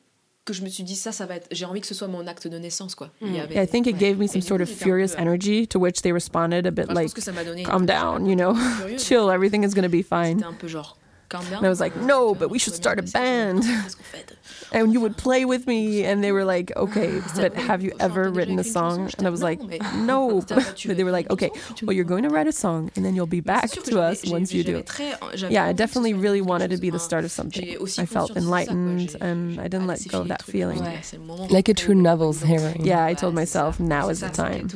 que 0.44 0.52
je 0.52 0.62
me 0.62 0.68
suis 0.68 0.84
dit 0.84 0.96
ça 0.96 1.12
ça 1.12 1.26
va 1.26 1.36
être 1.36 1.48
j'ai 1.50 1.64
envie 1.64 1.80
que 1.80 1.86
ce 1.86 1.94
soit 1.94 2.08
mon 2.08 2.26
acte 2.26 2.48
de 2.48 2.58
naissance 2.58 2.94
quoi. 2.94 3.10
Mm. 3.20 3.36
Avait, 3.36 3.54
yeah, 3.54 3.62
I 3.62 3.66
think 3.66 3.86
it 3.86 3.98
gave 3.98 4.18
me 4.18 4.26
some 4.26 4.40
sort 4.40 4.60
of 4.60 4.68
furious 4.68 5.14
energy 5.16 5.66
to 5.66 5.78
which 5.78 6.02
they 6.02 6.12
responded 6.12 6.66
a 6.66 6.70
bit 6.70 6.92
like 6.92 7.12
calm 7.64 7.86
down, 7.86 8.26
you 8.26 8.34
know? 8.34 8.54
Chill, 8.98 9.30
everything 9.30 9.64
is 9.64 9.74
going 9.74 9.84
to 9.84 9.90
be 9.90 10.02
fine. 10.02 10.42
un 10.42 10.54
peu 10.54 10.68
genre 10.68 10.96
and 11.32 11.66
I 11.66 11.68
was 11.68 11.80
like, 11.80 11.94
no, 11.96 12.34
but 12.34 12.50
we 12.50 12.58
should 12.58 12.74
start 12.74 12.98
a 12.98 13.02
band. 13.02 13.64
and 14.72 14.92
you 14.92 15.00
would 15.00 15.16
play 15.16 15.44
with 15.44 15.66
me. 15.66 16.04
And 16.04 16.24
they 16.24 16.32
were 16.32 16.44
like, 16.44 16.72
okay, 16.76 17.20
but 17.36 17.54
have 17.54 17.82
you 17.82 17.92
ever 18.00 18.30
written 18.30 18.58
a 18.58 18.64
song? 18.64 19.10
And 19.18 19.26
I 19.26 19.30
was 19.30 19.42
like, 19.42 19.60
no. 19.94 20.42
But 20.50 20.96
they 20.96 21.04
were 21.04 21.10
like, 21.10 21.30
okay, 21.30 21.50
well, 21.82 21.92
you're 21.92 22.04
going 22.04 22.24
to 22.24 22.28
write 22.28 22.46
a 22.46 22.52
song 22.52 22.90
and 22.96 23.04
then 23.04 23.14
you'll 23.14 23.26
be 23.26 23.40
back 23.40 23.70
to 23.70 24.00
us 24.00 24.26
once 24.26 24.52
you 24.52 24.64
do. 24.64 24.82
Yeah, 25.48 25.64
I 25.64 25.72
definitely 25.72 26.14
really 26.14 26.40
wanted 26.40 26.70
to 26.70 26.76
be 26.76 26.90
the 26.90 26.98
start 26.98 27.24
of 27.24 27.30
something. 27.30 27.76
I 27.98 28.06
felt 28.06 28.36
enlightened 28.36 29.16
and 29.20 29.60
I 29.60 29.68
didn't 29.68 29.86
let 29.86 30.06
go 30.08 30.22
of 30.22 30.28
that 30.28 30.42
feeling. 30.42 30.82
Like 31.48 31.68
a 31.68 31.74
true 31.74 31.94
novel's 31.94 32.42
heroine. 32.42 32.84
Yeah, 32.84 33.04
I 33.04 33.14
told 33.14 33.34
myself, 33.34 33.78
now 33.78 34.08
is 34.08 34.20
the 34.20 34.28
time. 34.30 34.68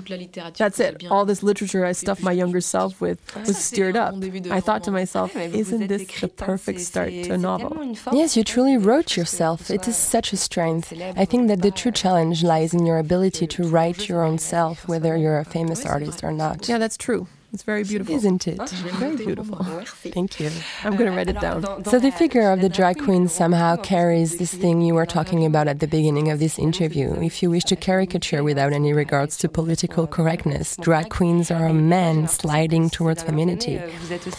That's 0.57 0.79
it. 0.79 1.07
All 1.11 1.25
this 1.25 1.43
literature 1.43 1.85
I 1.85 1.93
stuffed 1.93 2.23
my 2.23 2.33
younger 2.33 2.61
self 2.61 3.01
with 3.01 3.19
was 3.47 3.57
stirred 3.57 3.97
up. 3.97 4.15
I 4.51 4.61
thought 4.61 4.85
to 4.85 4.91
myself, 4.91 5.35
isn't 5.35 5.87
this 5.89 6.07
the 6.21 6.29
perfect 6.45 6.81
start 6.81 7.11
to 7.11 7.31
a 7.35 7.39
novel. 7.39 7.97
Yes, 8.13 8.37
you 8.37 8.45
truly 8.45 8.77
wrote 8.77 9.17
yourself. 9.17 9.71
It 9.71 9.89
is 9.89 9.97
such 9.97 10.33
a 10.33 10.37
strength. 10.37 10.93
I 11.17 11.25
think 11.25 11.49
that 11.49 11.63
the 11.63 11.71
true 11.71 11.93
challenge 11.93 12.43
lies 12.43 12.75
in 12.75 12.87
your 12.87 12.99
ability 12.99 13.47
to 13.47 13.69
write 13.69 14.09
your 14.09 14.23
own 14.23 14.39
self, 14.39 14.87
whether 14.89 15.17
you're 15.17 15.39
a 15.39 15.45
famous 15.45 15.85
artist 15.85 16.23
or 16.23 16.33
not. 16.33 16.69
Yeah, 16.69 16.79
that's 16.79 16.97
true. 16.97 17.27
It's 17.55 17.63
very 17.63 17.85
beautiful. 17.85 18.17
Isn't 18.17 18.49
it? 18.49 18.69
Very 18.99 19.15
beautiful. 19.15 19.59
Thank 19.87 20.41
you. 20.41 20.51
I'm 20.83 20.97
going 20.97 21.09
to 21.09 21.17
write 21.17 21.29
it 21.29 21.41
down. 21.41 21.85
So 21.85 22.01
the 22.01 22.11
figure 22.11 22.51
of 22.51 22.61
the 22.61 22.69
drag 22.69 22.99
queen 22.99 23.29
somehow 23.29 23.77
carries 23.77 24.39
this 24.39 24.53
thing 24.53 24.81
you 24.81 24.95
were 24.95 25.07
talking 25.07 25.47
about 25.47 25.69
at 25.69 25.79
the 25.79 25.87
beginning 25.87 26.33
of 26.33 26.41
this 26.41 26.59
interview. 26.59 27.15
If 27.23 27.45
you 27.45 27.51
wish 27.51 27.63
to 27.67 27.77
caricature 27.77 28.43
without 28.43 28.73
any 28.73 28.93
regards 28.93 29.37
to 29.39 29.49
political 29.49 30.09
correctness, 30.09 30.77
drag 30.79 31.11
queens 31.11 31.53
are 31.53 31.73
men 31.73 32.27
sliding 32.27 32.91
towards 32.91 33.23
femininity. 33.23 33.81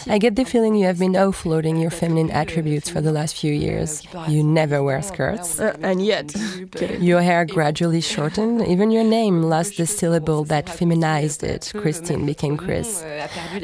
I 0.08 0.18
get 0.18 0.36
the 0.36 0.44
feeling 0.44 0.74
you 0.74 0.84
have 0.84 0.98
been 0.98 1.14
offloading 1.14 1.80
your 1.80 1.90
feminine 1.90 2.30
attributes 2.30 2.90
for 2.90 3.00
the 3.00 3.12
last 3.12 3.38
few 3.38 3.54
years. 3.54 4.02
You 4.28 4.44
never 4.44 4.82
wear 4.82 5.00
skirts. 5.00 5.58
Uh, 5.58 5.74
and 5.80 6.04
yet, 6.04 6.36
your 7.00 7.22
hair 7.22 7.46
gradually 7.46 8.02
shortened. 8.02 8.66
Even 8.66 8.90
your 8.90 9.04
name 9.04 9.40
lost 9.44 9.78
the 9.78 9.86
syllable 9.86 10.44
that 10.44 10.68
feminized 10.68 11.42
it. 11.42 11.72
Christine 11.74 12.26
became 12.26 12.58
Chris. 12.58 13.05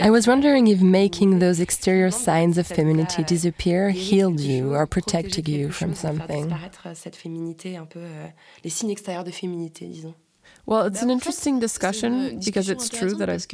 I 0.01 0.11
was 0.11 0.27
wondering 0.27 0.69
if 0.69 0.81
making 0.81 1.39
those 1.39 1.61
exterior 1.61 2.11
signs 2.11 2.59
of 2.59 2.67
femininity 2.67 3.25
disappear 3.25 3.91
healed 3.91 4.41
you 4.41 4.75
or 4.75 4.87
protected 4.87 5.49
you 5.49 5.71
from 5.71 5.95
something. 5.95 6.55
Well, 10.65 10.87
it's 10.87 11.03
an 11.03 11.11
interesting 11.11 11.59
discussion 11.59 12.41
because 12.45 12.69
it's 12.71 12.89
true 12.89 13.15
that 13.15 13.29
I've 13.29 13.47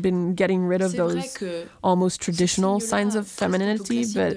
been 0.00 0.34
getting 0.34 0.64
rid 0.64 0.82
of 0.82 0.92
those 0.92 1.36
almost 1.82 2.20
traditional 2.20 2.80
signs 2.80 3.14
of 3.14 3.26
femininity, 3.26 4.04
but 4.14 4.36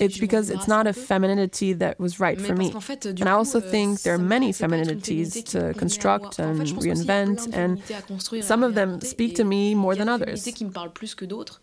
it's 0.00 0.18
because 0.18 0.50
it's 0.50 0.68
not 0.68 0.86
a 0.86 0.92
femininity 0.92 1.72
that 1.74 1.98
was 1.98 2.20
right 2.20 2.40
for 2.40 2.54
me. 2.54 2.74
And 3.04 3.28
I 3.28 3.32
also 3.32 3.60
think 3.60 4.02
there 4.02 4.14
are 4.14 4.18
many 4.18 4.52
femininities 4.52 5.44
to 5.52 5.74
construct 5.74 6.38
and 6.38 6.60
reinvent, 6.60 7.52
and 7.54 7.82
some 8.44 8.62
of 8.62 8.74
them 8.74 9.00
speak 9.00 9.34
to 9.36 9.44
me 9.44 9.74
more 9.74 9.94
than 9.94 10.08
others. 10.08 10.46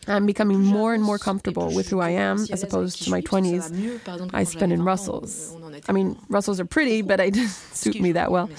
I'm 0.07 0.25
becoming 0.25 0.61
more 0.63 0.93
and 0.93 1.03
more 1.03 1.17
comfortable 1.17 1.73
with 1.73 1.89
who 1.89 1.99
I 1.99 2.11
am 2.11 2.37
as 2.51 2.63
opposed 2.63 3.03
to 3.03 3.11
my 3.11 3.21
20s 3.21 4.33
I 4.33 4.43
spent 4.43 4.71
in 4.71 4.83
Russells. 4.83 5.55
I 5.87 5.91
mean, 5.91 6.17
Russells 6.29 6.59
are 6.59 6.65
pretty, 6.65 7.01
but 7.01 7.19
I 7.19 7.29
didn't 7.29 7.49
suit 7.49 7.99
me 7.99 8.11
that 8.13 8.31
well. 8.31 8.49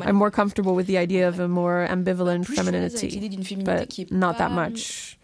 I'm 0.00 0.16
more 0.16 0.30
comfortable 0.30 0.74
with 0.74 0.86
the 0.86 0.98
idea 0.98 1.28
of 1.28 1.38
a 1.40 1.48
more 1.48 1.86
ambivalent 1.88 2.46
femininity, 2.46 3.62
but 3.64 3.98
not 4.26 4.38
that 4.38 4.52
much. 4.62 5.18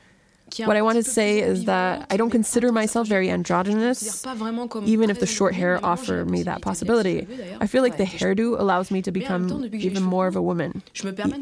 What 0.58 0.76
I 0.76 0.82
want 0.82 0.96
to 0.96 1.08
say 1.18 1.40
is 1.40 1.64
that 1.66 2.06
I 2.10 2.16
don't 2.16 2.30
consider 2.30 2.72
myself 2.72 3.06
very 3.06 3.30
androgynous, 3.30 4.24
even 4.94 5.10
if 5.10 5.20
the 5.20 5.26
short 5.26 5.54
hair 5.54 5.74
offer 5.92 6.24
me 6.24 6.42
that 6.50 6.60
possibility. 6.60 7.18
I 7.60 7.66
feel 7.66 7.82
like 7.82 7.96
the 7.96 8.04
hairdo 8.04 8.58
allows 8.58 8.90
me 8.90 9.00
to 9.02 9.12
become 9.12 9.44
even 9.72 10.02
more 10.02 10.26
of 10.26 10.36
a 10.36 10.42
woman, 10.42 10.82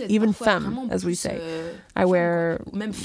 even 0.08 0.32
femme, 0.32 0.88
as 0.90 1.04
we 1.04 1.14
say. 1.14 1.36
I 1.96 2.04
wear 2.04 2.60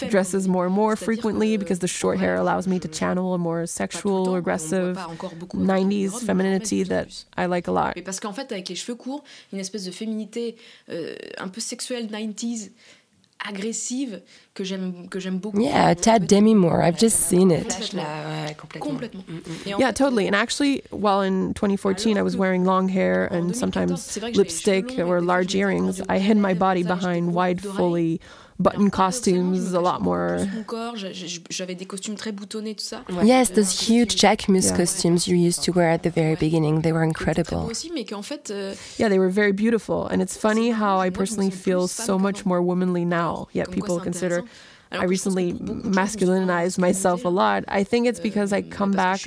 dresses 0.09 0.47
more 0.47 0.65
and 0.65 0.75
more 0.83 0.95
frequently 0.95 1.57
because 1.57 1.79
the 1.79 1.87
short 1.87 2.19
hair 2.19 2.35
allows 2.35 2.67
me 2.67 2.79
to 2.79 2.87
channel 2.87 3.33
a 3.33 3.37
more 3.37 3.65
sexual, 3.65 4.35
aggressive 4.35 4.97
90s 4.97 6.25
femininity 6.25 6.83
that 6.83 7.07
I 7.37 7.45
like 7.45 7.67
a 7.67 7.71
lot. 7.71 7.93
Parce 8.03 8.19
qu'en 8.19 8.33
fait, 8.33 8.51
avec 8.51 8.69
les 8.69 8.75
cheveux 8.75 8.95
courts, 8.95 9.23
une 9.53 9.59
espèce 9.59 9.85
de 9.85 9.91
féminité 9.91 10.57
euh, 10.89 11.15
un 11.37 11.47
peu 11.47 11.61
sexuelle 11.61 12.07
90s 12.07 12.71
agressive 13.43 14.21
que 14.53 14.63
j'aime 14.63 15.07
que 15.09 15.19
j'aime 15.19 15.39
beaucoup. 15.39 15.59
Yeah, 15.59 15.93
Tad 15.93 16.27
Demi 16.27 16.55
Moore. 16.55 16.81
I've 16.81 16.97
just 16.97 17.27
seen 17.27 17.51
it. 17.51 17.67
complètement. 18.79 19.25
Yeah, 19.65 19.91
totally. 19.91 20.27
And 20.27 20.35
actually, 20.35 20.83
while 20.91 21.21
in 21.21 21.53
2014 21.53 22.17
I 22.17 22.21
was 22.21 22.35
wearing 22.37 22.65
long 22.65 22.87
hair 22.89 23.25
and 23.31 23.55
sometimes 23.55 24.17
lipstick 24.35 24.99
or 24.99 25.21
large 25.21 25.55
earrings, 25.55 26.01
I 26.09 26.19
hid 26.19 26.37
my 26.37 26.53
body 26.53 26.83
behind 26.83 27.33
wide, 27.33 27.61
fully 27.61 28.21
button 28.59 28.89
costumes, 28.89 29.73
a 29.73 29.79
lot 29.79 30.01
more. 30.01 30.47
Yes, 33.23 33.49
those 33.49 33.87
huge 33.87 34.15
Jacquemus 34.15 34.69
yeah. 34.69 34.77
costumes 34.77 35.27
you 35.27 35.35
used 35.35 35.63
to 35.63 35.71
wear 35.71 35.89
at 35.89 36.03
the 36.03 36.09
very 36.09 36.35
beginning, 36.35 36.81
they 36.81 36.91
were 36.91 37.03
incredible. 37.03 37.69
Euh, 37.69 38.75
yeah, 38.97 39.09
they 39.09 39.19
were 39.19 39.29
very 39.29 39.51
beautiful. 39.51 40.07
And 40.07 40.21
it's 40.21 40.37
funny 40.37 40.71
how 40.71 40.99
I 40.99 41.09
personally 41.09 41.49
feel 41.49 41.87
so 41.87 42.17
much 42.19 42.45
more 42.45 42.61
womanly 42.61 43.05
now, 43.05 43.47
yet 43.51 43.71
people 43.71 43.99
consider 43.99 44.43
I 44.93 45.05
recently 45.05 45.53
masculinized 45.53 46.77
myself 46.77 47.25
a 47.25 47.29
lot. 47.29 47.63
I 47.67 47.83
think 47.83 48.07
it's 48.07 48.19
because 48.19 48.53
I 48.53 48.61
come 48.61 48.91
back 48.91 49.25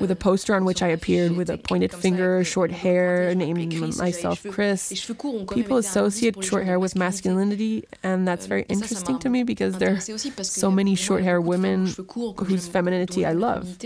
with 0.00 0.10
a 0.10 0.16
poster 0.16 0.54
on 0.54 0.64
which 0.64 0.82
I 0.82 0.88
appeared 0.88 1.32
with 1.32 1.50
a 1.50 1.58
pointed 1.58 1.92
finger, 1.92 2.42
short 2.44 2.70
hair, 2.70 3.34
named 3.34 3.96
myself 3.96 4.44
Chris. 4.50 5.06
People 5.52 5.76
associate 5.76 6.42
short 6.42 6.64
hair 6.64 6.78
with 6.78 6.96
masculinity, 6.96 7.84
and 8.02 8.26
that's 8.26 8.46
very 8.46 8.62
interesting 8.68 9.18
to 9.20 9.28
me 9.28 9.42
because 9.42 9.76
there 9.76 9.96
are 9.96 10.18
so 10.44 10.70
many 10.70 10.94
short 10.94 11.22
hair 11.22 11.40
women 11.40 11.92
whose 12.38 12.66
femininity 12.68 13.26
I 13.26 13.32
love. 13.32 13.78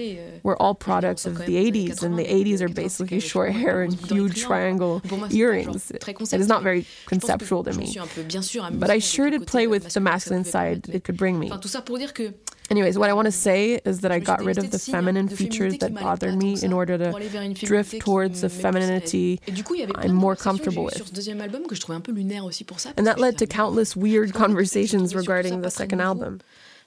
We're 0.43 0.57
all 0.57 0.75
products 0.75 1.27
of 1.27 1.39
the 1.39 1.57
80s, 1.57 2.03
and 2.03 2.19
the 2.19 2.25
80s 2.25 2.61
are 2.61 2.69
basically 2.69 3.21
short 3.21 3.53
hair 3.53 3.83
and 3.83 3.95
huge 3.95 4.43
triangle 4.43 5.03
earrings. 5.31 5.91
It 5.91 6.41
is 6.41 6.49
not 6.49 6.63
very 6.63 6.87
conceptual 7.07 7.65
to 7.65 7.73
me. 7.73 7.97
But 8.73 8.91
I 8.91 8.99
sure 8.99 9.31
did 9.31 9.47
play 9.47 9.67
with 9.67 9.93
the 9.93 10.01
masculine 10.01 10.45
side 10.45 10.89
it 10.89 11.05
could 11.05 11.16
bring 11.17 11.39
me. 11.39 11.51
Anyways, 12.69 12.99
what 12.99 13.11
I 13.11 13.13
want 13.13 13.27
to 13.27 13.33
say 13.33 13.81
is 13.85 14.01
that 14.01 14.11
I 14.11 14.19
got 14.19 14.43
rid 14.45 14.59
of 14.59 14.71
the 14.73 14.79
feminine 14.79 15.29
features 15.29 15.79
that 15.79 15.95
bothered 15.95 16.37
me 16.37 16.57
in 16.61 16.73
order 16.73 16.99
to 16.99 17.55
drift 17.55 18.01
towards 18.01 18.41
the 18.41 18.49
femininity 18.49 19.41
I'm 19.95 20.15
more 20.15 20.35
comfortable 20.35 20.85
with. 20.85 20.97
And 22.97 23.07
that 23.07 23.19
led 23.21 23.39
to 23.39 23.47
countless 23.47 23.95
weird 23.97 24.35
conversations 24.35 25.15
regarding 25.15 25.61
the 25.63 25.71
second 25.71 26.01
album. 26.01 26.41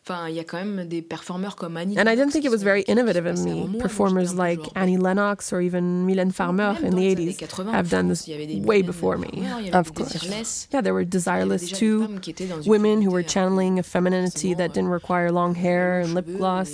Enfin, 0.10 0.28
il 0.28 0.36
y 0.36 0.40
a 0.40 0.44
quand 0.44 0.58
même 0.58 0.88
des 0.88 1.04
performeurs 1.04 1.56
comme 1.56 1.78
Annie. 1.78 1.96
And 2.00 2.08
I 2.08 2.16
didn't 2.16 2.32
think 2.32 2.44
it 2.44 2.50
was 2.50 2.64
very 2.64 2.82
innovative 2.88 3.28
of 3.28 3.40
me. 3.44 3.78
Performers 3.80 4.34
like 4.34 4.60
Annie 4.76 4.98
Lennox 4.98 5.54
or 5.54 5.62
even 5.62 6.08
Mylène 6.08 6.34
Farmer 6.34 6.76
in 6.82 6.96
the 6.96 7.16
80s 7.16 7.72
have 7.72 7.90
done 7.92 8.08
this 8.08 8.28
way 8.28 8.82
before 8.82 9.18
me. 9.18 9.46
Of 9.72 9.94
course. 9.94 10.68
Yeah, 10.72 10.82
there 10.82 10.96
were 10.96 11.06
Desireless 11.06 11.76
too, 11.76 12.20
women 12.66 13.04
who 13.04 13.12
were 13.12 13.24
channeling 13.24 13.78
a 13.78 13.84
femininity 13.84 14.56
that 14.56 14.74
didn't 14.74 14.90
require 14.90 15.32
long 15.32 15.54
hair 15.54 16.00
and 16.00 16.16
lip 16.16 16.26
gloss. 16.26 16.72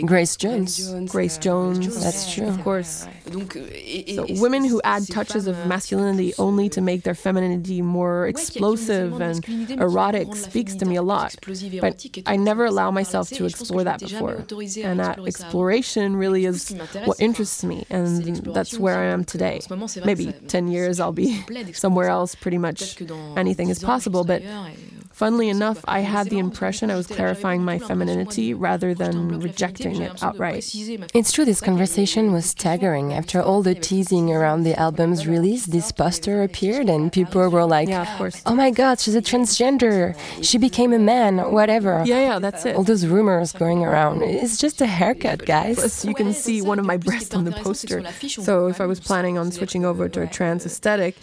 Grace 0.00 0.36
Jones. 0.36 0.90
Grace 1.10 1.36
Jones. 1.36 2.02
That's 2.02 2.32
true. 2.32 2.48
Of 2.48 2.62
course. 2.62 3.06
So 3.30 4.26
women 4.40 4.64
who 4.64 4.80
add 4.84 5.06
touches 5.08 5.46
of 5.46 5.66
masculinity 5.66 6.32
only 6.38 6.68
to 6.70 6.80
make 6.80 7.02
their 7.02 7.14
femininity 7.14 7.82
more 7.82 8.26
explosive 8.26 9.20
and 9.20 9.44
erotic 9.72 10.34
speaks 10.34 10.74
to 10.76 10.86
me 10.86 10.96
a 10.96 11.02
lot. 11.02 11.36
But 11.80 12.06
I 12.26 12.36
never 12.36 12.64
allow 12.64 12.90
myself 12.90 13.28
to 13.30 13.44
explore 13.44 13.84
that 13.84 14.00
before. 14.00 14.46
And 14.82 14.98
that 14.98 15.18
exploration 15.26 16.16
really 16.16 16.46
is 16.46 16.74
what 17.04 17.20
interests 17.20 17.62
me. 17.62 17.84
And 17.90 18.36
that's 18.54 18.78
where 18.78 18.98
I 18.98 19.06
am 19.06 19.24
today. 19.24 19.60
Maybe 20.04 20.32
10 20.32 20.68
years 20.68 21.00
I'll 21.00 21.12
be 21.12 21.44
somewhere 21.72 22.08
else, 22.08 22.34
pretty 22.34 22.58
much 22.58 23.00
anything 23.36 23.68
is 23.68 23.78
possible. 23.80 24.24
But 24.24 24.42
Funnily 25.12 25.50
enough, 25.50 25.84
I 25.86 26.00
had 26.00 26.30
the 26.30 26.38
impression 26.38 26.90
I 26.90 26.96
was 26.96 27.06
clarifying 27.06 27.62
my 27.62 27.78
femininity 27.78 28.54
rather 28.54 28.94
than 28.94 29.40
rejecting 29.40 29.81
it 29.86 30.22
outright. 30.22 30.70
It's 31.14 31.32
true, 31.32 31.44
this 31.44 31.60
conversation 31.60 32.32
was 32.32 32.46
staggering. 32.46 33.12
After 33.12 33.40
all 33.40 33.62
the 33.62 33.74
teasing 33.74 34.32
around 34.32 34.62
the 34.62 34.78
album's 34.78 35.26
release, 35.26 35.66
this 35.66 35.92
poster 35.92 36.42
appeared, 36.42 36.88
and 36.88 37.12
people 37.12 37.48
were 37.48 37.64
like, 37.64 37.88
yeah, 37.88 38.02
of 38.02 38.18
course. 38.18 38.42
Oh 38.46 38.54
my 38.54 38.70
god, 38.70 39.00
she's 39.00 39.14
a 39.14 39.22
transgender. 39.22 40.16
She 40.42 40.58
became 40.58 40.92
a 40.92 40.98
man, 40.98 41.38
whatever. 41.52 42.02
Yeah, 42.04 42.20
yeah, 42.20 42.38
that's 42.38 42.64
it. 42.66 42.76
All 42.76 42.84
those 42.84 43.06
rumors 43.06 43.52
going 43.52 43.84
around. 43.84 44.22
It's 44.22 44.58
just 44.58 44.80
a 44.80 44.86
haircut, 44.86 45.44
guys. 45.46 45.76
Plus, 45.76 46.04
you 46.04 46.14
can 46.14 46.32
see 46.32 46.62
one 46.62 46.78
of 46.78 46.84
my 46.84 46.96
breasts 46.96 47.34
on 47.34 47.44
the 47.44 47.52
poster. 47.52 48.02
So 48.28 48.68
if 48.68 48.80
I 48.80 48.86
was 48.86 49.00
planning 49.00 49.38
on 49.38 49.50
switching 49.52 49.84
over 49.84 50.08
to 50.08 50.22
a 50.22 50.26
trans 50.26 50.66
aesthetic, 50.66 51.16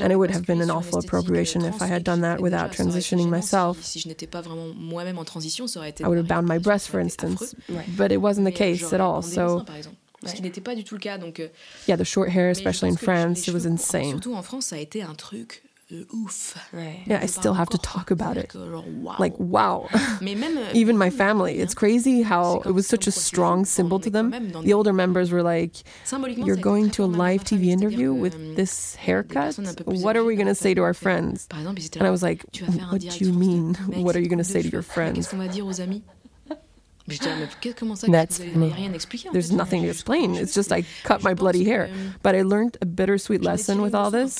and 0.00 0.12
it 0.12 0.16
would 0.16 0.30
have 0.30 0.46
been 0.46 0.60
an 0.60 0.70
awful 0.70 0.98
appropriation 0.98 1.62
if 1.62 1.80
I 1.80 1.86
had 1.86 2.04
done 2.04 2.20
that 2.22 2.40
without 2.40 2.72
transitioning 2.72 2.86
transitioning 2.86 3.28
myself. 3.28 3.76
I 6.02 6.08
would 6.08 6.18
have 6.18 6.28
bound 6.28 6.46
my 6.46 6.58
breast, 6.58 6.88
for 6.88 7.00
instance. 7.00 7.54
But 7.96 8.12
it 8.12 8.18
wasn't 8.18 8.44
the 8.46 8.52
case 8.52 8.92
at 8.92 9.00
all. 9.00 9.22
So. 9.22 9.64
Euh, 9.68 9.82
yeah, 11.86 11.96
the 11.96 12.04
short 12.04 12.30
hair, 12.30 12.50
especially 12.50 12.88
in 12.88 12.96
France, 12.96 13.46
it 13.46 13.54
was 13.54 13.66
insane. 13.66 14.20
Yeah, 17.06 17.20
I 17.22 17.26
still 17.26 17.54
have 17.54 17.68
to 17.68 17.78
talk 17.78 18.10
about 18.10 18.36
it. 18.36 18.52
Like, 19.18 19.38
wow. 19.38 19.88
Euh, 20.20 20.70
Even 20.74 20.98
my 20.98 21.10
family, 21.10 21.58
it's 21.58 21.74
crazy 21.74 22.22
how 22.22 22.60
it 22.64 22.72
was 22.72 22.86
such 22.86 23.06
a 23.06 23.12
strong 23.12 23.64
symbol 23.64 24.00
to 24.00 24.10
them. 24.10 24.30
The 24.62 24.72
older 24.72 24.92
members 24.92 25.30
were 25.30 25.42
like, 25.42 25.84
You're 26.10 26.56
going 26.56 26.90
to 26.92 27.04
a 27.04 27.06
live 27.06 27.44
TV 27.44 27.66
interview 27.66 28.12
with 28.12 28.56
this 28.56 28.96
haircut? 28.96 29.56
What 29.84 30.16
are 30.16 30.24
we 30.24 30.34
going 30.34 30.48
to 30.48 30.54
say 30.54 30.74
to 30.74 30.82
our 30.82 30.94
friends? 30.94 31.46
And 31.52 32.02
I 32.02 32.10
was 32.10 32.22
like, 32.22 32.44
What 32.90 33.00
do 33.00 33.24
you 33.24 33.32
mean? 33.32 33.74
What 34.02 34.16
are 34.16 34.20
you 34.20 34.28
going 34.28 34.38
to 34.38 34.44
say 34.44 34.62
to 34.62 34.68
your 34.68 34.82
friends? 34.82 35.32
That's 38.12 38.38
funny. 38.52 38.70
There's 39.32 39.52
nothing 39.52 39.82
to 39.82 39.88
explain. 39.88 40.34
It's 40.34 40.54
just 40.54 40.72
I 40.72 40.84
cut 41.04 41.22
my 41.22 41.34
bloody 41.34 41.64
hair. 41.64 41.88
But 42.22 42.34
I 42.34 42.42
learned 42.42 42.76
a 42.80 42.86
bittersweet 42.86 43.42
lesson 43.42 43.80
with 43.82 43.94
all 43.94 44.10
this. 44.10 44.38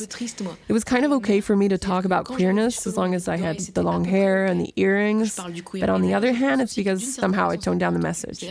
It 0.68 0.72
was 0.72 0.82
kind 0.84 1.04
of 1.04 1.12
okay 1.12 1.40
for 1.40 1.54
me 1.56 1.68
to 1.68 1.78
talk 1.78 2.04
about 2.04 2.24
queerness 2.26 2.86
as 2.86 2.96
long 2.96 3.14
as 3.14 3.28
I 3.28 3.36
had 3.36 3.58
the 3.74 3.82
long 3.82 4.04
hair 4.04 4.44
and 4.46 4.60
the 4.60 4.72
earrings. 4.76 5.36
But 5.80 5.90
on 5.90 6.02
the 6.02 6.14
other 6.14 6.32
hand, 6.32 6.60
it's 6.60 6.74
because 6.74 7.14
somehow 7.14 7.50
I 7.50 7.56
toned 7.56 7.80
down 7.80 7.94
the 7.94 8.00
message. 8.00 8.42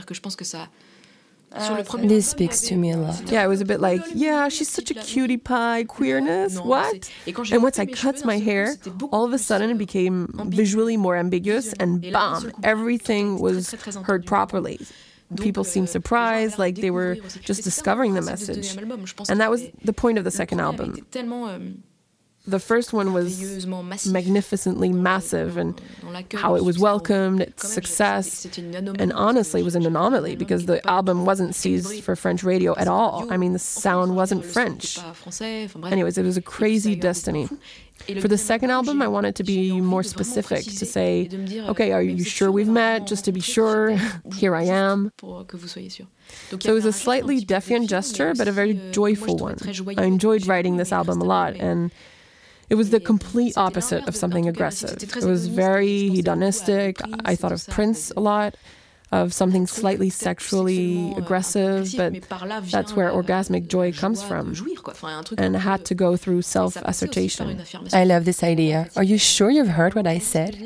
This 2.00 2.30
speaks 2.30 2.62
to 2.62 2.76
me 2.76 2.92
a 2.92 2.98
lot. 2.98 3.32
Yeah, 3.32 3.44
it 3.44 3.48
was 3.48 3.62
a 3.62 3.66
bit 3.66 3.80
like, 3.80 4.02
yeah, 4.14 4.50
she's 4.50 4.70
such 4.70 4.92
a 4.92 4.94
cutie 4.94 5.38
pie, 5.38 5.86
queerness, 5.86 6.60
what? 6.60 7.10
And 7.52 7.64
once 7.64 7.80
I 7.80 7.86
cut 7.86 8.24
my 8.26 8.40
hair, 8.40 8.76
all 9.12 9.24
of 9.24 9.34
a 9.34 9.38
sudden 9.38 9.70
it 9.70 9.78
became 9.78 10.30
visually 10.48 10.98
more 10.98 11.16
ambiguous, 11.16 11.74
and 11.74 12.02
bam, 12.12 12.52
everything 12.64 13.40
was 13.40 13.72
heard 14.04 14.26
properly. 14.26 14.80
People 15.38 15.64
seemed 15.64 15.90
surprised, 15.90 16.60
like 16.60 16.76
they 16.76 16.92
were 16.92 17.16
just 17.42 17.64
discovering 17.64 18.14
the 18.14 18.22
message. 18.22 18.78
And 19.30 19.40
that 19.42 19.50
was 19.50 19.68
the 19.84 19.94
point 19.94 20.18
of 20.18 20.24
the 20.24 20.32
second 20.32 20.60
album 20.60 21.06
the 22.48 22.60
first 22.60 22.94
one 22.94 23.14
was 23.14 23.66
magnificently 24.08 24.92
massive 24.92 25.58
and 25.58 25.82
how 26.34 26.56
it 26.56 26.64
was 26.64 26.78
welcomed, 26.78 27.42
its 27.42 27.68
success. 27.72 28.46
And 28.58 29.12
honestly, 29.14 29.62
it 29.62 29.64
was 29.64 29.76
an 29.76 29.86
anomaly 29.86 30.36
because 30.36 30.66
the 30.66 30.86
album 30.88 31.26
wasn't 31.26 31.56
seized 31.56 32.04
for 32.04 32.16
French 32.16 32.44
radio 32.44 32.76
at 32.78 32.88
all. 32.88 33.32
I 33.32 33.38
mean, 33.38 33.54
the 33.54 33.60
sound 33.60 34.16
wasn't 34.16 34.46
French. 34.46 35.00
Anyways, 35.86 36.18
it 36.18 36.24
was 36.24 36.38
a 36.38 36.42
crazy 36.42 36.96
destiny. 36.96 37.50
For 38.22 38.28
the 38.28 38.38
second 38.38 38.70
album, 38.70 39.02
I 39.02 39.08
wanted 39.08 39.36
to 39.38 39.44
be 39.44 39.82
more 39.82 40.04
specific 40.04 40.64
to 40.66 40.86
say, 40.86 41.30
okay, 41.70 41.92
are 41.92 42.02
you 42.02 42.24
sure 42.24 42.52
we've 42.52 42.68
met? 42.68 43.08
Just 43.08 43.26
to 43.26 43.32
be 43.32 43.40
sure, 43.40 43.98
here 44.36 44.56
I 44.56 44.64
am. 44.64 45.12
So 45.22 45.46
it 46.52 46.68
was 46.68 46.86
a 46.86 46.94
slightly 46.94 47.40
defiant 47.40 47.90
gesture, 47.90 48.34
but 48.36 48.48
a 48.48 48.52
very 48.52 48.74
joyful 48.92 49.38
one. 49.38 49.58
I 49.98 50.04
enjoyed 50.04 50.46
writing 50.46 50.78
this 50.78 50.92
album 50.92 51.22
a 51.22 51.24
lot, 51.24 51.56
and 51.56 51.92
it 52.70 52.76
was 52.76 52.90
the 52.90 53.00
complete 53.00 53.58
opposite 53.58 54.08
of 54.08 54.16
something 54.16 54.48
aggressive. 54.48 55.02
It 55.02 55.24
was 55.24 55.48
very 55.48 56.10
hedonistic. 56.10 57.00
I 57.24 57.36
thought 57.36 57.52
of 57.52 57.66
Prince 57.68 58.12
a 58.16 58.20
lot 58.20 58.56
of 59.12 59.34
something 59.34 59.68
slightly 59.68 60.10
sexually 60.10 61.14
aggressive, 61.16 61.94
but 61.96 62.14
that's 62.72 62.96
where 62.96 63.10
orgasmic 63.12 63.68
joy 63.68 63.92
comes 63.92 64.24
from, 64.24 64.56
and 65.38 65.56
had 65.56 65.86
to 65.86 65.96
go 65.96 66.18
through 66.18 66.42
self 66.42 66.76
assertion. 66.78 67.62
I 67.94 68.04
love 68.04 68.26
this 68.26 68.44
idea. 68.44 68.90
Are 68.96 69.04
you 69.04 69.18
sure 69.18 69.50
you've 69.50 69.70
heard 69.70 69.94
what 69.96 70.08
I 70.08 70.18
said? 70.18 70.58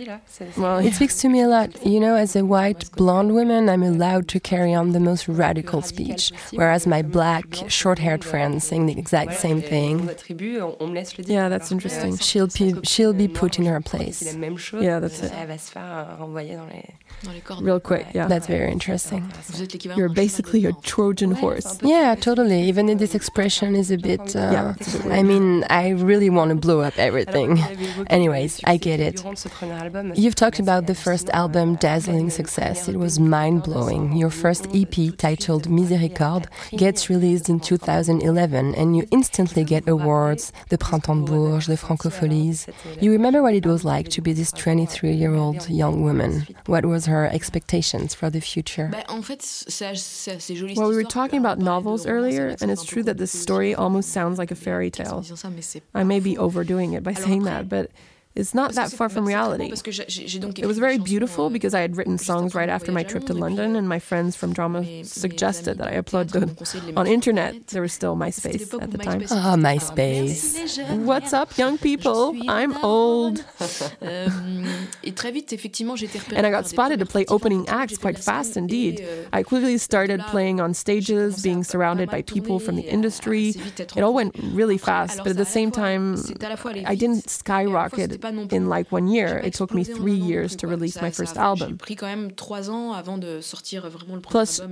Well, 0.57 0.79
it 0.79 0.93
speaks 0.93 1.17
to 1.21 1.29
me 1.29 1.41
a 1.41 1.47
lot. 1.47 1.85
You 1.85 1.99
know, 1.99 2.15
as 2.15 2.35
a 2.35 2.45
white 2.45 2.89
blonde 2.93 3.33
woman, 3.33 3.69
I'm 3.69 3.83
allowed 3.83 4.27
to 4.29 4.39
carry 4.39 4.73
on 4.73 4.91
the 4.93 4.99
most 4.99 5.27
radical 5.27 5.81
speech, 5.81 6.31
whereas 6.51 6.87
my 6.87 7.01
black, 7.01 7.45
short 7.67 7.99
haired 7.99 8.23
friends 8.23 8.63
saying 8.63 8.85
the 8.85 8.97
exact 8.97 9.33
same 9.33 9.61
thing. 9.61 10.09
Yeah, 11.27 11.49
that's 11.49 11.71
interesting. 11.71 12.17
She'll 12.17 12.47
be, 12.47 12.75
she'll 12.83 13.13
be 13.13 13.27
put 13.27 13.59
in 13.59 13.65
her 13.65 13.81
place. 13.81 14.21
Yeah, 14.73 14.99
that's 14.99 15.21
it. 15.21 15.31
Real 17.59 17.79
quick, 17.79 18.07
yeah. 18.13 18.27
That's 18.29 18.47
very 18.47 18.71
interesting. 18.71 19.31
You're 19.97 20.09
basically 20.09 20.65
a 20.65 20.73
Trojan 20.83 21.31
horse. 21.31 21.79
Yeah, 21.81 22.15
totally. 22.15 22.61
Even 22.63 22.87
if 22.89 22.99
this 22.99 23.15
expression 23.15 23.75
is 23.75 23.89
a 23.91 23.97
bit. 23.97 24.35
Uh, 24.35 24.39
yeah, 24.55 25.09
a 25.09 25.13
I 25.19 25.23
mean, 25.23 25.65
I 25.69 25.89
really 25.89 26.29
want 26.29 26.49
to 26.49 26.55
blow 26.55 26.81
up 26.81 26.97
everything. 26.97 27.59
Anyways, 28.07 28.61
I 28.65 28.77
get 28.77 28.99
it. 28.99 29.23
You've 30.15 30.35
talked 30.35 30.59
about 30.59 30.87
the 30.87 30.95
first 30.95 31.29
album, 31.31 31.75
dazzling 31.75 32.29
success. 32.29 32.87
It 32.87 32.97
was 32.97 33.19
mind 33.19 33.63
blowing. 33.63 34.13
Your 34.15 34.29
first 34.29 34.67
EP, 34.73 34.95
titled 35.17 35.67
Miséricorde, 35.67 36.45
gets 36.71 37.09
released 37.09 37.49
in 37.49 37.59
2011, 37.59 38.75
and 38.75 38.95
you 38.95 39.07
instantly 39.11 39.63
get 39.63 39.87
awards 39.87 40.53
the 40.69 40.77
Printemps 40.77 41.25
de 41.25 41.31
Bourges, 41.31 41.67
the 41.67 41.75
Francofolies. 41.75 42.67
You 43.01 43.11
remember 43.11 43.41
what 43.41 43.53
it 43.53 43.65
was 43.65 43.83
like 43.83 44.09
to 44.09 44.21
be 44.21 44.33
this 44.33 44.51
23 44.51 45.13
year 45.13 45.33
old 45.33 45.69
young 45.69 46.03
woman? 46.03 46.45
What 46.65 46.85
was 46.85 47.05
her 47.05 47.27
expectations 47.27 48.13
for 48.19 48.29
the 48.29 48.41
future? 48.41 48.91
Well, 48.91 50.89
we 50.89 50.95
were 50.95 51.03
talking 51.05 51.39
about 51.39 51.57
novels 51.57 52.05
earlier, 52.05 52.53
and 52.59 52.69
it's 52.69 52.83
true 52.83 53.01
that 53.03 53.17
this 53.17 53.31
story 53.31 53.73
almost 53.73 54.09
sounds 54.09 54.37
like 54.37 54.51
a 54.51 54.55
fairy 54.55 54.91
tale. 54.91 55.25
I 55.95 56.03
may 56.03 56.19
be 56.19 56.37
overdoing 56.37 56.91
it 56.91 57.01
by 57.01 57.13
saying 57.13 57.43
that, 57.43 57.69
but 57.69 57.91
is 58.39 58.55
not 58.55 58.73
that 58.73 58.91
far 58.91 59.09
from 59.09 59.25
reality. 59.27 59.65
It 59.65 60.65
was 60.65 60.79
very 60.79 60.97
beautiful 60.97 61.47
euh, 61.47 61.49
because 61.49 61.73
I 61.73 61.81
had 61.81 61.97
written 61.97 62.17
songs 62.17 62.55
right 62.55 62.69
after 62.69 62.91
my 62.91 63.03
trip 63.03 63.25
to 63.25 63.33
London, 63.33 63.75
and 63.75 63.87
my 63.87 63.99
friends 63.99 64.35
from 64.35 64.53
drama 64.53 64.81
suggested 65.03 65.77
that 65.77 65.87
I 65.87 66.01
upload 66.01 66.31
them 66.31 66.49
on 66.97 67.05
internet. 67.07 67.67
There 67.67 67.81
was 67.81 67.93
still 67.93 68.15
MySpace 68.15 68.81
at 68.81 68.91
the 68.91 68.97
time. 68.97 69.23
Ah, 69.29 69.53
oh, 69.53 69.57
MySpace. 69.57 70.39
What's 71.03 71.33
up, 71.33 71.57
young 71.57 71.77
people? 71.77 72.35
I'm 72.47 72.73
old. 72.83 73.45
Euh, 74.01 74.29
and 76.35 76.45
I 76.45 76.49
got 76.49 76.67
spotted 76.67 76.99
to 76.99 77.05
play 77.05 77.25
opening 77.27 77.67
acts 77.67 77.97
quite 77.97 78.17
fast 78.17 78.55
indeed. 78.55 79.01
Euh, 79.01 79.25
I 79.33 79.43
quickly 79.43 79.77
started 79.77 80.21
playing 80.31 80.59
on 80.59 80.73
stages, 80.73 81.41
being 81.41 81.63
surrounded 81.63 82.09
by 82.09 82.21
people 82.21 82.59
from 82.59 82.75
the 82.75 82.83
industry. 82.83 83.49
It 83.95 84.01
all 84.01 84.13
went 84.13 84.35
really 84.53 84.77
fast, 84.77 85.17
but 85.17 85.27
at 85.27 85.37
the 85.37 85.45
same 85.45 85.71
time, 85.71 86.15
I 86.85 86.95
didn't 86.95 87.29
skyrocket 87.29 88.21
in 88.29 88.69
like 88.69 88.91
one 88.91 89.07
year. 89.07 89.37
It 89.39 89.53
took 89.53 89.73
me 89.73 89.83
three 89.83 90.13
years 90.13 90.55
to 90.57 90.67
release 90.67 91.01
my 91.01 91.11
first 91.11 91.37
album. 91.37 91.77
Plus, 91.77 92.69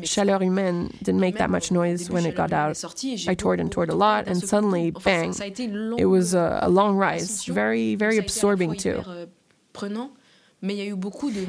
Chaleur 0.04 0.40
Humaine 0.40 0.98
didn't 1.00 1.20
make 1.20 1.38
that 1.38 1.50
much 1.50 1.72
noise 1.72 2.10
when 2.10 2.26
it 2.26 2.36
got 2.36 2.54
out. 2.54 2.82
I 3.28 3.34
toured 3.36 3.60
and 3.60 3.72
toured 3.72 3.90
a 3.90 3.96
lot, 3.96 4.28
and 4.28 4.42
suddenly, 4.42 4.92
bang, 4.92 5.34
it 5.98 6.06
was 6.06 6.34
a, 6.34 6.60
a 6.64 6.70
long 6.70 6.98
rise. 6.98 7.46
Very, 7.46 7.96
very 7.96 8.18
absorbing 8.18 8.76
too. 8.76 9.04
Euh, 10.64 10.96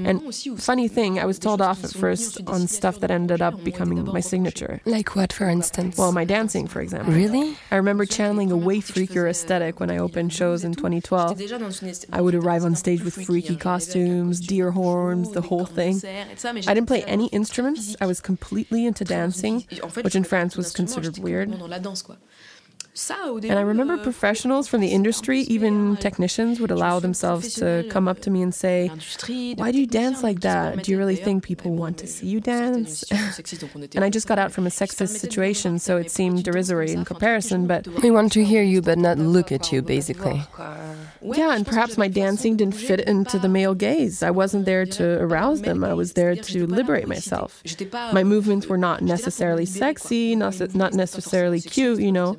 and 0.05 0.35
funny 0.59 0.87
thing, 0.87 1.19
I 1.19 1.25
was 1.25 1.39
told 1.39 1.63
off 1.63 1.83
at 1.83 1.93
first 1.93 2.41
on 2.47 2.67
stuff 2.67 3.01
that 3.01 3.11
ended 3.11 3.41
up 3.41 3.65
becoming 3.65 4.05
my 4.05 4.21
signature. 4.21 4.83
Like 4.85 5.17
what, 5.17 5.33
for 5.33 5.49
instance? 5.49 5.97
Well, 5.97 6.13
my 6.13 6.27
dancing, 6.27 6.67
for 6.67 6.83
example. 6.83 7.15
Really? 7.15 7.57
I 7.71 7.77
remember 7.77 8.05
channeling 8.05 8.53
a 8.53 8.57
way 8.57 8.79
freakier 8.81 9.29
aesthetic 9.29 9.81
when 9.81 9.91
I 9.91 9.97
opened 9.97 10.35
shows 10.35 10.63
in 10.63 10.75
2012. 10.75 11.41
I 12.13 12.21
would 12.21 12.35
arrive 12.35 12.65
on 12.67 12.75
stage 12.75 13.03
with 13.03 13.15
freaky 13.15 13.57
costumes, 13.57 14.41
deer 14.41 14.73
horns, 14.73 15.33
the 15.33 15.41
whole 15.41 15.65
thing. 15.65 16.01
I 16.05 16.75
didn't 16.75 16.87
play 16.87 17.03
any 17.05 17.29
instruments. 17.29 17.97
I 18.03 18.07
was 18.07 18.21
completely 18.21 18.85
into 18.85 19.05
dancing, 19.05 19.65
which 20.03 20.17
in 20.17 20.25
France 20.25 20.55
was 20.55 20.73
considered 20.73 21.17
weird. 21.19 21.49
And 23.09 23.53
I 23.53 23.61
remember 23.61 23.95
euh, 23.95 24.03
professionals 24.03 24.67
from 24.67 24.81
the 24.81 24.89
industry, 24.89 25.41
even 25.43 25.97
technicians, 25.97 26.59
would 26.61 26.71
allow 26.71 26.99
themselves 26.99 27.55
to 27.55 27.87
come 27.91 28.09
up 28.09 28.21
to 28.21 28.31
me 28.31 28.43
and 28.43 28.53
say, 28.53 28.89
Why 29.57 29.71
do 29.71 29.79
you 29.79 29.87
dance 29.87 30.23
like 30.23 30.41
that? 30.41 30.83
Do 30.83 30.91
you 30.91 30.99
really 30.99 31.17
think 31.17 31.45
people 31.45 31.75
want 31.75 31.99
to 31.99 32.07
see 32.07 32.27
you 32.27 32.41
dance? 32.41 33.05
and 33.95 34.05
I 34.05 34.11
just 34.11 34.27
got 34.27 34.39
out 34.39 34.53
from 34.53 34.67
a 34.67 34.71
sexist 34.71 35.19
situation, 35.19 35.79
so 35.79 35.97
it 35.97 36.11
seemed 36.11 36.45
derisory 36.45 36.91
in 36.91 37.05
comparison, 37.05 37.67
but. 37.67 37.87
We 38.03 38.11
want 38.11 38.33
to 38.33 38.45
hear 38.45 38.63
you, 38.63 38.83
but 38.83 38.99
not 38.99 39.19
look 39.19 39.53
at 39.53 39.71
you, 39.73 39.83
basically. 39.83 40.43
Yeah, 41.23 41.55
and 41.55 41.67
perhaps 41.67 41.99
my 41.99 42.09
dancing 42.09 42.57
didn't 42.57 42.75
fit 42.75 43.01
into 43.01 43.39
the 43.39 43.49
male 43.49 43.75
gaze. 43.75 44.23
I 44.23 44.31
wasn't 44.31 44.65
there 44.65 44.87
to 44.87 45.21
arouse 45.21 45.63
them, 45.63 45.85
I 45.85 45.95
was 45.95 46.15
there 46.15 46.35
to 46.35 46.67
liberate 46.67 47.07
myself. 47.07 47.63
My 47.93 48.25
movements 48.25 48.67
were 48.67 48.79
not 48.79 49.03
necessarily 49.03 49.67
sexy, 49.67 50.35
not, 50.35 50.75
not 50.75 50.95
necessarily 50.95 51.61
cute, 51.61 52.01
you 52.01 52.13
know. 52.13 52.37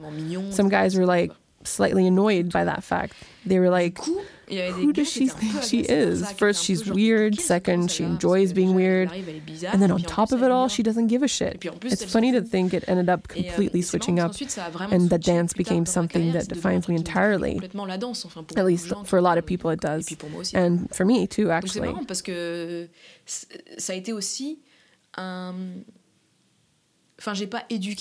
Mm. 0.49 0.53
Some 0.53 0.69
guys 0.69 0.95
were 0.95 1.05
like 1.05 1.31
slightly 1.63 2.07
annoyed 2.07 2.51
by 2.51 2.63
that 2.65 2.83
fact. 2.83 3.13
They 3.45 3.59
were 3.59 3.69
like, 3.69 3.97
who 4.49 4.93
does 4.93 5.11
she 5.11 5.27
think 5.27 5.63
she 5.63 5.81
is? 5.81 6.29
First, 6.33 6.63
she's 6.63 6.89
weird. 6.89 7.39
Second, 7.39 7.91
she 7.91 8.03
enjoys 8.03 8.53
being 8.53 8.73
weird. 8.73 9.11
And 9.11 9.81
then 9.81 9.91
on 9.91 10.01
top 10.01 10.31
of 10.31 10.43
it 10.43 10.51
all, 10.51 10.67
she 10.67 10.83
doesn't 10.83 11.07
give 11.07 11.23
a 11.23 11.27
shit. 11.27 11.63
It's 11.83 12.03
funny 12.11 12.31
to 12.31 12.41
think 12.41 12.73
it 12.73 12.83
ended 12.87 13.09
up 13.09 13.27
euh, 13.29 13.33
completely 13.35 13.81
switching 13.81 14.19
up 14.19 14.35
and 14.91 15.09
that 15.09 15.23
dance 15.23 15.53
became 15.53 15.85
something 15.85 16.31
that 16.31 16.47
defines 16.47 16.87
me 16.87 16.95
entirely. 16.95 17.61
At 18.57 18.65
least 18.65 18.93
for 19.05 19.17
a 19.17 19.21
lot 19.21 19.37
of 19.37 19.45
people, 19.45 19.69
it 19.69 19.81
does. 19.81 20.15
And 20.53 20.93
for 20.93 21.05
me, 21.05 21.27
too, 21.27 21.51
actually. 21.51 21.89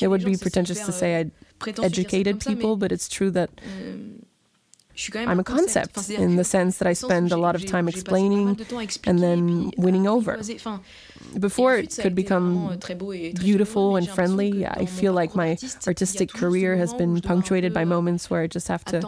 It 0.00 0.08
would 0.08 0.24
be 0.24 0.36
pretentious 0.36 0.86
to 0.86 0.92
say 0.92 1.20
I 1.20 1.30
educated 1.66 2.40
people, 2.40 2.76
but 2.76 2.92
it's 2.92 3.08
true 3.08 3.30
that 3.30 3.50
euh, 3.62 4.18
I'm 5.14 5.38
a 5.38 5.44
concept 5.44 6.10
in 6.10 6.36
the 6.36 6.44
sense 6.44 6.78
that 6.78 6.88
I 6.88 6.92
spend 6.92 7.30
a 7.32 7.36
lot 7.36 7.54
of 7.54 7.64
time 7.66 7.88
explaining 7.88 8.58
and 9.04 9.18
then 9.20 9.70
winning 9.76 10.06
over 10.08 10.38
before 11.38 11.74
it 11.76 11.96
could 12.00 12.14
become 12.14 12.68
euh, 12.68 13.32
beautiful 13.34 13.96
and 13.96 14.08
friendly, 14.08 14.66
I 14.66 14.86
feel 14.86 15.12
like 15.12 15.34
my 15.34 15.56
artistic 15.86 16.32
career 16.32 16.76
has 16.76 16.94
been 16.94 17.20
punctuated 17.20 17.72
by 17.72 17.84
moments 17.84 18.30
where 18.30 18.42
I 18.42 18.46
just 18.46 18.68
have 18.68 18.84
to 18.86 19.02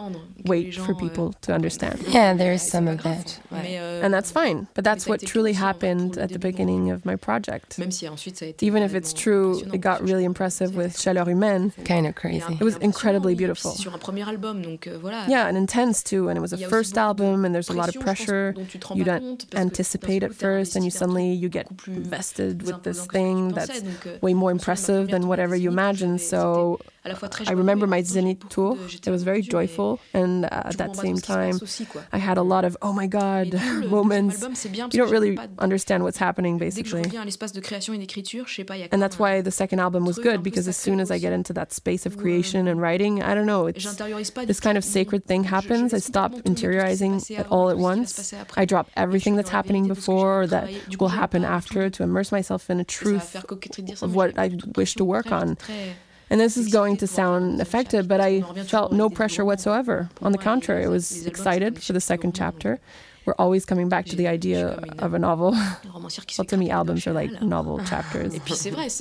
wait 0.45 0.75
for 0.75 0.93
people 0.95 1.27
euh, 1.27 1.39
to 1.41 1.53
understand. 1.53 2.01
Yeah, 2.07 2.33
there 2.33 2.53
is 2.53 2.61
some 2.61 2.87
of 2.87 3.03
that. 3.03 3.39
Euh, 3.51 4.01
and 4.03 4.13
that's 4.13 4.31
fine, 4.31 4.67
but 4.73 4.83
that's 4.83 5.07
what 5.07 5.21
truly 5.25 5.53
happened 5.53 6.17
at 6.17 6.29
the 6.31 6.39
beginning 6.39 6.91
of 6.91 7.05
my 7.05 7.15
project. 7.15 7.79
Even 7.79 8.83
if 8.83 8.93
it's 8.93 9.13
true, 9.13 9.61
it 9.73 9.81
got 9.81 10.01
really 10.01 10.25
impressive 10.25 10.75
with 10.75 10.97
Chaleur 10.97 11.25
Humaine. 11.25 11.71
Kind 11.85 12.07
of 12.07 12.15
crazy. 12.15 12.57
It 12.59 12.63
was 12.63 12.77
incredibly 12.77 13.35
beautiful. 13.35 13.71
Euh, 13.71 15.25
yeah, 15.27 15.47
and 15.47 15.57
intense 15.57 16.03
too, 16.03 16.29
and 16.29 16.37
it 16.37 16.41
was 16.41 16.53
a 16.53 16.57
first 16.69 16.97
album, 16.97 17.45
and 17.45 17.53
there's 17.53 17.69
a 17.69 17.73
lot 17.73 17.93
of 17.93 18.01
pressure. 18.01 18.55
You 18.93 19.03
don't 19.03 19.45
anticipate 19.55 20.23
at 20.23 20.33
first, 20.33 20.75
and 20.75 20.85
you 20.85 20.91
suddenly 20.91 21.31
you 21.31 21.49
get 21.49 21.67
invested 22.03 22.63
with 22.67 22.79
this 22.83 23.05
thing 23.15 23.49
that's 23.57 23.81
way 24.21 24.33
more 24.33 24.51
impressive 24.51 25.03
than 25.13 25.27
whatever 25.27 25.55
you 25.55 25.69
imagine. 25.69 26.17
So 26.17 26.79
I 27.03 27.53
remember 27.53 27.87
my 27.87 28.03
Zenith 28.03 28.47
tour. 28.49 28.77
It 29.05 29.09
was 29.09 29.23
very 29.23 29.41
joyful, 29.41 29.99
and 30.13 30.45
at 30.45 30.77
that 30.77 30.95
same 30.95 31.17
time, 31.17 31.59
I 32.11 32.19
had 32.19 32.37
a 32.37 32.43
lot 32.43 32.63
of 32.63 32.77
oh 32.81 32.93
my 32.93 33.07
god 33.07 33.53
moments. 33.89 34.41
You 34.73 34.87
don't 34.87 35.09
really 35.09 35.37
understand 35.57 36.03
what's 36.03 36.17
happening, 36.17 36.59
basically. 36.59 37.03
And 38.91 39.01
that's 39.01 39.17
why 39.17 39.41
the 39.41 39.51
second 39.51 39.79
album 39.79 40.05
was 40.05 40.19
good 40.19 40.43
because 40.43 40.67
as 40.67 40.77
soon 40.77 40.99
as 40.99 41.09
I 41.09 41.17
get 41.17 41.33
into 41.33 41.53
that 41.53 41.73
space 41.73 42.05
of 42.05 42.17
creation 42.17 42.67
and 42.67 42.79
writing, 42.79 43.23
I 43.23 43.33
don't 43.33 43.47
know, 43.47 43.65
it's 43.67 43.95
this 44.45 44.59
kind 44.59 44.77
of 44.77 44.83
sacred 44.83 45.25
thing 45.25 45.43
happens. 45.43 45.93
I 45.93 45.99
stop 45.99 46.33
interiorizing 46.33 47.29
it 47.31 47.47
all 47.49 47.69
at 47.69 47.77
once. 47.77 48.33
I 48.55 48.65
drop 48.65 48.89
everything 48.95 49.35
that's 49.35 49.49
happening 49.49 49.87
before 49.87 50.45
that 50.47 50.69
will 50.99 51.07
happen 51.09 51.43
after 51.45 51.89
to 51.89 52.03
immerse 52.03 52.31
myself 52.31 52.69
in 52.69 52.79
a 52.79 52.83
truth 52.83 53.35
of 54.03 54.15
what 54.15 54.37
I 54.37 54.51
wish 54.75 54.93
to 54.95 55.03
work 55.05 55.31
on. 55.31 55.57
And 56.31 56.39
this 56.39 56.55
is 56.55 56.69
going 56.69 56.95
to 56.97 57.07
sound 57.07 57.59
effective, 57.59 58.07
but 58.07 58.21
I 58.21 58.41
felt 58.63 58.93
no 58.93 59.09
pressure 59.09 59.43
whatsoever. 59.43 60.09
On 60.21 60.31
the 60.31 60.37
contrary, 60.37 60.85
I 60.85 60.87
was 60.87 61.27
excited 61.27 61.83
for 61.83 61.91
the 61.91 61.99
second 61.99 62.33
chapter. 62.33 62.79
We're 63.25 63.35
always 63.37 63.65
coming 63.65 63.89
back 63.89 64.05
to 64.07 64.15
the 64.15 64.27
idea 64.27 64.79
of 64.99 65.13
a 65.13 65.19
novel. 65.19 65.51
well, 65.93 66.45
to 66.47 66.57
me, 66.57 66.69
albums 66.69 67.05
are 67.05 67.11
like 67.11 67.41
novel 67.41 67.79
chapters. 67.85 68.33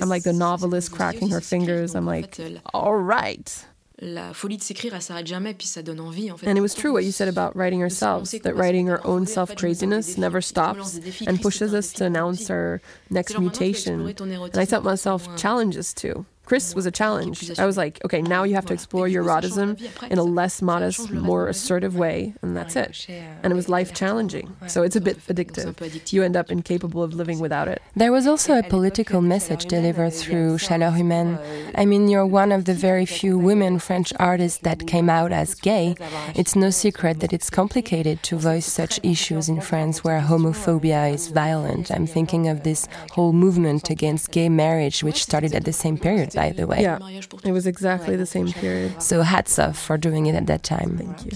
I'm 0.01 0.09
like 0.09 0.25
the 0.25 0.33
novelist 0.33 0.91
cracking 0.91 1.31
her 1.31 1.41
fingers. 1.41 1.95
I'm 1.95 2.05
like, 2.05 2.37
all 2.75 2.97
right. 2.97 3.65
la 4.01 4.33
folie 4.33 4.57
de 4.57 4.63
s'écrire, 4.63 4.95
elle 4.95 5.03
s'arrête 5.03 5.27
jamais, 5.27 5.55
puis 5.55 5.67
ça 5.67 5.83
donne 5.83 6.01
envie. 6.01 6.31
En 6.31 6.37
fait. 6.37 6.49
And 6.49 6.57
it 6.57 6.63
was 6.63 6.75
true 6.75 6.93
what 6.93 7.05
you 7.05 7.13
said 7.13 7.29
about 7.29 7.55
writing 7.55 7.83
ourselves, 7.83 8.31
that 8.43 8.57
writing 8.57 8.91
our 8.91 9.01
own 9.05 9.27
self 9.27 9.55
craziness 9.55 10.17
never 10.17 10.41
stops 10.41 10.99
and 11.27 11.41
pushes 11.41 11.75
us 11.75 11.93
to 11.93 12.07
announce 12.07 12.51
our 12.51 12.81
next 13.11 13.39
mutation. 13.39 14.01
And 14.01 14.59
I 14.59 14.65
set 14.65 14.83
myself 14.83 15.29
challenges 15.37 15.93
too. 15.93 16.25
Chris 16.51 16.75
was 16.75 16.85
a 16.85 16.91
challenge. 16.91 17.61
I 17.61 17.65
was 17.65 17.77
like, 17.77 18.05
okay, 18.05 18.21
now 18.21 18.43
you 18.43 18.57
have 18.57 18.67
to 18.67 18.75
explore 18.75 19.07
your 19.07 19.23
eroticism 19.23 19.77
in 20.11 20.19
a 20.19 20.25
less 20.25 20.61
modest, 20.61 21.09
more 21.13 21.47
assertive 21.47 21.95
way, 21.95 22.35
and 22.43 22.57
that's 22.57 22.75
it. 22.75 23.07
And 23.45 23.53
it 23.53 23.55
was 23.55 23.69
life 23.69 23.95
challenging. 23.95 24.57
So 24.67 24.83
it's 24.83 24.97
a 24.97 25.01
bit 25.01 25.19
addictive. 25.29 26.13
You 26.13 26.25
end 26.25 26.37
up 26.37 26.51
incapable 26.51 27.05
of 27.05 27.15
living 27.15 27.39
without 27.39 27.69
it. 27.69 27.81
There 27.95 28.11
was 28.11 28.27
also 28.27 28.59
a 28.59 28.65
political 28.65 29.21
message 29.21 29.67
delivered 29.67 30.13
through 30.13 30.59
Chaleur 30.59 30.91
Humaine. 30.91 31.39
I 31.77 31.85
mean, 31.85 32.09
you're 32.09 32.27
one 32.27 32.51
of 32.51 32.65
the 32.65 32.75
very 32.75 33.07
few 33.07 33.39
women 33.39 33.79
French 33.79 34.13
artists 34.19 34.59
that 34.63 34.89
came 34.89 35.09
out 35.09 35.31
as 35.31 35.55
gay. 35.55 35.95
It's 36.35 36.57
no 36.57 36.71
secret 36.71 37.21
that 37.21 37.33
it's 37.33 37.49
complicated 37.49 38.25
to 38.25 38.37
voice 38.37 38.67
such 38.67 38.99
issues 39.05 39.49
in 39.49 39.61
France 39.61 40.03
where 40.03 40.21
homophobia 40.21 41.15
is 41.15 41.29
violent. 41.29 41.93
I'm 41.93 42.09
thinking 42.09 42.49
of 42.49 42.65
this 42.65 42.89
whole 43.13 43.33
movement 43.33 43.89
against 43.89 44.33
gay 44.33 44.49
marriage, 44.49 45.05
which 45.05 45.23
started 45.23 45.55
at 45.55 45.65
the 45.65 45.73
same 45.73 45.97
period 45.97 46.40
by 46.41 46.51
the 46.53 46.67
way. 46.67 46.83
Yeah, 46.83 46.99
it 47.45 47.53
was 47.53 47.67
exactly 47.67 48.17
the 48.17 48.27
same 48.27 48.49
period. 48.53 49.03
So 49.03 49.23
hats 49.23 49.59
off 49.59 49.79
for 49.79 49.97
doing 49.99 50.27
it 50.27 50.35
at 50.35 50.47
that 50.47 50.63
time. 50.63 50.91
Thank 50.97 51.25
you. 51.27 51.33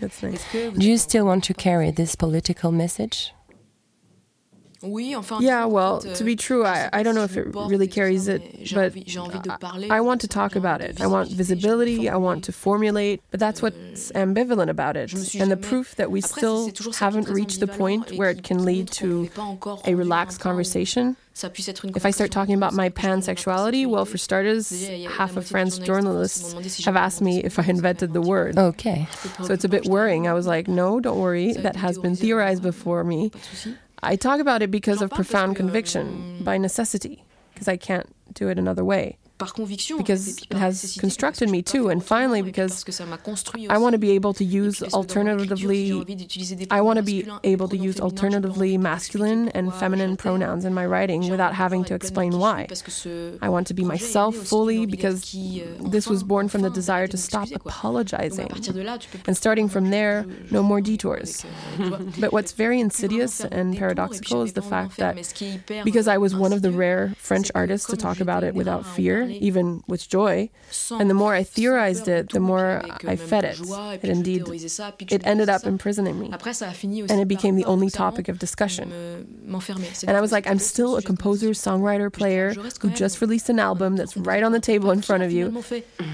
That's 0.00 0.22
nice. 0.22 0.42
Do 0.52 0.86
you 0.90 0.98
still 0.98 1.26
want 1.26 1.44
to 1.44 1.54
carry 1.54 1.90
this 1.90 2.14
political 2.14 2.72
message? 2.72 3.32
Yeah, 5.40 5.64
well, 5.64 6.00
to 6.00 6.24
be 6.24 6.36
true, 6.36 6.64
I, 6.64 6.88
I 6.92 7.02
don't 7.02 7.14
know 7.14 7.24
if 7.24 7.36
it 7.36 7.46
really 7.54 7.88
carries 7.88 8.28
it, 8.28 8.42
but 8.74 8.94
I 9.90 10.00
want 10.00 10.20
to 10.22 10.28
talk 10.28 10.56
about 10.56 10.80
it. 10.80 11.00
I 11.00 11.06
want 11.06 11.30
visibility, 11.30 12.08
I 12.08 12.16
want 12.16 12.44
to 12.44 12.52
formulate, 12.52 13.22
but 13.30 13.40
that's 13.40 13.62
what's 13.62 14.12
ambivalent 14.12 14.68
about 14.68 14.96
it. 14.96 15.12
And 15.34 15.50
the 15.50 15.56
proof 15.56 15.94
that 15.96 16.10
we 16.10 16.20
still 16.20 16.70
haven't 16.98 17.28
reached 17.28 17.60
the 17.60 17.66
point 17.66 18.12
where 18.12 18.30
it 18.30 18.42
can 18.42 18.64
lead 18.64 18.88
to 18.92 19.30
a 19.84 19.94
relaxed 19.94 20.40
conversation 20.40 21.16
if 21.42 22.06
I 22.06 22.10
start 22.12 22.30
talking 22.30 22.54
about 22.54 22.72
my 22.72 22.88
pansexuality, 22.88 23.86
well, 23.86 24.06
for 24.06 24.16
starters, 24.16 24.88
half 25.06 25.36
of 25.36 25.46
French 25.46 25.78
journalists 25.80 26.84
have 26.86 26.96
asked 26.96 27.20
me 27.20 27.44
if 27.44 27.58
I 27.58 27.64
invented 27.64 28.14
the 28.14 28.22
word. 28.22 28.56
Okay. 28.58 29.06
So 29.42 29.52
it's 29.52 29.64
a 29.64 29.68
bit 29.68 29.84
worrying. 29.84 30.26
I 30.26 30.32
was 30.32 30.46
like, 30.46 30.66
no, 30.66 30.98
don't 30.98 31.18
worry. 31.18 31.52
That 31.52 31.76
has 31.76 31.98
been 31.98 32.16
theorized 32.16 32.62
before 32.62 33.04
me. 33.04 33.32
I 34.06 34.16
talk 34.16 34.38
about 34.40 34.62
it 34.62 34.70
because 34.70 35.02
of 35.02 35.10
profound 35.10 35.56
conviction, 35.56 36.42
by 36.44 36.58
necessity, 36.58 37.24
because 37.52 37.66
I 37.66 37.76
can't 37.76 38.08
do 38.34 38.48
it 38.48 38.58
another 38.58 38.84
way 38.84 39.18
because 39.38 40.42
it 40.50 40.56
has 40.56 40.96
constructed 40.98 41.50
me 41.50 41.62
too 41.62 41.88
and 41.88 42.04
finally 42.04 42.42
because 42.42 42.84
I 43.68 43.78
want 43.78 43.92
to 43.92 43.98
be 43.98 44.12
able 44.12 44.32
to 44.34 44.44
use 44.44 44.82
alternatively 44.94 45.92
I 46.70 46.80
want 46.80 46.96
to 46.98 47.02
be 47.02 47.28
able 47.44 47.68
to 47.68 47.76
use 47.76 48.00
alternatively 48.00 48.78
masculine 48.78 49.48
and 49.50 49.72
feminine 49.74 50.16
pronouns 50.16 50.64
in 50.64 50.72
my 50.74 50.86
writing 50.86 51.28
without 51.30 51.54
having 51.54 51.84
to 51.84 51.94
explain 51.94 52.38
why. 52.38 52.66
I 53.42 53.48
want 53.48 53.66
to 53.68 53.74
be 53.74 53.84
myself 53.84 54.36
fully 54.36 54.86
because 54.86 55.34
euh, 55.34 55.64
this 55.90 56.06
was 56.06 56.22
born 56.22 56.48
from 56.48 56.62
the 56.62 56.70
desire 56.70 57.06
to 57.08 57.16
stop 57.16 57.48
apologizing. 57.52 58.48
And 59.26 59.36
starting 59.36 59.68
from 59.68 59.90
there, 59.90 60.26
no 60.50 60.62
more 60.62 60.80
detours. 60.80 61.44
Euh, 61.78 62.00
but 62.20 62.32
what's 62.32 62.52
very 62.52 62.80
insidious 62.80 63.40
and 63.40 63.76
paradoxical 63.76 64.42
is 64.42 64.52
the 64.54 64.62
fact 64.62 64.96
that 64.98 65.16
because 65.84 66.08
I 66.08 66.18
was 66.18 66.34
one 66.34 66.52
of 66.52 66.62
the 66.62 66.70
rare 66.70 67.14
French 67.18 67.50
artists 67.54 67.86
to 67.90 67.96
talk 67.96 68.20
about 68.20 68.44
it 68.44 68.54
without 68.54 68.86
fear, 68.86 69.25
even 69.30 69.82
with 69.86 70.08
joy. 70.08 70.50
And 70.90 71.08
the 71.10 71.14
more 71.14 71.34
I 71.34 71.42
theorized 71.42 72.08
it, 72.08 72.30
the 72.30 72.40
more 72.40 72.82
I 73.06 73.16
fed 73.16 73.44
it. 73.44 73.60
And 73.60 74.04
indeed, 74.04 74.48
it 75.10 75.26
ended 75.26 75.48
up 75.48 75.64
imprisoning 75.64 76.18
me. 76.18 76.30
And 76.32 77.20
it 77.20 77.28
became 77.28 77.56
the 77.56 77.64
only 77.64 77.90
topic 77.90 78.28
of 78.28 78.38
discussion. 78.38 78.92
And 80.06 80.16
I 80.16 80.20
was 80.20 80.32
like, 80.32 80.46
I'm 80.46 80.58
still 80.58 80.96
a 80.96 81.02
composer, 81.02 81.50
songwriter, 81.50 82.12
player 82.12 82.52
who 82.80 82.90
just 82.90 83.20
released 83.20 83.48
an 83.48 83.58
album 83.58 83.96
that's 83.96 84.16
right 84.16 84.42
on 84.42 84.52
the 84.52 84.60
table 84.60 84.90
in 84.90 85.02
front 85.02 85.22
of 85.22 85.32
you. 85.32 85.62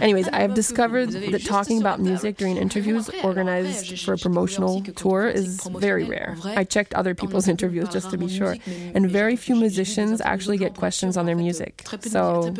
Anyways, 0.01 0.29
I 0.29 0.41
have 0.41 0.55
discovered 0.55 1.11
that 1.13 1.45
talking 1.45 1.81
about 1.81 2.01
music 2.01 2.37
during 2.37 2.57
interviews 2.57 3.11
organized 3.23 4.05
for 4.05 4.15
a 4.15 4.19
promotional 4.19 4.81
tour 4.83 5.29
is 5.29 5.67
very 5.67 6.05
rare. 6.05 6.37
I 6.45 6.65
checked 6.65 6.95
other 6.95 7.15
people's 7.15 7.49
interviews 7.49 7.89
just 7.89 8.11
to 8.11 8.19
be 8.19 8.29
sure. 8.29 8.57
And 8.95 9.11
very 9.11 9.37
few 9.37 9.57
musicians 9.57 10.21
actually 10.21 10.59
get 10.59 10.75
questions 10.75 11.17
on 11.17 11.27
their 11.27 11.37
music. 11.37 11.85
So 12.01 12.55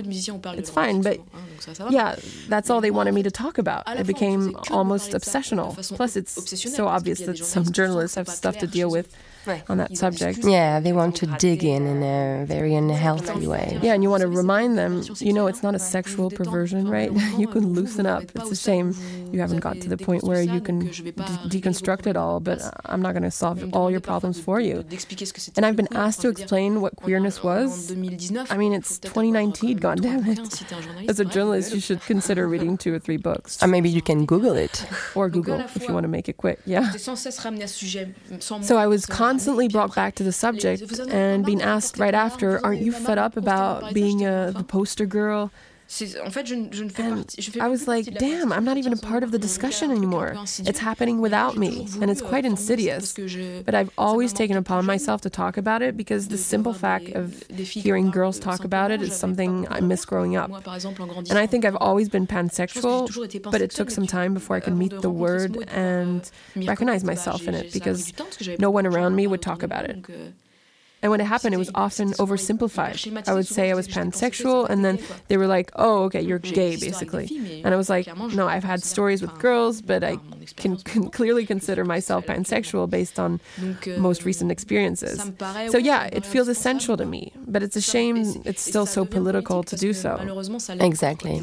it's 0.47 0.71
fine. 0.71 1.03
But 1.03 1.21
yeah, 1.91 2.17
that's 2.49 2.71
all 2.71 2.81
they 2.81 2.91
wanted 2.91 3.15
me 3.15 3.23
to 3.23 3.31
talk 3.31 3.59
about. 3.59 3.85
It 3.89 4.07
became 4.07 4.57
almost 4.71 5.13
obsessional. 5.13 5.75
Plus, 5.97 6.17
it's 6.17 6.75
so 6.75 6.87
obvious 6.87 7.21
that 7.21 7.39
some 7.39 7.65
journalists 7.73 8.17
have 8.17 8.29
stuff 8.29 8.59
to 8.59 8.67
deal 8.67 8.91
with 8.91 9.15
on 9.69 9.79
that 9.79 9.97
subject. 9.97 10.41
Yeah, 10.43 10.81
they 10.81 10.93
want 10.93 11.17
to 11.17 11.27
dig 11.39 11.65
in 11.65 11.87
in 11.87 12.03
a 12.03 12.45
very 12.47 12.75
unhealthy 12.75 13.47
way. 13.47 13.79
Yeah, 13.83 13.95
and 13.95 14.03
you 14.03 14.11
want 14.11 14.23
to 14.23 14.29
remind 14.29 14.79
them, 14.79 15.03
you 15.19 15.33
know, 15.33 15.47
it's 15.47 15.63
not 15.63 15.75
a 15.75 15.79
sexual 15.79 16.31
perversion, 16.31 16.89
right? 16.89 17.11
you 17.39 17.47
can 17.49 17.73
loosen 17.73 18.07
up. 18.07 18.25
It's 18.35 18.51
a 18.51 18.57
shame 18.57 18.95
you 19.33 19.41
haven't 19.41 19.61
got 19.61 19.81
to 19.81 19.89
the 19.89 19.97
point 19.97 20.25
where 20.25 20.43
you 20.43 20.61
can 20.61 20.81
de 20.81 20.93
deconstruct 21.53 22.07
it 22.07 22.17
all, 22.17 22.41
but 22.41 22.61
I'm 22.87 23.03
not 23.03 23.13
going 23.13 23.23
to 23.23 23.31
solve 23.31 23.75
all 23.75 23.91
your 23.91 24.01
problems 24.01 24.41
for 24.41 24.61
you. 24.61 24.85
And 25.57 25.67
I've 25.67 25.77
been 25.77 25.93
asked 25.93 26.21
to 26.23 26.29
explain 26.29 26.81
what 26.81 26.97
queerness 26.97 27.43
was. 27.43 27.93
I 27.93 28.57
mean, 28.57 28.73
it's 28.73 28.99
2019, 28.99 29.79
goddammit. 29.79 31.09
As 31.09 31.19
a 31.21 31.25
journalist, 31.25 31.75
you 31.75 31.81
should 31.81 32.01
consider 32.03 32.47
reading 32.49 32.77
two 32.77 32.95
or 32.95 32.99
three 32.99 33.17
books. 33.17 33.63
Or 33.63 33.69
maybe 33.69 33.89
you 33.89 34.03
can 34.03 34.27
Google 34.27 34.57
it. 34.57 34.87
or 35.15 35.29
Google 35.29 35.61
if 35.61 35.87
you 35.87 35.95
want 35.95 36.05
to 36.05 36.09
make 36.09 36.29
it 36.29 36.37
quick, 36.37 36.61
yeah. 36.67 36.91
So 36.93 38.77
I 38.77 38.87
was 38.87 39.07
constantly 39.07 39.32
constantly 39.33 39.67
brought 39.67 39.95
back 39.95 40.15
to 40.15 40.23
the 40.23 40.33
subject 40.33 40.99
and 41.09 41.47
being 41.47 41.63
asked 41.63 41.99
right 41.99 42.15
after, 42.15 42.63
aren't 42.65 42.83
you 42.83 42.93
fed 42.93 43.17
up 43.17 43.35
about 43.37 43.95
being 43.95 44.19
the 44.19 44.65
poster 44.69 45.07
girl? 45.07 45.51
En 46.25 46.31
fait, 46.31 46.47
je, 46.47 46.55
je 46.71 46.85
ne 46.85 46.89
fais 46.89 47.03
partie, 47.03 47.43
je 47.43 47.51
fais 47.51 47.61
I 47.61 47.69
was 47.69 47.87
like, 47.87 48.19
damn, 48.19 48.51
I'm 48.51 48.65
not 48.65 48.79
even 48.79 48.95
a 48.95 48.97
part 48.97 49.23
of 49.23 49.31
the 49.31 49.39
discussion 49.39 49.91
anymore. 49.91 50.35
It's 50.65 50.79
happening 50.79 51.21
without 51.21 51.57
me, 51.59 51.87
and 52.01 52.11
it's 52.11 52.23
quite 52.23 52.47
insidious. 52.47 53.15
But 53.67 53.75
I've 53.75 53.91
always 53.99 54.33
taken 54.33 54.57
upon 54.57 54.87
myself 54.87 55.21
to 55.23 55.31
talk 55.31 55.59
about 55.59 55.83
it 55.83 55.95
because 55.97 56.29
the 56.29 56.39
simple 56.39 56.73
fact 56.73 57.11
of 57.11 57.43
hearing 57.59 58.11
girls 58.11 58.39
talk 58.39 58.65
about 58.65 58.91
it 58.91 59.03
is 59.03 59.15
something 59.15 59.67
I 59.71 59.81
miss 59.81 60.07
growing 60.07 60.35
up. 60.35 60.51
And 61.31 61.39
I 61.39 61.47
think 61.47 61.67
I've 61.67 61.77
always 61.77 62.09
been 62.09 62.27
pansexual, 62.27 63.11
but 63.51 63.61
it 63.61 63.71
took 63.71 63.91
some 63.91 64.07
time 64.07 64.33
before 64.33 64.57
I 64.57 64.61
could 64.61 64.77
meet 64.77 64.99
the 65.03 65.11
word 65.11 65.69
and 65.69 66.31
recognize 66.57 67.05
myself 67.05 67.47
in 67.47 67.55
it 67.55 67.71
because 67.73 68.13
no 68.59 68.71
one 68.71 68.87
around 68.87 69.15
me 69.15 69.27
would 69.27 69.43
talk 69.43 69.63
about 69.63 69.85
it. 69.85 70.07
And 71.03 71.11
when 71.11 71.21
it 71.21 71.25
happened, 71.25 71.53
it 71.55 71.59
was 71.59 71.71
often 71.75 72.13
oversimplified. 72.13 73.29
I 73.29 73.35
would 73.35 73.47
say 73.47 73.71
I 73.71 73.75
was 73.75 73.89
pansexual, 73.89 74.71
and 74.71 74.85
then 74.85 75.01
they 75.29 75.37
were 75.37 75.49
like, 75.49 75.73
oh, 75.75 76.05
okay, 76.05 76.23
you're 76.23 76.39
gay, 76.39 76.77
basically. 76.77 77.63
And 77.65 77.75
I 77.75 77.77
was 77.77 77.91
like, 77.91 78.07
no, 78.17 78.47
I've 78.47 78.63
had 78.65 78.83
stories 78.83 79.21
with 79.21 79.37
girls, 79.41 79.83
but 79.83 80.05
I 80.05 80.19
can, 80.57 80.77
can 80.79 81.11
clearly 81.11 81.47
consider 81.47 81.85
myself 81.85 82.27
pansexual 82.27 82.89
based 82.89 83.19
on 83.19 83.41
most 83.99 84.25
recent 84.25 84.51
experiences. 84.51 85.31
So, 85.71 85.79
yeah, 85.79 86.09
it 86.13 86.25
feels 86.25 86.49
essential 86.49 86.97
to 86.97 87.05
me, 87.05 87.33
but 87.47 87.63
it's 87.63 87.77
a 87.77 87.81
shame 87.81 88.17
it's 88.45 88.63
still 88.63 88.87
so 88.87 89.05
political 89.05 89.63
to 89.65 89.77
do 89.77 89.93
so. 89.93 90.17
Exactly. 90.81 91.41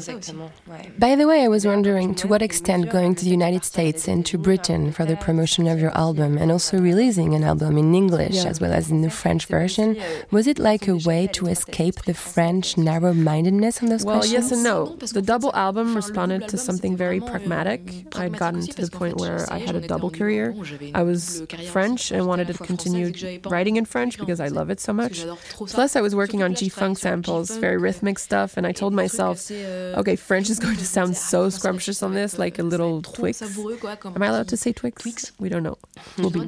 By 0.98 1.16
the 1.16 1.26
way, 1.26 1.42
I 1.44 1.48
was 1.48 1.66
wondering 1.66 2.14
to 2.16 2.28
what 2.28 2.42
extent 2.42 2.90
going 2.90 3.14
to 3.16 3.24
the 3.24 3.30
United 3.30 3.64
States 3.64 4.08
and 4.08 4.24
to 4.26 4.38
Britain 4.38 4.92
for 4.92 5.04
the 5.04 5.16
promotion 5.16 5.66
of 5.66 5.80
your 5.80 5.96
album 5.96 6.38
and 6.38 6.50
also 6.50 6.78
releasing 6.78 7.34
an 7.34 7.44
album 7.44 7.78
in 7.78 7.94
English 7.94 8.36
yeah. 8.36 8.46
as 8.46 8.60
well 8.60 8.72
as 8.72 8.90
in 8.90 9.02
the 9.02 9.10
French 9.10 9.46
version, 9.46 10.00
was 10.30 10.46
it 10.46 10.58
like 10.58 10.88
a 10.88 10.96
way 10.96 11.26
to 11.28 11.46
escape 11.46 11.96
the 12.04 12.14
French 12.14 12.76
narrow 12.76 13.12
mindedness 13.12 13.82
on 13.82 13.88
those 13.88 14.04
well, 14.04 14.16
questions? 14.16 14.34
Well, 14.34 14.42
yes 14.42 14.52
and 14.52 14.62
no. 14.64 14.96
The 15.20 15.22
double 15.22 15.54
album 15.54 15.94
responded 15.94 16.48
to 16.48 16.56
something 16.58 16.96
very 16.96 17.20
pragmatic. 17.20 17.80
I'd 18.16 18.36
gotten 18.36 18.66
to 18.66 18.82
the 18.86 18.89
point 18.90 19.16
where 19.16 19.46
I 19.50 19.58
had 19.58 19.74
a 19.74 19.80
double 19.80 20.10
career. 20.10 20.54
I 20.94 21.02
was 21.02 21.42
French 21.70 22.10
and 22.10 22.26
wanted 22.26 22.48
to 22.48 22.54
continue 22.54 23.12
writing 23.48 23.76
in 23.76 23.84
French 23.84 24.18
because 24.18 24.40
I 24.40 24.48
love 24.48 24.70
it 24.70 24.80
so 24.80 24.92
much. 24.92 25.24
Plus, 25.50 25.96
I 25.96 26.00
was 26.00 26.14
working 26.14 26.42
on 26.42 26.54
G 26.54 26.68
funk 26.68 26.98
samples, 26.98 27.50
very 27.56 27.78
rhythmic 27.78 28.18
stuff, 28.18 28.56
and 28.56 28.66
I 28.66 28.72
told 28.72 28.92
myself, 28.92 29.50
okay, 29.50 30.16
French 30.16 30.50
is 30.50 30.58
going 30.64 30.76
to 30.76 30.86
sound 30.86 31.16
so 31.16 31.48
scrumptious 31.48 32.02
on 32.02 32.14
this, 32.14 32.38
like 32.38 32.58
a 32.58 32.62
little 32.62 33.02
Twix. 33.02 33.42
Am 33.42 34.22
I 34.22 34.26
allowed 34.26 34.48
to 34.48 34.56
say 34.56 34.72
Twix? 34.72 35.32
We 35.38 35.48
don't 35.48 35.62
know. 35.62 35.78
We'll 36.18 36.30
be 36.30 36.40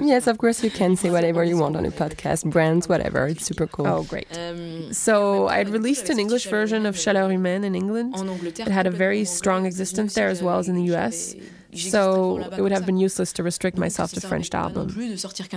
Yes, 0.00 0.26
of 0.26 0.38
course 0.38 0.62
you 0.62 0.70
can 0.70 0.94
say 0.96 1.10
whatever 1.10 1.42
you 1.42 1.56
want 1.56 1.76
on 1.76 1.84
a 1.84 1.90
podcast 1.90 2.50
brands, 2.50 2.88
whatever. 2.88 3.26
It's 3.26 3.44
super 3.44 3.66
cool. 3.66 3.86
Oh, 3.86 4.02
great. 4.04 4.26
Um, 4.36 4.92
so 4.92 5.48
I'd 5.48 5.68
released 5.68 6.08
an 6.10 6.18
English 6.18 6.46
version 6.46 6.86
of 6.86 6.96
Chaleur 6.96 7.28
Humaine 7.30 7.64
in 7.64 7.74
England. 7.74 8.14
It 8.44 8.68
had 8.68 8.86
a 8.86 8.90
very 8.90 9.24
strong 9.24 9.66
existence 9.66 10.14
there 10.14 10.28
as 10.28 10.42
well 10.42 10.58
as 10.58 10.68
in 10.68 10.76
the 10.76 10.94
US. 10.94 11.34
So 11.76 12.38
it 12.38 12.60
would 12.60 12.72
have 12.72 12.86
been 12.86 12.96
useless 12.96 13.32
to 13.34 13.42
restrict 13.42 13.78
myself 13.78 14.12
to 14.12 14.20
French 14.20 14.52
album, 14.54 14.88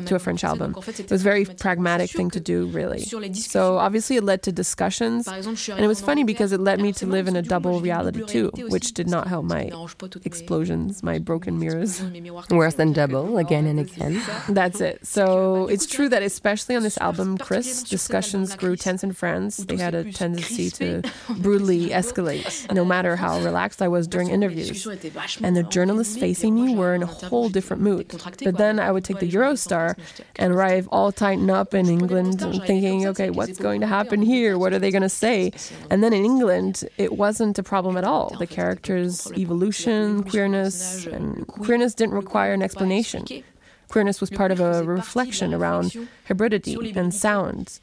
to 0.06 0.16
a 0.16 0.20
French 0.20 0.44
album. 0.44 0.76
It 0.88 1.10
was 1.12 1.22
a 1.22 1.24
very 1.24 1.46
pragmatic 1.46 2.10
thing 2.12 2.30
to 2.32 2.40
do, 2.40 2.68
really. 2.68 3.04
So 3.34 3.78
obviously 3.78 4.18
it 4.18 4.24
led 4.24 4.44
to 4.44 4.52
discussions, 4.52 5.28
and 5.28 5.80
it 5.80 5.88
was 5.88 6.02
funny 6.02 6.24
because 6.24 6.52
it 6.52 6.60
led 6.60 6.80
me 6.80 6.92
to 6.94 7.06
live 7.06 7.28
in 7.28 7.36
a 7.36 7.42
double 7.42 7.80
reality 7.80 8.24
too, 8.26 8.52
which 8.70 8.94
did 8.94 9.08
not 9.08 9.28
help 9.28 9.46
my 9.46 9.72
explosions, 10.26 11.04
my 11.04 11.20
broken 11.20 11.60
mirrors. 11.60 12.02
Worse 12.50 12.76
than 12.76 12.94
double, 12.94 13.38
again 13.38 13.66
and 13.66 13.80
again. 13.80 14.22
That's 14.50 14.82
it. 14.82 15.06
So 15.06 15.68
it's 15.68 15.86
true 15.86 16.10
that 16.10 16.24
especially 16.24 16.76
on 16.76 16.84
this 16.84 16.98
album, 16.98 17.38
Chris, 17.38 17.84
discussions 17.84 18.56
grew 18.56 18.76
tense 18.76 19.04
in 19.04 19.14
France. 19.14 19.58
They 19.58 19.78
had 19.78 19.96
a 19.96 20.12
tendency 20.12 20.70
to 20.72 21.02
brutally 21.38 21.90
escalate, 21.90 22.72
no 22.74 22.86
matter 22.86 23.16
how 23.16 23.40
relaxed 23.40 23.82
I 23.82 23.88
was 23.88 24.08
during 24.14 24.30
interviews. 24.30 24.86
And 25.42 25.56
the 25.56 25.64
journalists 25.64 26.09
facing 26.18 26.56
me 26.56 26.76
were 26.76 26.94
in 26.96 27.04
a 27.04 27.06
whole 27.06 27.50
different 27.50 27.82
mood. 27.82 28.22
But 28.44 28.58
then 28.58 28.80
I 28.80 28.92
would 28.92 29.04
take 29.04 29.20
the 29.20 29.30
Eurostar 29.30 29.98
and 30.38 30.54
arrive 30.54 30.88
all 30.92 31.12
tightened 31.12 31.52
up 31.52 31.74
in 31.74 31.88
England, 31.88 32.40
thinking, 32.66 33.08
okay, 33.08 33.30
what's 33.30 33.60
going 33.60 33.82
to 33.82 33.88
happen 33.88 34.22
here? 34.22 34.58
What 34.58 34.74
are 34.74 34.80
they 34.80 34.92
going 34.92 35.04
to 35.04 35.10
say? 35.10 35.52
And 35.90 36.04
then 36.04 36.14
in 36.14 36.24
England, 36.26 36.88
it 36.98 37.14
wasn't 37.14 37.58
a 37.60 37.64
problem 37.64 37.98
at 37.98 38.04
all. 38.04 38.36
The 38.38 38.48
characters' 38.48 39.32
evolution, 39.38 40.24
queerness, 40.24 41.06
and 41.06 41.48
queerness 41.48 41.94
didn't 41.94 42.16
require 42.16 42.54
an 42.54 42.62
explanation. 42.62 43.26
Queerness 43.90 44.22
was 44.22 44.30
part 44.30 44.52
of 44.52 44.60
a 44.60 44.84
reflection 44.84 45.54
around 45.54 45.96
hybridity 46.28 46.96
and 46.96 47.14
sounds. 47.14 47.82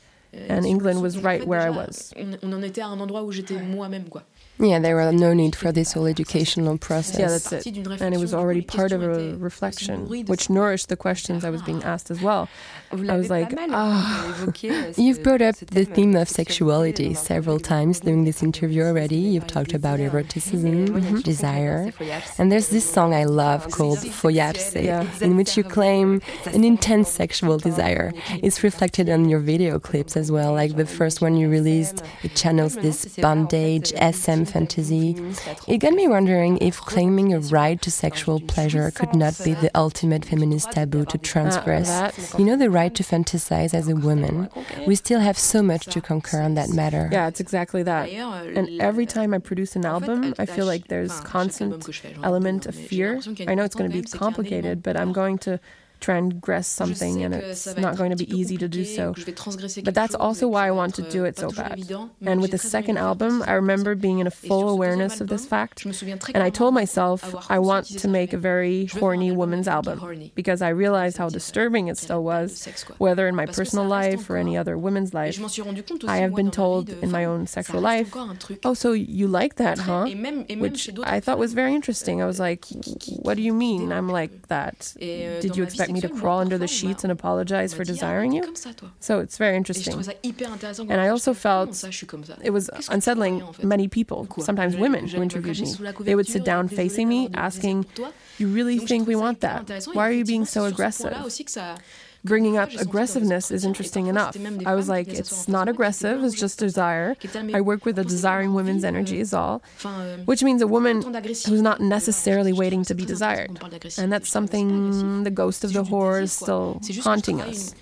And 0.48 0.66
England 0.66 1.02
was 1.02 1.18
right 1.18 1.46
where 1.46 1.60
I 1.60 1.70
was. 1.70 2.12
On 2.42 2.52
en 2.52 2.62
était 2.62 2.82
à 2.82 2.86
un 2.86 3.00
endroit 3.00 3.22
où 3.24 3.32
j'étais 3.32 3.60
moi-même, 3.60 4.08
quoi. 4.08 4.22
Yeah, 4.58 4.78
there 4.78 4.96
was 4.96 5.12
no 5.12 5.34
need 5.34 5.54
for 5.54 5.70
this 5.70 5.92
whole 5.92 6.06
educational 6.06 6.78
process. 6.78 7.18
Yeah, 7.18 7.28
that's 7.28 7.52
it. 7.52 8.00
And 8.00 8.14
it 8.14 8.18
was 8.18 8.32
already 8.32 8.62
part 8.62 8.90
of 8.90 9.02
a 9.02 9.36
reflection, 9.36 10.08
which 10.26 10.48
nourished 10.48 10.88
the 10.88 10.96
questions 10.96 11.44
I 11.44 11.50
was 11.50 11.60
being 11.60 11.84
asked 11.84 12.10
as 12.10 12.22
well. 12.22 12.48
I 12.90 13.16
was 13.16 13.28
like, 13.28 13.52
ah. 13.58 14.46
Oh. 14.46 14.52
You've 14.96 15.22
brought 15.22 15.42
up 15.42 15.56
the 15.56 15.84
theme 15.84 16.16
of 16.16 16.28
sexuality 16.28 17.12
several 17.12 17.58
times 17.58 18.00
during 18.00 18.24
this 18.24 18.42
interview 18.42 18.84
already. 18.84 19.16
You've 19.16 19.46
talked 19.46 19.74
about 19.74 20.00
eroticism, 20.00 20.88
mm-hmm. 20.88 21.18
desire. 21.18 21.92
And 22.38 22.50
there's 22.50 22.68
this 22.68 22.90
song 22.90 23.12
I 23.12 23.24
love 23.24 23.70
called 23.70 23.98
Follarse, 23.98 24.82
yeah. 24.82 25.06
in 25.20 25.36
which 25.36 25.56
you 25.58 25.64
claim 25.64 26.22
an 26.46 26.64
intense 26.64 27.10
sexual 27.10 27.58
desire. 27.58 28.12
It's 28.42 28.62
reflected 28.62 29.10
on 29.10 29.28
your 29.28 29.40
video 29.40 29.78
clips 29.78 30.16
as 30.16 30.25
well. 30.30 30.52
Like 30.52 30.76
the 30.76 30.86
first 30.86 31.20
one 31.20 31.36
you 31.36 31.48
released, 31.48 32.02
it 32.22 32.34
channels 32.34 32.74
this 32.76 33.16
bondage, 33.16 33.92
SM 33.92 34.44
fantasy. 34.44 35.16
It 35.66 35.78
got 35.78 35.92
me 35.92 36.08
wondering 36.08 36.58
if 36.58 36.80
claiming 36.80 37.32
a 37.32 37.40
right 37.40 37.80
to 37.82 37.90
sexual 37.90 38.40
pleasure 38.40 38.90
could 38.90 39.14
not 39.14 39.38
be 39.44 39.54
the 39.54 39.70
ultimate 39.74 40.24
feminist 40.24 40.72
taboo 40.72 41.04
to 41.06 41.18
transgress. 41.18 41.88
Ah, 41.90 42.38
you 42.38 42.44
know, 42.44 42.56
the 42.56 42.70
right 42.70 42.94
to 42.94 43.02
fantasize 43.02 43.74
as 43.74 43.88
a 43.88 43.96
woman. 43.96 44.48
We 44.86 44.94
still 44.94 45.20
have 45.20 45.38
so 45.38 45.62
much 45.62 45.86
to 45.86 46.00
conquer 46.00 46.40
on 46.40 46.54
that 46.54 46.70
matter. 46.70 47.08
Yeah, 47.12 47.28
it's 47.28 47.40
exactly 47.40 47.82
that. 47.82 48.08
And 48.08 48.80
every 48.80 49.06
time 49.06 49.34
I 49.34 49.38
produce 49.38 49.76
an 49.76 49.84
album, 49.84 50.34
I 50.38 50.46
feel 50.46 50.66
like 50.66 50.88
there's 50.88 51.20
constant 51.20 51.88
element 52.22 52.66
of 52.66 52.74
fear. 52.74 53.20
I 53.46 53.54
know 53.54 53.64
it's 53.64 53.74
going 53.74 53.90
to 53.90 53.96
be 53.96 54.02
complicated, 54.02 54.82
but 54.82 54.96
I'm 54.96 55.12
going 55.12 55.38
to 55.38 55.60
transgress 56.00 56.66
something 56.66 57.22
and 57.22 57.34
it's 57.34 57.76
not 57.76 57.96
going 57.96 58.10
to 58.10 58.16
be 58.16 58.28
easy 58.36 58.56
to 58.56 58.68
do 58.68 58.84
so. 58.84 59.14
But 59.84 59.94
that's 59.94 60.14
also 60.14 60.48
why 60.48 60.66
I 60.66 60.70
want 60.70 60.94
to 60.96 61.02
do 61.02 61.24
it 61.24 61.38
so 61.38 61.50
bad. 61.50 61.90
And 62.22 62.40
with 62.40 62.50
the 62.50 62.58
second 62.58 62.98
album, 62.98 63.42
I 63.46 63.52
remember 63.52 63.94
being 63.94 64.18
in 64.18 64.26
a 64.26 64.30
full 64.30 64.68
awareness 64.68 65.20
of 65.20 65.28
this 65.28 65.46
fact. 65.46 65.84
And 66.34 66.42
I 66.42 66.50
told 66.50 66.74
myself 66.74 67.50
I 67.50 67.58
want 67.58 67.86
to 67.86 68.08
make 68.08 68.32
a 68.32 68.38
very 68.38 68.86
horny 68.86 69.32
woman's 69.32 69.68
album 69.68 70.30
because 70.34 70.62
I 70.62 70.68
realized 70.70 71.16
how 71.16 71.28
disturbing 71.28 71.88
it 71.88 71.98
still 71.98 72.22
was, 72.22 72.66
whether 72.98 73.26
in 73.28 73.34
my 73.34 73.46
personal 73.46 73.86
life 73.86 74.28
or 74.30 74.36
any 74.36 74.56
other 74.56 74.76
woman's 74.78 75.14
life. 75.14 75.38
I 76.06 76.18
have 76.18 76.34
been 76.34 76.50
told 76.50 76.90
in 76.90 77.10
my 77.10 77.24
own 77.24 77.46
sexual 77.46 77.80
life, 77.80 78.14
oh, 78.64 78.74
so 78.74 78.92
you 78.92 79.26
like 79.26 79.56
that, 79.56 79.78
huh? 79.78 80.06
Which 80.58 80.90
I 81.02 81.20
thought 81.20 81.38
was 81.38 81.52
very 81.54 81.74
interesting. 81.74 82.22
I 82.22 82.26
was 82.26 82.38
like, 82.38 82.64
what 83.22 83.36
do 83.36 83.42
you 83.42 83.52
mean 83.52 83.92
I'm 83.92 84.08
like 84.08 84.48
that? 84.48 84.94
Euh, 85.00 85.40
Did 85.40 85.56
you 85.56 85.62
expect 85.64 85.85
expect 85.90 86.04
me 86.04 86.08
to 86.14 86.20
crawl 86.20 86.40
under 86.40 86.58
the 86.58 86.66
sheets 86.66 87.04
and 87.04 87.12
apologize 87.12 87.74
for 87.74 87.84
desiring 87.84 88.32
you. 88.32 88.54
So 89.00 89.20
it's 89.20 89.38
very 89.38 89.56
interesting. 89.56 89.94
And 90.90 91.00
I 91.00 91.08
also 91.08 91.34
felt 91.34 91.84
it 92.42 92.50
was 92.50 92.70
unsettling 92.88 93.42
many 93.62 93.88
people, 93.88 94.28
sometimes 94.38 94.76
women 94.76 95.08
who 95.08 95.22
interviewed 95.22 95.60
me. 95.60 95.92
They 96.00 96.14
would 96.14 96.26
sit 96.26 96.44
down 96.44 96.68
facing 96.68 97.08
me 97.08 97.28
asking, 97.34 97.86
You 98.38 98.48
really 98.48 98.78
think 98.78 99.06
we 99.06 99.16
want 99.16 99.40
that? 99.40 99.88
Why 99.92 100.08
are 100.08 100.12
you 100.12 100.24
being 100.24 100.44
so 100.44 100.64
aggressive? 100.64 101.14
Bringing 102.24 102.56
up 102.56 102.70
aggressiveness 102.78 103.50
is 103.50 103.64
interesting 103.64 104.06
enough. 104.06 104.36
I 104.64 104.74
was 104.74 104.88
like, 104.88 105.08
it's 105.08 105.48
not 105.48 105.68
aggressive, 105.68 106.22
it's 106.24 106.34
just 106.34 106.58
desire. 106.58 107.16
I 107.54 107.60
work 107.60 107.84
with 107.84 107.98
a 107.98 108.04
desiring 108.04 108.54
women's 108.54 108.84
energy, 108.84 109.20
is 109.20 109.32
all. 109.32 109.62
Which 110.24 110.42
means 110.42 110.62
a 110.62 110.66
woman 110.66 111.02
who's 111.02 111.62
not 111.62 111.80
necessarily 111.80 112.52
waiting 112.52 112.82
to 112.84 112.94
be 112.94 113.04
desired. 113.04 113.58
And 113.98 114.12
that's 114.12 114.28
something 114.28 115.24
the 115.24 115.30
ghost 115.30 115.64
of 115.64 115.72
the 115.72 115.84
whore 115.84 116.22
is 116.22 116.32
still 116.32 116.80
haunting 117.02 117.40
us. 117.40 117.74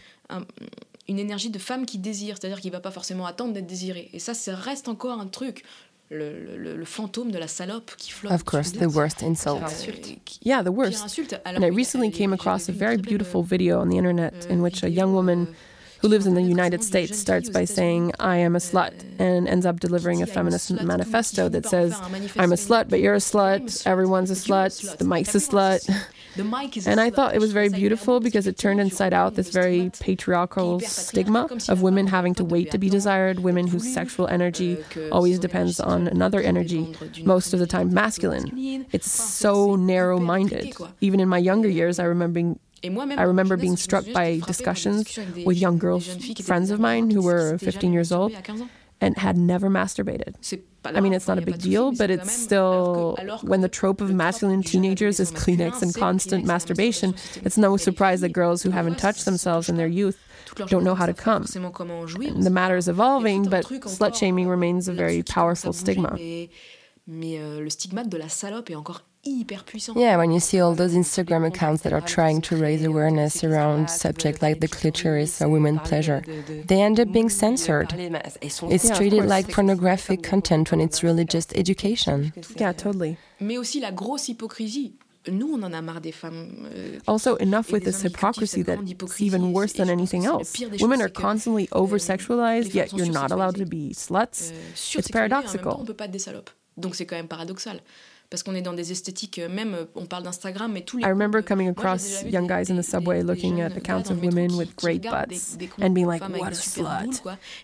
Une 1.06 1.18
énergie 1.18 1.50
de 1.50 1.58
femme 1.58 1.84
qui 1.84 1.98
désire, 1.98 2.36
c'est-à-dire 2.40 2.60
qui 2.60 2.70
va 2.70 2.80
pas 2.80 2.90
forcément 2.90 3.26
attendre 3.26 3.52
d'être 3.52 3.66
désirée. 3.66 4.08
Et 4.14 4.18
ça, 4.18 4.32
ça 4.32 4.54
reste 4.54 4.88
encore 4.88 5.20
un 5.20 5.26
truc. 5.26 5.62
Le, 6.10 6.30
le, 6.58 6.76
le, 6.76 6.84
fantôme 6.84 7.32
de 7.32 7.38
la 7.38 7.48
salope 7.48 7.90
qui 7.96 8.12
flotte. 8.12 8.32
Of 8.32 8.44
course, 8.44 8.72
the 8.72 8.90
worst 8.90 9.22
insult. 9.22 9.62
Yeah, 10.42 10.62
the 10.62 10.70
worst. 10.70 11.18
And 11.46 11.64
I 11.64 11.68
recently 11.68 12.10
came 12.10 12.32
across 12.32 12.68
a 12.68 12.72
very 12.72 12.98
beautiful 12.98 13.42
video 13.42 13.80
on 13.80 13.88
the 13.88 13.96
internet 13.96 14.46
in 14.46 14.60
which 14.60 14.82
a 14.82 14.90
young 14.90 15.14
woman 15.14 15.54
who 16.04 16.08
lives 16.08 16.26
in 16.26 16.34
the 16.34 16.42
United 16.42 16.84
States 16.84 17.18
starts 17.18 17.48
by 17.48 17.64
saying, 17.64 18.12
I 18.20 18.36
am 18.36 18.54
a 18.54 18.58
slut, 18.58 18.92
and 19.18 19.48
ends 19.48 19.64
up 19.64 19.80
delivering 19.80 20.20
a 20.20 20.26
feminist 20.26 20.70
manifesto 20.82 21.48
that 21.48 21.64
says, 21.64 21.98
I'm 22.36 22.52
a 22.52 22.56
slut, 22.56 22.90
but 22.90 23.00
you're 23.00 23.14
a 23.14 23.24
slut, 23.32 23.86
everyone's 23.86 24.30
a 24.30 24.34
slut, 24.34 24.98
the 24.98 25.04
mic's 25.06 25.34
a 25.34 25.38
slut. 25.38 25.88
And 26.86 27.00
I 27.00 27.10
thought 27.10 27.34
it 27.34 27.38
was 27.40 27.52
very 27.52 27.68
beautiful 27.68 28.20
because 28.20 28.46
it 28.46 28.58
turned 28.58 28.80
inside 28.80 29.12
out 29.12 29.34
this 29.34 29.50
very 29.50 29.90
patriarchal 30.00 30.80
stigma 30.80 31.48
of 31.68 31.82
women 31.82 32.06
having 32.06 32.34
to 32.36 32.44
wait 32.44 32.70
to 32.72 32.78
be 32.78 32.88
desired, 32.88 33.40
women 33.40 33.66
whose 33.66 33.92
sexual 33.92 34.26
energy 34.28 34.78
always 35.12 35.38
depends 35.38 35.80
on 35.80 36.08
another 36.08 36.40
energy, 36.40 36.94
most 37.24 37.52
of 37.52 37.58
the 37.60 37.66
time. 37.66 37.92
masculine. 37.94 38.86
It's 38.92 39.10
so 39.10 39.76
narrow 39.76 40.18
minded. 40.18 40.74
Even 41.00 41.20
in 41.20 41.28
my 41.28 41.38
younger 41.38 41.68
years, 41.68 41.98
I 41.98 42.04
remember 42.04 42.34
being 42.34 42.58
I 42.84 43.22
remember 43.22 43.56
being 43.56 43.78
struck 43.78 44.04
by 44.12 44.40
discussions 44.46 45.18
with 45.44 45.56
young 45.56 45.78
girls, 45.78 46.06
friends 46.44 46.70
of 46.70 46.78
mine 46.80 47.10
who 47.10 47.22
were 47.22 47.56
15 47.56 47.92
years 47.94 48.12
old 48.12 48.32
and 49.04 49.18
had 49.18 49.36
never 49.36 49.68
masturbated. 49.68 50.34
I 50.84 51.00
mean, 51.00 51.12
it's 51.12 51.28
not 51.28 51.38
a 51.38 51.42
big 51.42 51.58
deal, 51.58 51.92
but 51.92 52.10
it's 52.10 52.32
still, 52.32 53.16
when 53.42 53.60
the 53.60 53.68
trope 53.68 54.00
of 54.00 54.12
masculine 54.12 54.62
teenagers 54.62 55.20
is 55.20 55.30
Kleenex 55.30 55.82
and 55.82 55.94
constant 55.94 56.44
masturbation, 56.46 57.14
it's 57.42 57.58
no 57.58 57.76
surprise 57.76 58.20
that 58.22 58.30
girls 58.30 58.62
who 58.62 58.70
haven't 58.70 58.98
touched 58.98 59.24
themselves 59.24 59.68
in 59.68 59.76
their 59.76 59.86
youth 59.86 60.18
don't 60.68 60.84
know 60.84 60.94
how 60.94 61.06
to 61.06 61.14
come. 61.14 61.42
The 61.44 62.50
matter 62.50 62.76
is 62.76 62.88
evolving, 62.88 63.44
but 63.44 63.64
slut 63.66 64.14
shaming 64.14 64.48
remains 64.48 64.88
a 64.88 64.92
very 64.92 65.22
powerful 65.22 65.72
stigma. 65.72 66.16
Mais 67.06 67.38
euh, 67.38 67.60
le 67.60 67.68
stigmate 67.68 68.08
de 68.08 68.16
la 68.16 68.28
salope 68.28 68.70
est 68.70 68.74
encore. 68.74 69.02
Yeah, 69.24 70.16
when 70.16 70.30
you 70.30 70.40
see 70.40 70.60
all 70.60 70.74
those 70.74 70.94
Instagram 70.94 71.46
accounts 71.46 71.82
that 71.82 71.92
are 71.92 72.00
trying 72.00 72.42
to 72.42 72.56
raise 72.56 72.84
awareness 72.84 73.42
around 73.42 73.88
subjects 73.88 74.42
like 74.42 74.60
the 74.60 74.68
clitoris 74.68 75.40
or 75.40 75.48
women 75.48 75.78
pleasure, 75.78 76.22
they 76.66 76.82
end 76.82 77.00
up 77.00 77.10
being 77.12 77.30
censored. 77.30 77.92
It's 78.42 78.90
treated 78.96 79.24
like 79.24 79.48
pornographic 79.50 80.22
content 80.22 80.70
when 80.70 80.80
it's 80.80 81.02
really 81.02 81.24
just 81.24 81.56
education. 81.56 82.32
Yeah, 82.56 82.72
totally. 82.72 83.16
Mais 83.40 83.58
aussi 83.58 83.80
la 83.80 83.90
grosse 83.90 84.28
hypocrisie. 84.28 84.94
Nous, 85.26 85.54
on 85.54 85.62
en 85.62 85.72
a 85.72 85.80
marre 85.80 86.02
des 86.02 86.12
femmes. 86.12 86.68
Euh, 86.74 86.98
also, 87.06 87.36
enough 87.36 87.72
with 87.72 87.84
this 87.84 88.02
hypocrisy 88.02 88.62
that 88.62 88.78
it's 88.86 89.20
even 89.22 89.54
worse 89.54 89.72
than 89.72 89.88
anything 89.88 90.26
else. 90.26 90.52
Women 90.80 91.00
are 91.00 91.08
constantly 91.08 91.66
euh, 91.72 91.78
over 91.78 91.98
sexualized, 91.98 92.74
yet 92.74 92.92
you're 92.92 93.10
not 93.10 93.30
allowed 93.30 93.56
to 93.56 93.64
be 93.64 93.94
sluts. 93.94 94.52
Euh, 94.52 94.98
it's 94.98 95.10
paradoxical. 95.10 95.78
On 95.80 95.86
peut 95.86 95.94
pas 95.94 96.04
être 96.04 96.10
des 96.10 96.18
salopes. 96.18 96.50
Donc 96.76 96.94
c'est 96.94 97.06
quand 97.06 97.16
même 97.16 97.28
paradoxal. 97.28 97.80
Parce 98.30 98.42
qu'on 98.42 98.54
est 98.54 98.62
dans 98.62 98.72
des 98.72 98.90
esthétiques, 98.90 99.38
euh, 99.38 99.48
même 99.48 99.74
euh, 99.74 99.84
on 99.94 100.06
parle 100.06 100.22
d'Instagram, 100.24 100.72
mais 100.72 100.82
tous 100.82 100.98
les. 100.98 101.04
I 101.04 101.08
remember 101.08 101.42
coming 101.42 101.68
across 101.68 102.22
young 102.24 102.46
guys 102.46 102.70
in 102.70 102.76
the 102.76 102.82
subway 102.82 103.22
looking 103.22 103.60
at 103.60 103.76
accounts 103.76 104.10
of 104.10 104.22
women 104.22 104.56
with 104.56 104.74
great 104.76 105.02
butts 105.02 105.56
and 105.80 105.94
being 105.94 106.06
like, 106.06 106.22
what 106.22 106.52
a 106.52 106.56
slut. 106.56 107.20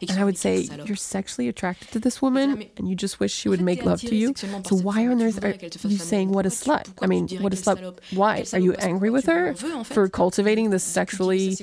And 0.09 0.19
I 0.19 0.25
would 0.25 0.39
say, 0.39 0.69
you're 0.85 0.97
sexually 0.97 1.49
attracted 1.49 1.91
to 1.93 1.99
this 1.99 2.23
woman 2.23 2.65
and 2.77 2.89
you 2.89 2.95
just 2.95 3.21
wish 3.21 3.33
she 3.33 3.49
would 3.49 3.61
make 3.61 3.85
love 3.85 4.01
to 4.03 4.15
you. 4.15 4.35
So 4.37 4.77
why 4.77 5.07
on 5.07 5.23
earth 5.23 5.45
are 5.45 5.55
you 5.89 5.99
saying 5.99 6.31
what 6.31 6.47
a 6.47 6.51
slut? 6.51 6.87
I 7.03 7.07
mean, 7.07 7.29
what 7.41 7.53
a 7.53 7.57
slut? 7.57 7.99
Why? 8.13 8.45
Are 8.53 8.59
you 8.59 8.75
angry 8.75 9.11
with 9.11 9.27
her 9.27 9.55
for 9.85 10.09
cultivating 10.09 10.71
this 10.71 10.85
sexually 10.85 11.57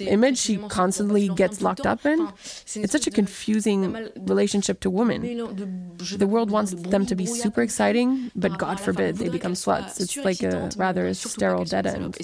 image 0.00 0.38
she 0.38 0.56
constantly 0.68 1.28
gets 1.28 1.60
locked 1.62 1.86
up 1.86 2.06
in? 2.06 2.28
It's 2.42 2.92
such 2.92 3.06
a 3.06 3.10
confusing 3.10 4.10
relationship 4.16 4.80
to 4.80 4.90
women. 4.90 5.20
The 5.98 6.26
world 6.26 6.50
wants 6.50 6.72
them 6.74 7.06
to 7.06 7.14
be 7.14 7.26
super 7.26 7.62
exciting, 7.62 8.19
but 8.34 8.58
God 8.58 8.80
forbid 8.80 9.16
they 9.16 9.28
become 9.28 9.54
sluts. 9.54 10.00
It's 10.00 10.16
like 10.16 10.42
a 10.42 10.70
rather 10.76 11.12
sterile 11.14 11.64
dead 11.64 11.86
end. 11.86 12.16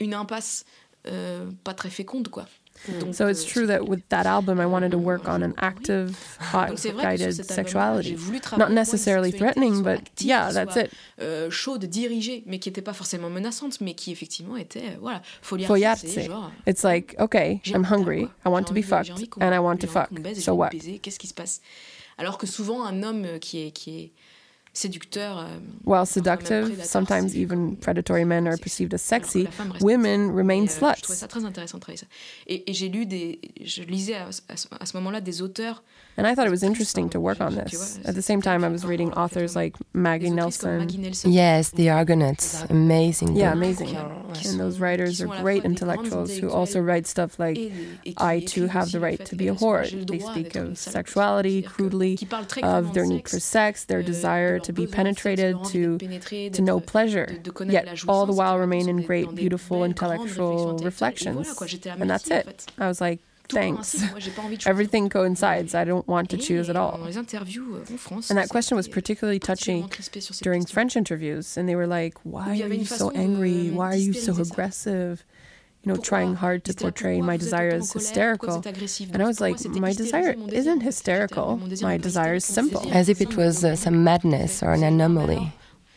Une 0.00 0.12
impasse 0.12 0.64
euh, 1.06 1.50
pas 1.62 1.74
très 1.74 1.90
féconde, 1.90 2.28
quoi. 2.28 2.46
Hmm. 2.86 3.12
so 3.12 3.28
it's 3.28 3.44
euh, 3.44 3.48
true 3.48 3.66
that 3.66 3.88
with 3.88 4.06
that 4.08 4.26
album, 4.26 4.60
I 4.60 4.66
wanted 4.66 4.90
to 4.90 4.98
hmm. 4.98 5.04
work 5.04 5.28
on 5.28 5.42
an 5.42 5.54
active, 5.58 6.36
hot, 6.40 6.76
guided 6.82 7.46
sexuality. 7.46 8.18
Not 8.58 8.72
necessarily 8.72 9.30
threatening, 9.30 9.82
but 9.82 10.00
yeah, 10.18 10.50
that's 10.50 10.76
it. 10.76 10.92
Euh, 11.20 11.50
chaude, 11.50 11.84
dirigée, 11.86 12.42
mais 12.46 12.58
qui 12.58 12.68
n'était 12.68 12.82
pas 12.82 12.92
forcément 12.92 13.30
menaçante, 13.30 13.80
mais 13.80 13.94
qui 13.94 14.10
effectivement 14.10 14.56
était, 14.56 14.80
euh, 14.80 14.96
voilà, 15.00 15.22
Follarse. 15.40 16.04
It's 16.66 16.84
euh, 16.84 16.88
like, 16.88 17.14
okay, 17.20 17.62
I'm 17.66 17.84
hungry, 17.84 18.28
I 18.44 18.48
want 18.48 18.64
to 18.64 18.74
be 18.74 18.82
fucked, 18.82 19.28
and 19.40 19.54
I 19.54 19.60
want 19.60 19.78
to 19.78 19.86
fuck. 19.86 20.10
So 20.34 20.54
what? 20.54 20.70
Qu'est-ce 20.70 21.18
qui 21.18 21.28
se 21.28 21.34
passe 21.34 21.60
Alors 22.18 22.38
que 22.38 22.46
souvent, 22.46 22.84
un 22.84 23.02
homme 23.02 23.38
qui 23.40 23.66
est, 23.66 23.70
qui 23.70 23.98
est 23.98 24.12
séducteur. 24.74 25.38
Euh, 25.38 25.46
While 25.84 26.04
seductive, 26.06 26.84
sometimes 26.84 27.34
even 27.34 27.76
predatory 27.76 28.24
men 28.24 28.46
are 28.46 28.58
perceived 28.58 28.92
as 28.92 29.00
sexy, 29.00 29.48
women 29.80 30.30
remain 30.34 30.66
sluts. 30.66 30.96
Je 30.96 31.02
trouvais 31.02 31.18
ça 31.18 31.28
très 31.28 31.44
intéressant 31.44 31.78
de 31.78 31.82
travailler 31.82 32.00
ça. 32.00 32.06
Et, 32.46 32.70
et 32.70 32.74
j'ai 32.74 32.88
lu 32.88 33.06
des, 33.06 33.40
je 33.62 33.82
lisais 33.82 34.16
à, 34.16 34.28
à, 34.48 34.82
à 34.82 34.86
ce 34.86 34.96
moment-là 34.96 35.20
des 35.20 35.40
auteurs 35.40 35.82
And 36.16 36.28
I 36.28 36.34
thought 36.36 36.46
it 36.46 36.50
was 36.50 36.62
interesting 36.62 37.08
to 37.10 37.18
work 37.18 37.40
on 37.40 37.56
this. 37.56 37.98
At 38.04 38.14
the 38.14 38.22
same 38.22 38.40
time, 38.40 38.62
I 38.62 38.68
was 38.68 38.84
reading 38.84 39.12
authors 39.14 39.56
like 39.56 39.74
Maggie 39.94 40.30
Nelson. 40.30 40.88
Yes, 41.24 41.70
the 41.70 41.90
Argonauts. 41.90 42.64
Amazing. 42.70 43.34
Yeah, 43.34 43.52
amazing. 43.52 43.96
And 43.96 44.60
those 44.60 44.78
writers 44.78 45.20
are 45.20 45.26
great 45.26 45.64
intellectuals 45.64 46.36
who 46.36 46.50
also 46.50 46.80
write 46.80 47.08
stuff 47.08 47.40
like 47.40 47.58
I 48.18 48.40
too 48.40 48.68
have 48.68 48.92
the 48.92 49.00
right 49.00 49.24
to 49.26 49.34
be 49.34 49.48
a 49.48 49.54
whore. 49.54 49.84
They 50.06 50.20
speak 50.20 50.54
of 50.54 50.78
sexuality 50.78 51.62
crudely, 51.62 52.16
of 52.62 52.94
their 52.94 53.06
need 53.06 53.28
for 53.28 53.40
sex, 53.40 53.84
their 53.84 54.02
desire 54.02 54.60
to 54.64 54.72
be 54.72 54.86
penetrated, 54.86 55.62
to, 55.66 55.98
to 55.98 56.62
know 56.62 56.80
pleasure, 56.80 57.40
yet 57.66 58.04
all 58.08 58.26
the 58.26 58.32
while 58.32 58.58
remain 58.58 58.88
in 58.88 59.02
great, 59.02 59.34
beautiful 59.34 59.84
intellectual 59.84 60.78
reflections. 60.78 61.60
And 61.86 62.10
that's 62.10 62.30
it. 62.30 62.66
I 62.78 62.88
was 62.88 63.00
like, 63.00 63.20
thanks. 63.48 64.02
Everything 64.66 65.08
coincides. 65.08 65.74
I 65.74 65.84
don't 65.84 66.06
want 66.08 66.30
to 66.30 66.36
choose 66.38 66.68
at 66.70 66.76
all. 66.76 67.02
And 67.04 68.38
that 68.38 68.48
question 68.50 68.76
was 68.76 68.88
particularly 68.88 69.38
touching 69.38 69.90
during 70.42 70.64
French 70.64 70.96
interviews. 70.96 71.56
And 71.56 71.68
they 71.68 71.76
were 71.76 71.86
like, 71.86 72.18
Why 72.24 72.60
are 72.60 72.72
you 72.72 72.84
so 72.84 73.10
angry? 73.10 73.70
Why 73.70 73.92
are 73.92 73.96
you 73.96 74.12
so 74.12 74.40
aggressive? 74.40 75.24
You 75.84 75.92
know, 75.92 76.00
trying 76.00 76.34
hard 76.34 76.64
to 76.64 76.72
portray 76.72 77.20
my 77.20 77.36
desire 77.36 77.70
as 77.70 77.92
hysterical. 77.92 78.62
And 79.12 79.22
I 79.22 79.26
was 79.26 79.40
like, 79.40 79.62
My 79.66 79.92
desire 79.92 80.34
isn't 80.48 80.80
hysterical. 80.80 81.60
My 81.82 81.98
desire 81.98 82.34
is 82.34 82.44
simple. 82.44 82.90
As 82.90 83.08
if 83.10 83.20
it 83.20 83.36
was 83.36 83.64
uh, 83.64 83.76
some 83.76 84.02
madness 84.02 84.62
or 84.62 84.72
an 84.72 84.82
anomaly. 84.82 85.52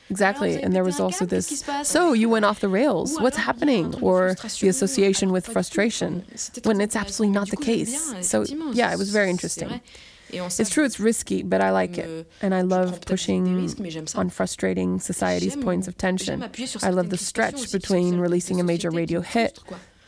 Exactly. 0.09 0.61
And 0.61 0.73
there 0.75 0.83
was 0.83 0.99
also 0.99 1.25
this, 1.25 1.63
so 1.83 2.13
you 2.13 2.29
went 2.29 2.45
off 2.45 2.59
the 2.59 2.69
rails. 2.69 3.19
What's 3.19 3.38
happening? 3.38 3.95
Or 4.01 4.35
the 4.61 4.67
association 4.67 5.31
with 5.31 5.45
frustration, 5.45 6.25
when 6.63 6.79
it's 6.81 6.95
absolutely 6.95 7.33
not 7.33 7.49
the 7.49 7.57
case. 7.57 8.27
So, 8.27 8.43
yeah, 8.73 8.91
it 8.93 8.97
was 8.97 9.11
very 9.11 9.29
interesting. 9.29 9.81
It's 10.32 10.69
true, 10.69 10.84
it's 10.84 10.99
risky, 10.99 11.43
but 11.43 11.61
I 11.61 11.71
like 11.71 11.97
it. 11.97 12.30
And 12.41 12.53
I 12.53 12.61
love 12.61 13.01
pushing 13.01 13.69
on 14.15 14.30
frustrating 14.30 14.99
society's 14.99 15.55
points 15.55 15.88
of 15.88 15.97
tension. 15.97 16.43
I 16.84 16.89
love 16.89 17.09
the 17.09 17.17
stretch 17.17 17.71
between 17.71 18.19
releasing 18.19 18.59
a 18.59 18.63
major 18.63 18.89
radio 18.89 19.21
hit, 19.21 19.59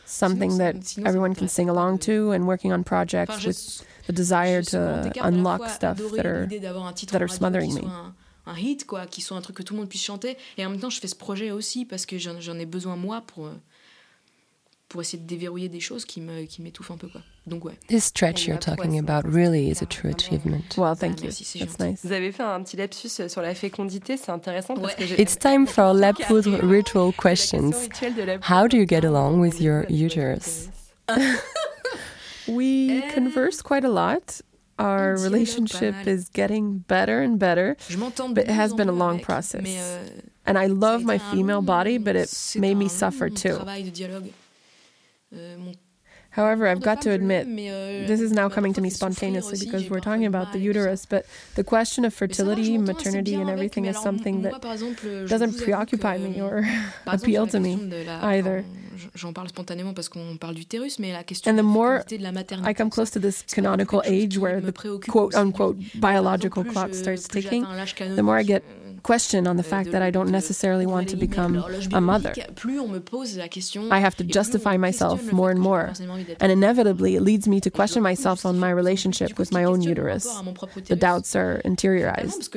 something 0.04 0.58
that 0.58 0.98
everyone 1.04 1.34
can 1.34 1.48
sing 1.48 1.68
along 1.68 1.98
to, 2.00 2.32
and 2.32 2.46
working 2.46 2.72
on 2.72 2.84
projects 2.84 3.44
with 3.44 3.84
the 4.06 4.12
desire 4.12 4.62
to 4.62 5.12
unlock 5.22 5.68
stuff 5.68 5.98
that 5.98 6.26
are, 6.26 6.46
that 6.46 7.22
are 7.22 7.28
smothering 7.28 7.74
me. 7.74 7.88
un 8.46 8.54
hit, 8.54 8.84
quoi, 8.86 9.06
qui 9.06 9.20
soit 9.20 9.36
un 9.36 9.40
truc 9.42 9.56
que 9.56 9.62
tout 9.62 9.74
le 9.74 9.80
monde 9.80 9.88
puisse 9.88 10.04
chanter. 10.04 10.36
Et 10.58 10.66
en 10.66 10.70
même 10.70 10.80
temps, 10.80 10.90
je 10.90 11.00
fais 11.00 11.08
ce 11.08 11.14
projet 11.14 11.50
aussi 11.50 11.84
parce 11.84 12.06
que 12.06 12.18
j'en 12.18 12.58
ai 12.58 12.66
besoin 12.66 12.96
moi 12.96 13.22
pour 13.26 13.46
euh, 13.46 13.54
pour 14.90 15.00
essayer 15.00 15.22
de 15.22 15.26
déverrouiller 15.26 15.68
des 15.68 15.80
choses 15.80 16.04
qui 16.04 16.20
me 16.20 16.44
qui 16.44 16.60
m'étouffent 16.60 16.90
un 16.90 16.96
peu, 16.98 17.08
quoi. 17.08 17.22
Donc 17.46 17.64
ouais. 17.64 17.74
This 17.88 18.04
stretch 18.04 18.46
you're 18.46 18.58
talking 18.58 18.98
about 18.98 19.24
really 19.24 19.70
is 19.70 19.82
a 19.82 19.86
true 19.86 20.10
achievement. 20.10 20.76
Well, 20.76 20.94
thank 20.94 21.22
you. 21.22 21.30
That's 21.30 21.78
nice. 21.78 22.00
Vous 22.04 22.12
avez 22.12 22.32
fait 22.32 22.42
un 22.42 22.62
petit 22.62 22.76
lapsus 22.76 23.20
euh, 23.20 23.28
sur 23.28 23.40
la 23.40 23.54
fécondité, 23.54 24.16
c'est 24.16 24.32
intéressant 24.32 24.74
parce 24.74 24.96
que 24.96 25.18
It's 25.18 25.38
time 25.38 25.66
for 25.66 25.94
La 25.94 26.12
Poudre 26.12 26.58
ritual 26.62 27.12
questions. 27.12 27.88
How 28.42 28.66
do 28.66 28.76
you 28.76 28.84
get 28.86 29.04
along 29.04 29.40
with 29.40 29.60
your 29.60 29.86
uterus? 29.88 30.68
we 32.48 32.90
euh, 32.90 33.14
converse 33.14 33.62
quite 33.62 33.84
a 33.84 33.88
lot. 33.88 34.42
our 34.80 35.16
relationship 35.18 36.06
is 36.06 36.30
getting 36.30 36.78
better 36.78 37.20
and 37.20 37.38
better, 37.38 37.76
but 38.34 38.38
it 38.38 38.48
has 38.48 38.72
been 38.72 38.88
a 38.88 38.92
long 38.92 39.20
process. 39.20 39.66
Euh, 39.66 40.08
and 40.46 40.56
I 40.56 40.66
love 40.66 41.04
my 41.04 41.18
female 41.18 41.60
body, 41.60 41.98
but 41.98 42.16
it 42.16 42.34
made 42.56 42.76
me 42.76 42.88
suffer 42.88 43.28
too. 43.28 43.58
Euh, 45.32 45.72
However, 46.30 46.68
I've 46.68 46.80
got 46.80 47.02
to 47.02 47.10
admit, 47.10 47.46
euh, 47.48 48.06
this 48.06 48.20
is 48.20 48.30
now 48.30 48.48
coming 48.48 48.72
to 48.74 48.80
me 48.80 48.88
spontaneously 48.88 49.58
because 49.58 49.90
we're 49.90 49.98
talking 49.98 50.26
about 50.26 50.52
the 50.52 50.60
uterus, 50.60 51.04
but 51.04 51.26
the 51.56 51.64
question 51.64 52.04
of 52.04 52.14
fertility, 52.14 52.78
maternity, 52.78 53.34
and 53.34 53.50
everything 53.50 53.86
is 53.86 54.00
something 54.00 54.42
that 54.42 54.62
doesn't 55.28 55.58
preoccupy 55.58 56.18
me 56.18 56.40
or 56.40 56.64
appeal 57.06 57.48
to 57.48 57.58
me 57.58 57.92
either. 58.22 58.64
j'en 59.14 59.32
parle 59.32 59.48
spontanément 59.48 59.94
parce 59.94 60.08
qu'on 60.08 60.36
parle 60.36 60.54
d'utérus, 60.54 60.98
mais 60.98 61.12
la 61.12 61.24
question 61.24 61.50
and 61.50 61.56
the 61.58 61.62
more 61.62 62.04
de 62.06 62.18
la 62.18 62.30
maternité, 62.32 62.68
I 62.68 62.74
come 62.74 62.90
close 62.90 63.10
to 63.10 63.18
this 63.18 63.42
canonical 63.42 64.02
age 64.04 64.38
where 64.38 64.60
the 64.60 64.72
quote 64.72 65.34
unquote 65.34 65.78
biological 65.96 66.64
clock 66.64 66.94
starts 66.94 67.26
ticking, 67.26 67.64
the 68.14 68.22
more 68.22 68.36
I 68.36 68.44
get 68.44 68.62
question 69.02 69.46
on 69.46 69.56
the 69.56 69.62
fact 69.62 69.90
that 69.92 70.02
I 70.02 70.10
don't 70.10 70.30
necessarily 70.30 70.86
want 70.86 71.08
to 71.10 71.16
become 71.16 71.56
a 71.92 72.00
mother. 72.00 72.32
I 73.90 74.00
have 74.00 74.16
to 74.16 74.24
justify 74.24 74.76
myself 74.76 75.32
more 75.32 75.50
and 75.50 75.60
more. 75.60 75.92
And 76.40 76.52
inevitably, 76.52 77.16
it 77.16 77.22
leads 77.22 77.46
me 77.48 77.60
to 77.60 77.70
question 77.70 78.02
myself 78.02 78.46
on 78.46 78.58
my 78.58 78.70
relationship 78.70 79.38
with 79.38 79.52
my 79.52 79.64
own 79.64 79.82
uterus. 79.82 80.26
The 80.86 80.96
doubts 80.96 81.34
are 81.36 81.60
interiorized. 81.64 82.50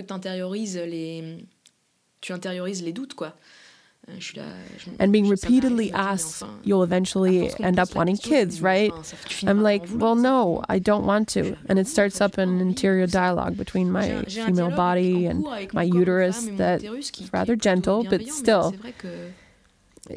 tu 2.24 2.32
intériorises 2.32 2.82
les 2.84 2.94
doutes, 2.94 3.14
quoi. 3.14 3.34
And 5.00 5.14
being 5.14 5.28
repeatedly 5.30 5.92
asked, 5.94 6.44
you'll 6.64 6.84
eventually 6.84 7.52
end 7.60 7.80
up 7.80 7.96
wanting 7.96 8.18
kids, 8.18 8.62
right? 8.62 8.92
I'm 9.46 9.62
like, 9.64 9.84
well, 9.92 10.16
no, 10.16 10.64
I 10.70 10.80
don't 10.80 11.06
want 11.06 11.28
to. 11.30 11.56
And 11.68 11.80
it 11.80 11.88
starts 11.88 12.22
up 12.22 12.38
an 12.38 12.60
interior 12.60 13.08
dialogue 13.08 13.58
between 13.58 13.92
my 13.92 14.24
female 14.24 14.72
body 14.72 15.26
and 15.26 15.44
my 15.74 15.84
uterus 15.84 16.48
that's 16.54 17.32
rather 17.32 17.56
gentle, 17.56 18.04
but 18.04 18.28
still 18.28 18.76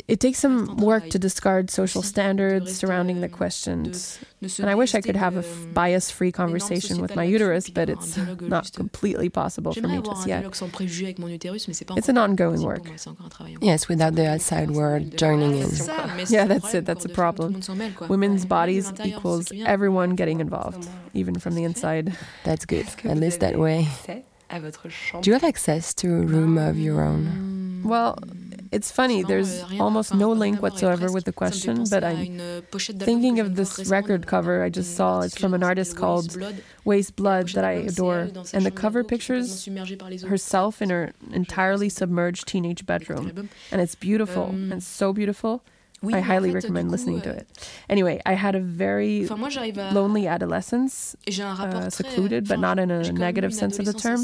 it 0.09 0.19
takes 0.19 0.39
some 0.41 0.77
work 0.79 1.09
to 1.11 1.19
discard 1.19 1.71
social 1.71 2.03
standards 2.03 2.77
surrounding 2.77 3.21
the 3.21 3.29
questions. 3.29 4.19
And 4.59 4.69
I 4.69 4.75
wish 4.75 4.95
I 4.95 5.01
could 5.01 5.17
have 5.17 5.37
a 5.37 5.45
bias 5.73 6.11
free 6.11 6.33
conversation 6.33 7.01
with 7.01 7.15
my 7.15 7.23
uterus, 7.23 7.71
but 7.71 7.89
it's 7.89 8.17
not 8.41 8.73
completely 8.73 9.29
possible 9.29 9.73
for 9.73 9.87
me 9.87 10.03
just 10.03 10.27
yet. 10.27 10.45
It's 10.45 12.09
an 12.09 12.19
ongoing 12.19 12.63
work. 12.63 12.83
Yes, 13.61 13.89
without 13.89 14.17
the 14.17 14.29
outside 14.29 14.73
world 14.73 15.17
joining 15.17 15.59
in. 15.59 15.71
Yeah, 16.29 16.47
that's 16.47 16.75
it. 16.75 16.85
That's 16.85 17.05
a 17.05 17.09
problem. 17.11 17.61
Women's 18.09 18.45
bodies 18.45 18.93
equals 19.05 19.53
everyone 19.65 20.17
getting 20.17 20.41
involved, 20.41 20.89
even 21.15 21.39
from 21.39 21.55
the 21.55 21.65
inside. 21.65 22.17
That's 22.45 22.67
good. 22.67 22.87
At 23.05 23.19
least 23.19 23.41
that 23.41 23.59
way. 23.59 23.87
Do 25.21 25.31
you 25.31 25.33
have 25.33 25.45
access 25.45 25.95
to 25.95 26.09
a 26.09 26.21
room 26.21 26.59
of 26.59 26.79
your 26.79 27.03
own? 27.03 27.83
Well, 27.85 28.19
it's 28.77 28.91
funny, 28.93 29.23
there's 29.23 29.65
almost 29.81 30.15
no 30.15 30.31
link 30.33 30.61
whatsoever 30.61 31.11
with 31.11 31.25
the 31.25 31.33
question, 31.33 31.85
but 31.91 32.05
I'm 32.05 32.63
thinking 33.09 33.41
of 33.41 33.57
this 33.57 33.73
record 33.89 34.27
cover 34.27 34.63
I 34.63 34.69
just 34.69 34.95
saw. 34.97 35.21
It's 35.21 35.39
from 35.39 35.55
an 35.55 35.63
artist 35.63 35.97
called 35.97 36.37
Weyes 36.85 37.11
Blood 37.11 37.49
that 37.57 37.65
I 37.65 37.73
adore. 37.91 38.29
And 38.53 38.67
the 38.67 38.71
cover 38.71 39.03
pictures 39.03 39.67
herself 40.33 40.83
in 40.83 40.91
her 40.91 41.13
entirely 41.33 41.89
submerged 41.89 42.47
teenage 42.47 42.85
bedroom. 42.85 43.49
And 43.73 43.81
it's 43.81 43.95
beautiful 43.95 44.49
and 44.73 44.83
so 44.83 45.13
beautiful. 45.13 45.63
I 46.05 46.21
highly 46.21 46.51
recommend 46.51 46.91
listening 46.91 47.23
to 47.23 47.31
euh, 47.31 47.39
it. 47.39 47.71
Anyway, 47.89 48.21
I 48.27 48.35
had 48.35 48.55
a 48.55 48.61
very 48.61 49.27
lonely 49.27 50.27
adolescence, 50.27 51.17
uh, 51.41 51.91
secluded, 51.91 52.47
but 52.47 52.59
not 52.59 52.79
in 52.79 52.91
a 52.91 53.11
negative 53.13 53.55
sense 53.55 53.79
of 53.79 53.87
the 53.87 53.95
term. 53.95 54.19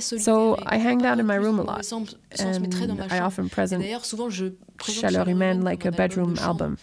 So 0.00 0.58
I 0.64 0.78
hanged 0.78 1.04
out 1.04 1.20
in 1.20 1.26
my 1.26 1.36
room 1.36 1.58
a 1.58 1.62
lot, 1.62 1.90
and 2.38 3.12
I 3.12 3.20
often 3.20 3.48
present 3.50 3.84
Chaleur 3.84 5.24
Humaine 5.26 5.62
like 5.62 5.84
a 5.84 5.92
bedroom 5.92 6.38
album. 6.38 6.78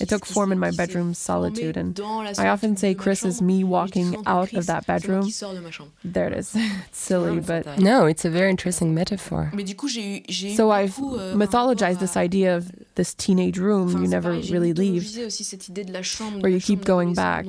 It 0.00 0.08
took 0.08 0.26
form 0.26 0.52
in 0.52 0.58
my 0.58 0.70
bedroom 0.72 1.14
solitude, 1.14 1.76
and 1.76 1.98
I 2.38 2.48
often 2.48 2.76
say 2.76 2.94
Chris 2.94 3.24
is 3.24 3.40
me 3.40 3.64
walking 3.64 4.22
out 4.26 4.52
of 4.52 4.66
that 4.66 4.86
bedroom. 4.86 5.30
There 6.04 6.26
it 6.26 6.34
is. 6.34 6.52
it's 6.56 6.98
silly, 6.98 7.40
but 7.40 7.78
no, 7.78 8.04
it's 8.06 8.24
a 8.24 8.30
very 8.30 8.50
interesting 8.50 8.94
metaphor. 8.94 9.52
So 9.54 10.70
I've 10.70 10.98
euh, 10.98 11.34
mythologized 11.34 12.00
this 12.00 12.16
idea 12.16 12.56
of 12.56 12.70
this 12.96 13.14
teenage 13.14 13.58
room 13.58 14.02
you 14.02 14.08
never 14.08 14.32
really 14.32 14.72
leave, 14.72 15.04
where 16.40 16.50
you 16.50 16.60
keep 16.60 16.84
going 16.84 17.14
back. 17.14 17.46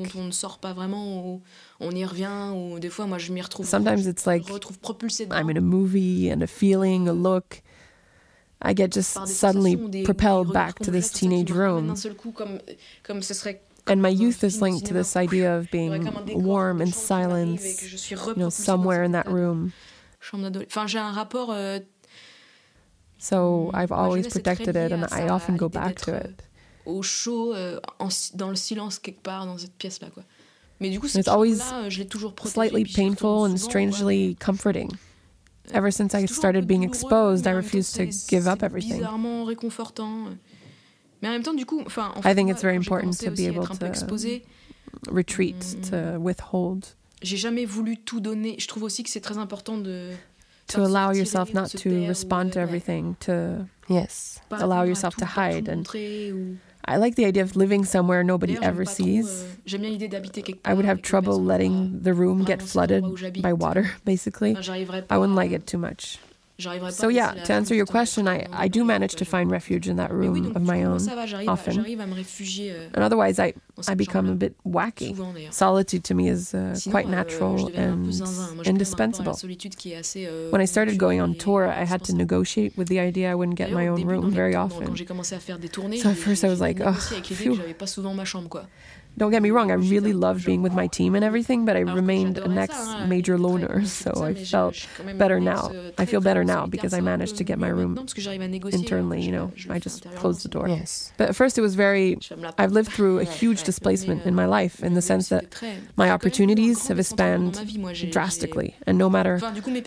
Sometimes 3.63 4.07
it's 4.07 4.25
like 4.27 4.43
I'm 5.31 5.49
in 5.49 5.57
a 5.57 5.61
movie 5.61 6.29
and 6.29 6.43
a 6.43 6.47
feeling, 6.47 7.07
a 7.07 7.13
look. 7.13 7.61
I 8.61 8.73
get 8.73 8.91
just 8.91 9.27
suddenly 9.27 10.03
propelled 10.03 10.53
back 10.53 10.79
to 10.79 10.91
this 10.91 11.11
teenage 11.11 11.51
room. 11.51 11.95
And 13.89 14.01
my 14.01 14.09
youth 14.09 14.43
is 14.43 14.61
linked 14.61 14.85
to 14.87 14.93
this 14.93 15.15
idea 15.15 15.55
of 15.55 15.71
being 15.71 16.43
warm 16.43 16.81
and 16.81 16.93
silence, 16.93 18.11
you 18.11 18.17
know, 18.35 18.49
somewhere 18.49 19.03
in 19.03 19.13
that 19.13 19.27
room. 19.27 19.73
Euh, 20.33 21.79
so 23.17 23.71
I've 23.73 23.91
always 23.91 24.27
protected 24.27 24.75
it 24.75 24.91
and 24.91 25.05
I 25.11 25.29
often 25.29 25.55
go 25.57 25.69
back 25.69 25.95
to 26.01 26.15
it. 26.15 26.43
Au 26.85 27.01
chaud, 27.01 27.53
euh, 27.53 27.79
dans 28.33 28.49
le 28.49 28.55
silence 28.55 28.99
quelque 28.99 29.21
part 29.21 29.45
dans 29.45 29.57
cette 29.57 29.77
pièce 29.77 30.01
là 30.01 30.09
quoi. 30.09 30.23
Mais 30.79 30.89
du 30.89 30.99
coup, 30.99 31.07
it's 31.07 31.27
always 31.27 31.59
euh, 31.73 31.89
slightly 32.45 32.85
painful 32.85 33.45
and 33.45 33.57
strangely 33.59 34.35
comforting. 34.39 34.91
Ever 35.73 35.91
since 35.91 36.15
I 36.15 36.25
started 36.25 36.65
being 36.67 36.83
exposed, 36.83 37.45
I 37.45 37.51
refuse 37.51 37.91
to 37.93 38.05
give 38.29 38.47
up 38.47 38.63
everything. 38.63 38.99
Bizarrement 38.99 39.45
réconfortant. 39.45 40.27
Euh. 40.27 40.35
Mais 41.21 41.29
en 41.29 41.31
même 41.31 41.43
temps, 41.43 41.53
du 41.53 41.65
coup, 41.65 41.81
enfin, 41.85 42.13
I 42.23 42.33
think 42.33 42.49
it's 42.49 42.61
very 42.61 42.75
important 42.75 43.17
to 43.19 43.31
be 43.31 43.47
able 43.47 43.67
to 43.67 43.85
retreat, 45.09 45.75
hmm, 45.75 45.81
to 45.89 46.19
withhold. 46.19 46.95
J'ai 47.21 47.37
jamais 47.37 47.65
voulu 47.65 47.97
tout 47.97 48.19
donner. 48.19 48.55
Je 48.59 48.67
trouve 48.67 48.83
aussi 48.83 49.03
que 49.03 49.09
c'est 49.09 49.21
très 49.21 49.37
important 49.37 49.77
de 49.77 50.11
to 50.67 50.83
allow 50.83 51.11
yourself 51.11 51.53
not 51.53 51.69
to 51.69 51.89
respond 52.07 52.51
to 52.51 52.59
everything, 52.59 53.15
to 53.21 53.67
yes, 53.87 54.39
allow 54.51 54.83
yourself 54.83 55.15
to 55.15 55.25
hide 55.25 55.69
and 55.69 55.83
I 56.87 56.97
like 56.97 57.15
the 57.15 57.25
idea 57.25 57.43
of 57.43 57.55
living 57.55 57.83
somewhere 57.83 58.23
nobody 58.23 58.57
ever 58.61 58.85
sees. 58.85 59.43
Euh, 59.67 60.53
I 60.63 60.73
would 60.73 60.85
have 60.85 61.01
trouble 61.01 61.43
letting 61.43 61.99
the 62.01 62.13
room 62.13 62.45
get 62.45 62.61
flooded 62.61 63.03
by 63.41 63.51
water, 63.51 63.91
basically. 64.05 64.55
I 65.09 65.17
wouldn't 65.17 65.35
like 65.35 65.51
it 65.51 65.67
too 65.67 65.77
much. 65.77 66.19
So 66.59 67.09
yeah, 67.09 67.33
to 67.33 67.53
answer 67.53 67.75
your 67.75 67.85
question, 67.85 68.27
I, 68.27 68.47
I 68.51 68.67
do 68.67 68.83
manage 68.83 69.13
to 69.15 69.25
find 69.25 69.51
refuge 69.51 69.87
in 69.87 69.97
that 69.97 70.11
room 70.11 70.55
of 70.55 70.61
my 70.63 70.83
own 70.83 70.99
often. 71.47 71.85
Euh, 71.85 72.89
and 72.93 73.03
otherwise, 73.03 73.37
I, 73.37 73.53
I 73.87 73.93
become 73.93 74.27
a 74.27 74.35
bit 74.35 74.55
wacky. 74.65 75.15
Solitude 75.51 76.03
to 76.05 76.15
me 76.15 76.29
is 76.29 76.55
uh, 76.55 76.75
quite 76.89 77.05
euh, 77.05 77.11
natural 77.11 77.67
and 77.75 78.11
indispensable. 78.65 79.35
Euh, 79.35 80.49
when 80.49 80.61
I 80.61 80.65
started 80.65 80.97
going 80.97 81.21
on 81.21 81.35
tour, 81.35 81.67
I 81.67 81.85
had 81.85 82.03
to 82.05 82.15
negotiate 82.15 82.75
with 82.75 82.87
the 82.87 82.99
idea 82.99 83.31
I 83.31 83.35
wouldn't 83.35 83.57
get 83.57 83.71
my 83.71 83.87
own 83.87 84.03
room 84.05 84.31
very 84.31 84.55
often. 84.55 84.95
So 84.95 86.09
at 86.09 86.17
first 86.17 86.43
I 86.43 86.49
was 86.49 86.59
like, 86.59 86.81
oh, 86.81 86.93
phew. 87.23 87.55
Don't 89.17 89.31
get 89.31 89.41
me 89.41 89.49
wrong, 89.49 89.71
I 89.71 89.75
really 89.75 90.13
loved 90.13 90.45
being 90.45 90.61
with 90.61 90.73
my 90.73 90.85
team 90.85 91.15
and 91.15 91.25
everything, 91.25 91.65
but 91.65 91.75
I 91.75 91.79
remained 91.79 92.37
a 92.37 92.47
next 92.47 92.99
major 93.07 93.37
loner, 93.37 93.83
so 93.85 94.11
I 94.23 94.35
felt 94.35 94.87
better 95.15 95.39
now. 95.39 95.71
I 95.97 96.05
feel 96.05 96.21
better 96.21 96.43
now 96.43 96.67
because 96.67 96.93
I 96.93 97.01
managed 97.01 97.37
to 97.37 97.43
get 97.43 97.57
my 97.57 97.69
room 97.69 97.97
internally, 98.71 99.21
you 99.21 99.31
know, 99.31 99.51
I 99.69 99.79
just 99.79 100.09
closed 100.15 100.43
the 100.43 100.49
door. 100.49 100.67
Yes. 100.69 101.11
But 101.17 101.29
at 101.29 101.35
first 101.35 101.57
it 101.57 101.61
was 101.61 101.73
very, 101.73 102.19
I've 102.59 102.71
lived 102.71 102.91
through 102.91 103.19
a 103.19 103.23
huge 103.23 103.63
displacement 103.63 104.25
in 104.25 104.35
my 104.35 104.45
life 104.45 104.83
in 104.83 104.93
the 104.93 105.01
sense 105.01 105.29
that 105.29 105.61
my 105.95 106.11
opportunities 106.11 106.87
have 106.87 106.99
expanded 106.99 108.11
drastically. 108.11 108.75
And 108.85 108.99
no 108.99 109.09
matter 109.09 109.39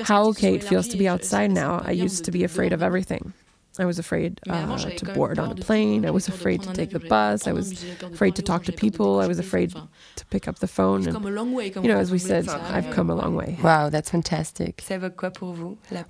how 0.03 0.27
okay 0.31 0.55
it 0.55 0.65
feels 0.65 0.89
to 0.89 0.97
be 0.97 1.07
outside 1.07 1.53
now, 1.53 1.83
I 1.85 1.93
used 1.93 2.25
to 2.25 2.33
be 2.33 2.43
afraid 2.43 2.73
of 2.73 2.83
everything. 2.83 3.33
I 3.81 3.87
was 3.87 3.99
afraid 3.99 4.41
uh, 4.49 4.77
to 4.79 5.05
board 5.15 5.39
on 5.39 5.53
a 5.53 5.55
plane. 5.55 6.05
I 6.05 6.11
was 6.11 6.29
afraid 6.29 6.63
to 6.63 6.73
take 6.73 6.91
the 6.91 7.01
bus. 7.01 7.47
I 7.47 7.53
was 7.53 7.83
afraid 8.03 8.37
to 8.37 8.43
talk 8.43 8.65
to 8.65 8.73
people. 8.73 9.21
I 9.21 9.27
was 9.27 9.39
afraid 9.39 9.75
to 10.17 10.27
pick 10.27 10.47
up 10.47 10.59
the 10.59 10.69
phone. 10.69 11.07
And, 11.09 11.25
you 11.25 11.89
know, 11.89 11.99
as 11.99 12.11
we 12.11 12.19
said, 12.19 12.49
I've 12.49 12.91
come 12.91 13.09
a 13.09 13.15
long 13.15 13.35
way. 13.35 13.59
Wow, 13.63 13.89
that's 13.89 14.11
fantastic. 14.11 14.85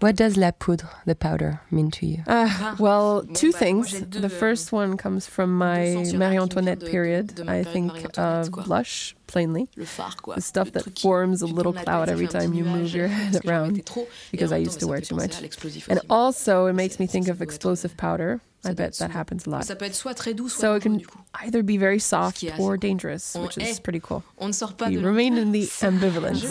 What 0.00 0.16
does 0.16 0.36
la 0.36 0.50
poudre, 0.50 0.88
the 1.06 1.14
powder, 1.14 1.60
mean 1.70 1.90
to 1.92 2.06
you? 2.06 2.24
Uh, 2.26 2.74
well, 2.78 3.24
two 3.34 3.52
things. 3.52 4.00
The 4.06 4.28
first 4.28 4.72
one 4.72 4.96
comes 4.96 5.26
from 5.26 5.56
my 5.56 6.04
Marie 6.14 6.38
Antoinette 6.38 6.84
period. 6.84 7.48
I 7.48 7.62
think 7.62 8.18
of 8.18 8.50
blush 8.50 9.14
plainly. 9.30 9.68
The 9.76 10.40
stuff 10.40 10.72
that 10.72 10.98
forms 10.98 11.40
a 11.40 11.46
little 11.46 11.72
cloud 11.72 12.08
every 12.08 12.26
time 12.26 12.52
you 12.52 12.64
move 12.64 12.92
your 12.92 13.08
head 13.18 13.46
around, 13.46 13.88
because 14.30 14.52
I 14.52 14.58
used 14.58 14.80
to 14.80 14.86
wear 14.86 15.00
too 15.00 15.14
much. 15.14 15.34
And 15.88 16.00
also, 16.10 16.66
it 16.66 16.74
makes 16.74 16.98
me 16.98 17.06
think 17.06 17.28
of 17.28 17.40
explosive 17.40 17.96
powder. 17.96 18.40
I 18.62 18.74
bet 18.74 18.92
that 18.98 19.10
happens 19.10 19.46
a 19.46 19.50
lot. 19.50 19.64
So 19.64 20.74
it 20.74 20.82
can 20.82 21.02
either 21.34 21.62
be 21.62 21.78
very 21.78 21.98
soft 21.98 22.44
or 22.58 22.76
dangerous, 22.76 23.34
which 23.34 23.56
is 23.56 23.80
pretty 23.80 24.00
cool. 24.00 24.22
You 24.40 25.00
remain 25.00 25.38
in 25.38 25.52
the 25.52 25.62
ambivalence. 25.90 26.42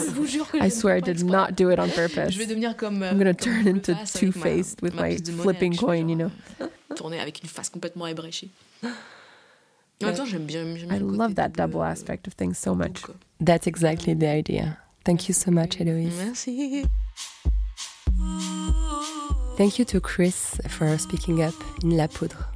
I 0.60 0.70
swear 0.70 0.96
I 0.96 1.00
did 1.00 1.22
not 1.22 1.54
do 1.54 1.70
it 1.70 1.78
on 1.78 1.90
purpose. 1.90 2.36
I'm 2.36 3.02
euh, 3.02 3.12
going 3.12 3.26
to 3.26 3.34
turn 3.34 3.68
into 3.68 3.94
Two 4.06 4.32
Faced 4.32 4.82
with 4.82 4.94
my 4.94 5.18
flipping 5.18 5.76
coin, 5.76 6.08
you 6.08 6.16
know. 6.16 6.30
Tourner 6.96 7.20
avec 7.20 7.40
une 7.42 7.48
face 7.48 7.68
complètement 7.68 8.08
ébréchée. 8.08 8.48
I 10.02 10.98
love 10.98 11.34
that 11.34 11.52
double 11.52 11.82
aspect 11.82 12.26
of 12.26 12.32
things 12.34 12.58
so 12.58 12.74
much. 12.74 13.02
That's 13.38 13.66
exactly 13.66 14.14
the 14.14 14.28
idea. 14.28 14.78
Thank 15.04 15.28
you 15.28 15.34
so 15.34 15.50
much, 15.50 15.76
Héloïse. 15.78 16.16
Merci. 16.16 16.86
Thank 19.56 19.78
you 19.78 19.84
to 19.86 20.00
Chris 20.00 20.58
for 20.68 20.96
speaking 20.98 21.42
up 21.42 21.54
in 21.82 21.96
La 21.96 22.06
Poudre. 22.06 22.46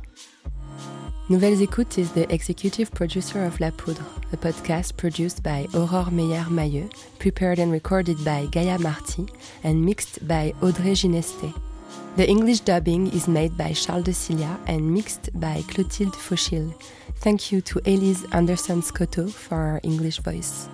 Nouvelles 1.31 1.61
Écoutes 1.61 1.99
is 1.99 2.13
the 2.13 2.31
executive 2.33 2.91
producer 2.93 3.45
of 3.45 3.59
La 3.61 3.71
Poudre, 3.71 4.05
a 4.33 4.37
podcast 4.37 4.97
produced 4.97 5.43
by 5.43 5.67
Aurore 5.75 6.11
Meyer-Mailleux, 6.11 6.91
prepared 7.19 7.59
and 7.59 7.73
recorded 7.73 8.23
by 8.25 8.47
Gaia 8.53 8.79
Marty, 8.79 9.27
and 9.63 9.85
mixed 9.85 10.27
by 10.27 10.53
Audrey 10.63 10.93
Gineste. 10.93 11.53
The 12.17 12.29
English 12.29 12.61
dubbing 12.61 13.09
is 13.09 13.27
made 13.27 13.57
by 13.57 13.73
Charles 13.73 14.05
de 14.05 14.13
Cilia 14.13 14.57
and 14.69 14.95
mixed 14.95 15.31
by 15.41 15.65
Clotilde 15.67 16.15
Fauchil. 16.15 16.73
Thank 17.17 17.51
you 17.51 17.61
to 17.63 17.81
Elise 17.87 18.25
Anderson 18.31 18.83
Scotto 18.83 19.27
for 19.27 19.57
our 19.57 19.81
English 19.83 20.21
voice. 20.21 20.69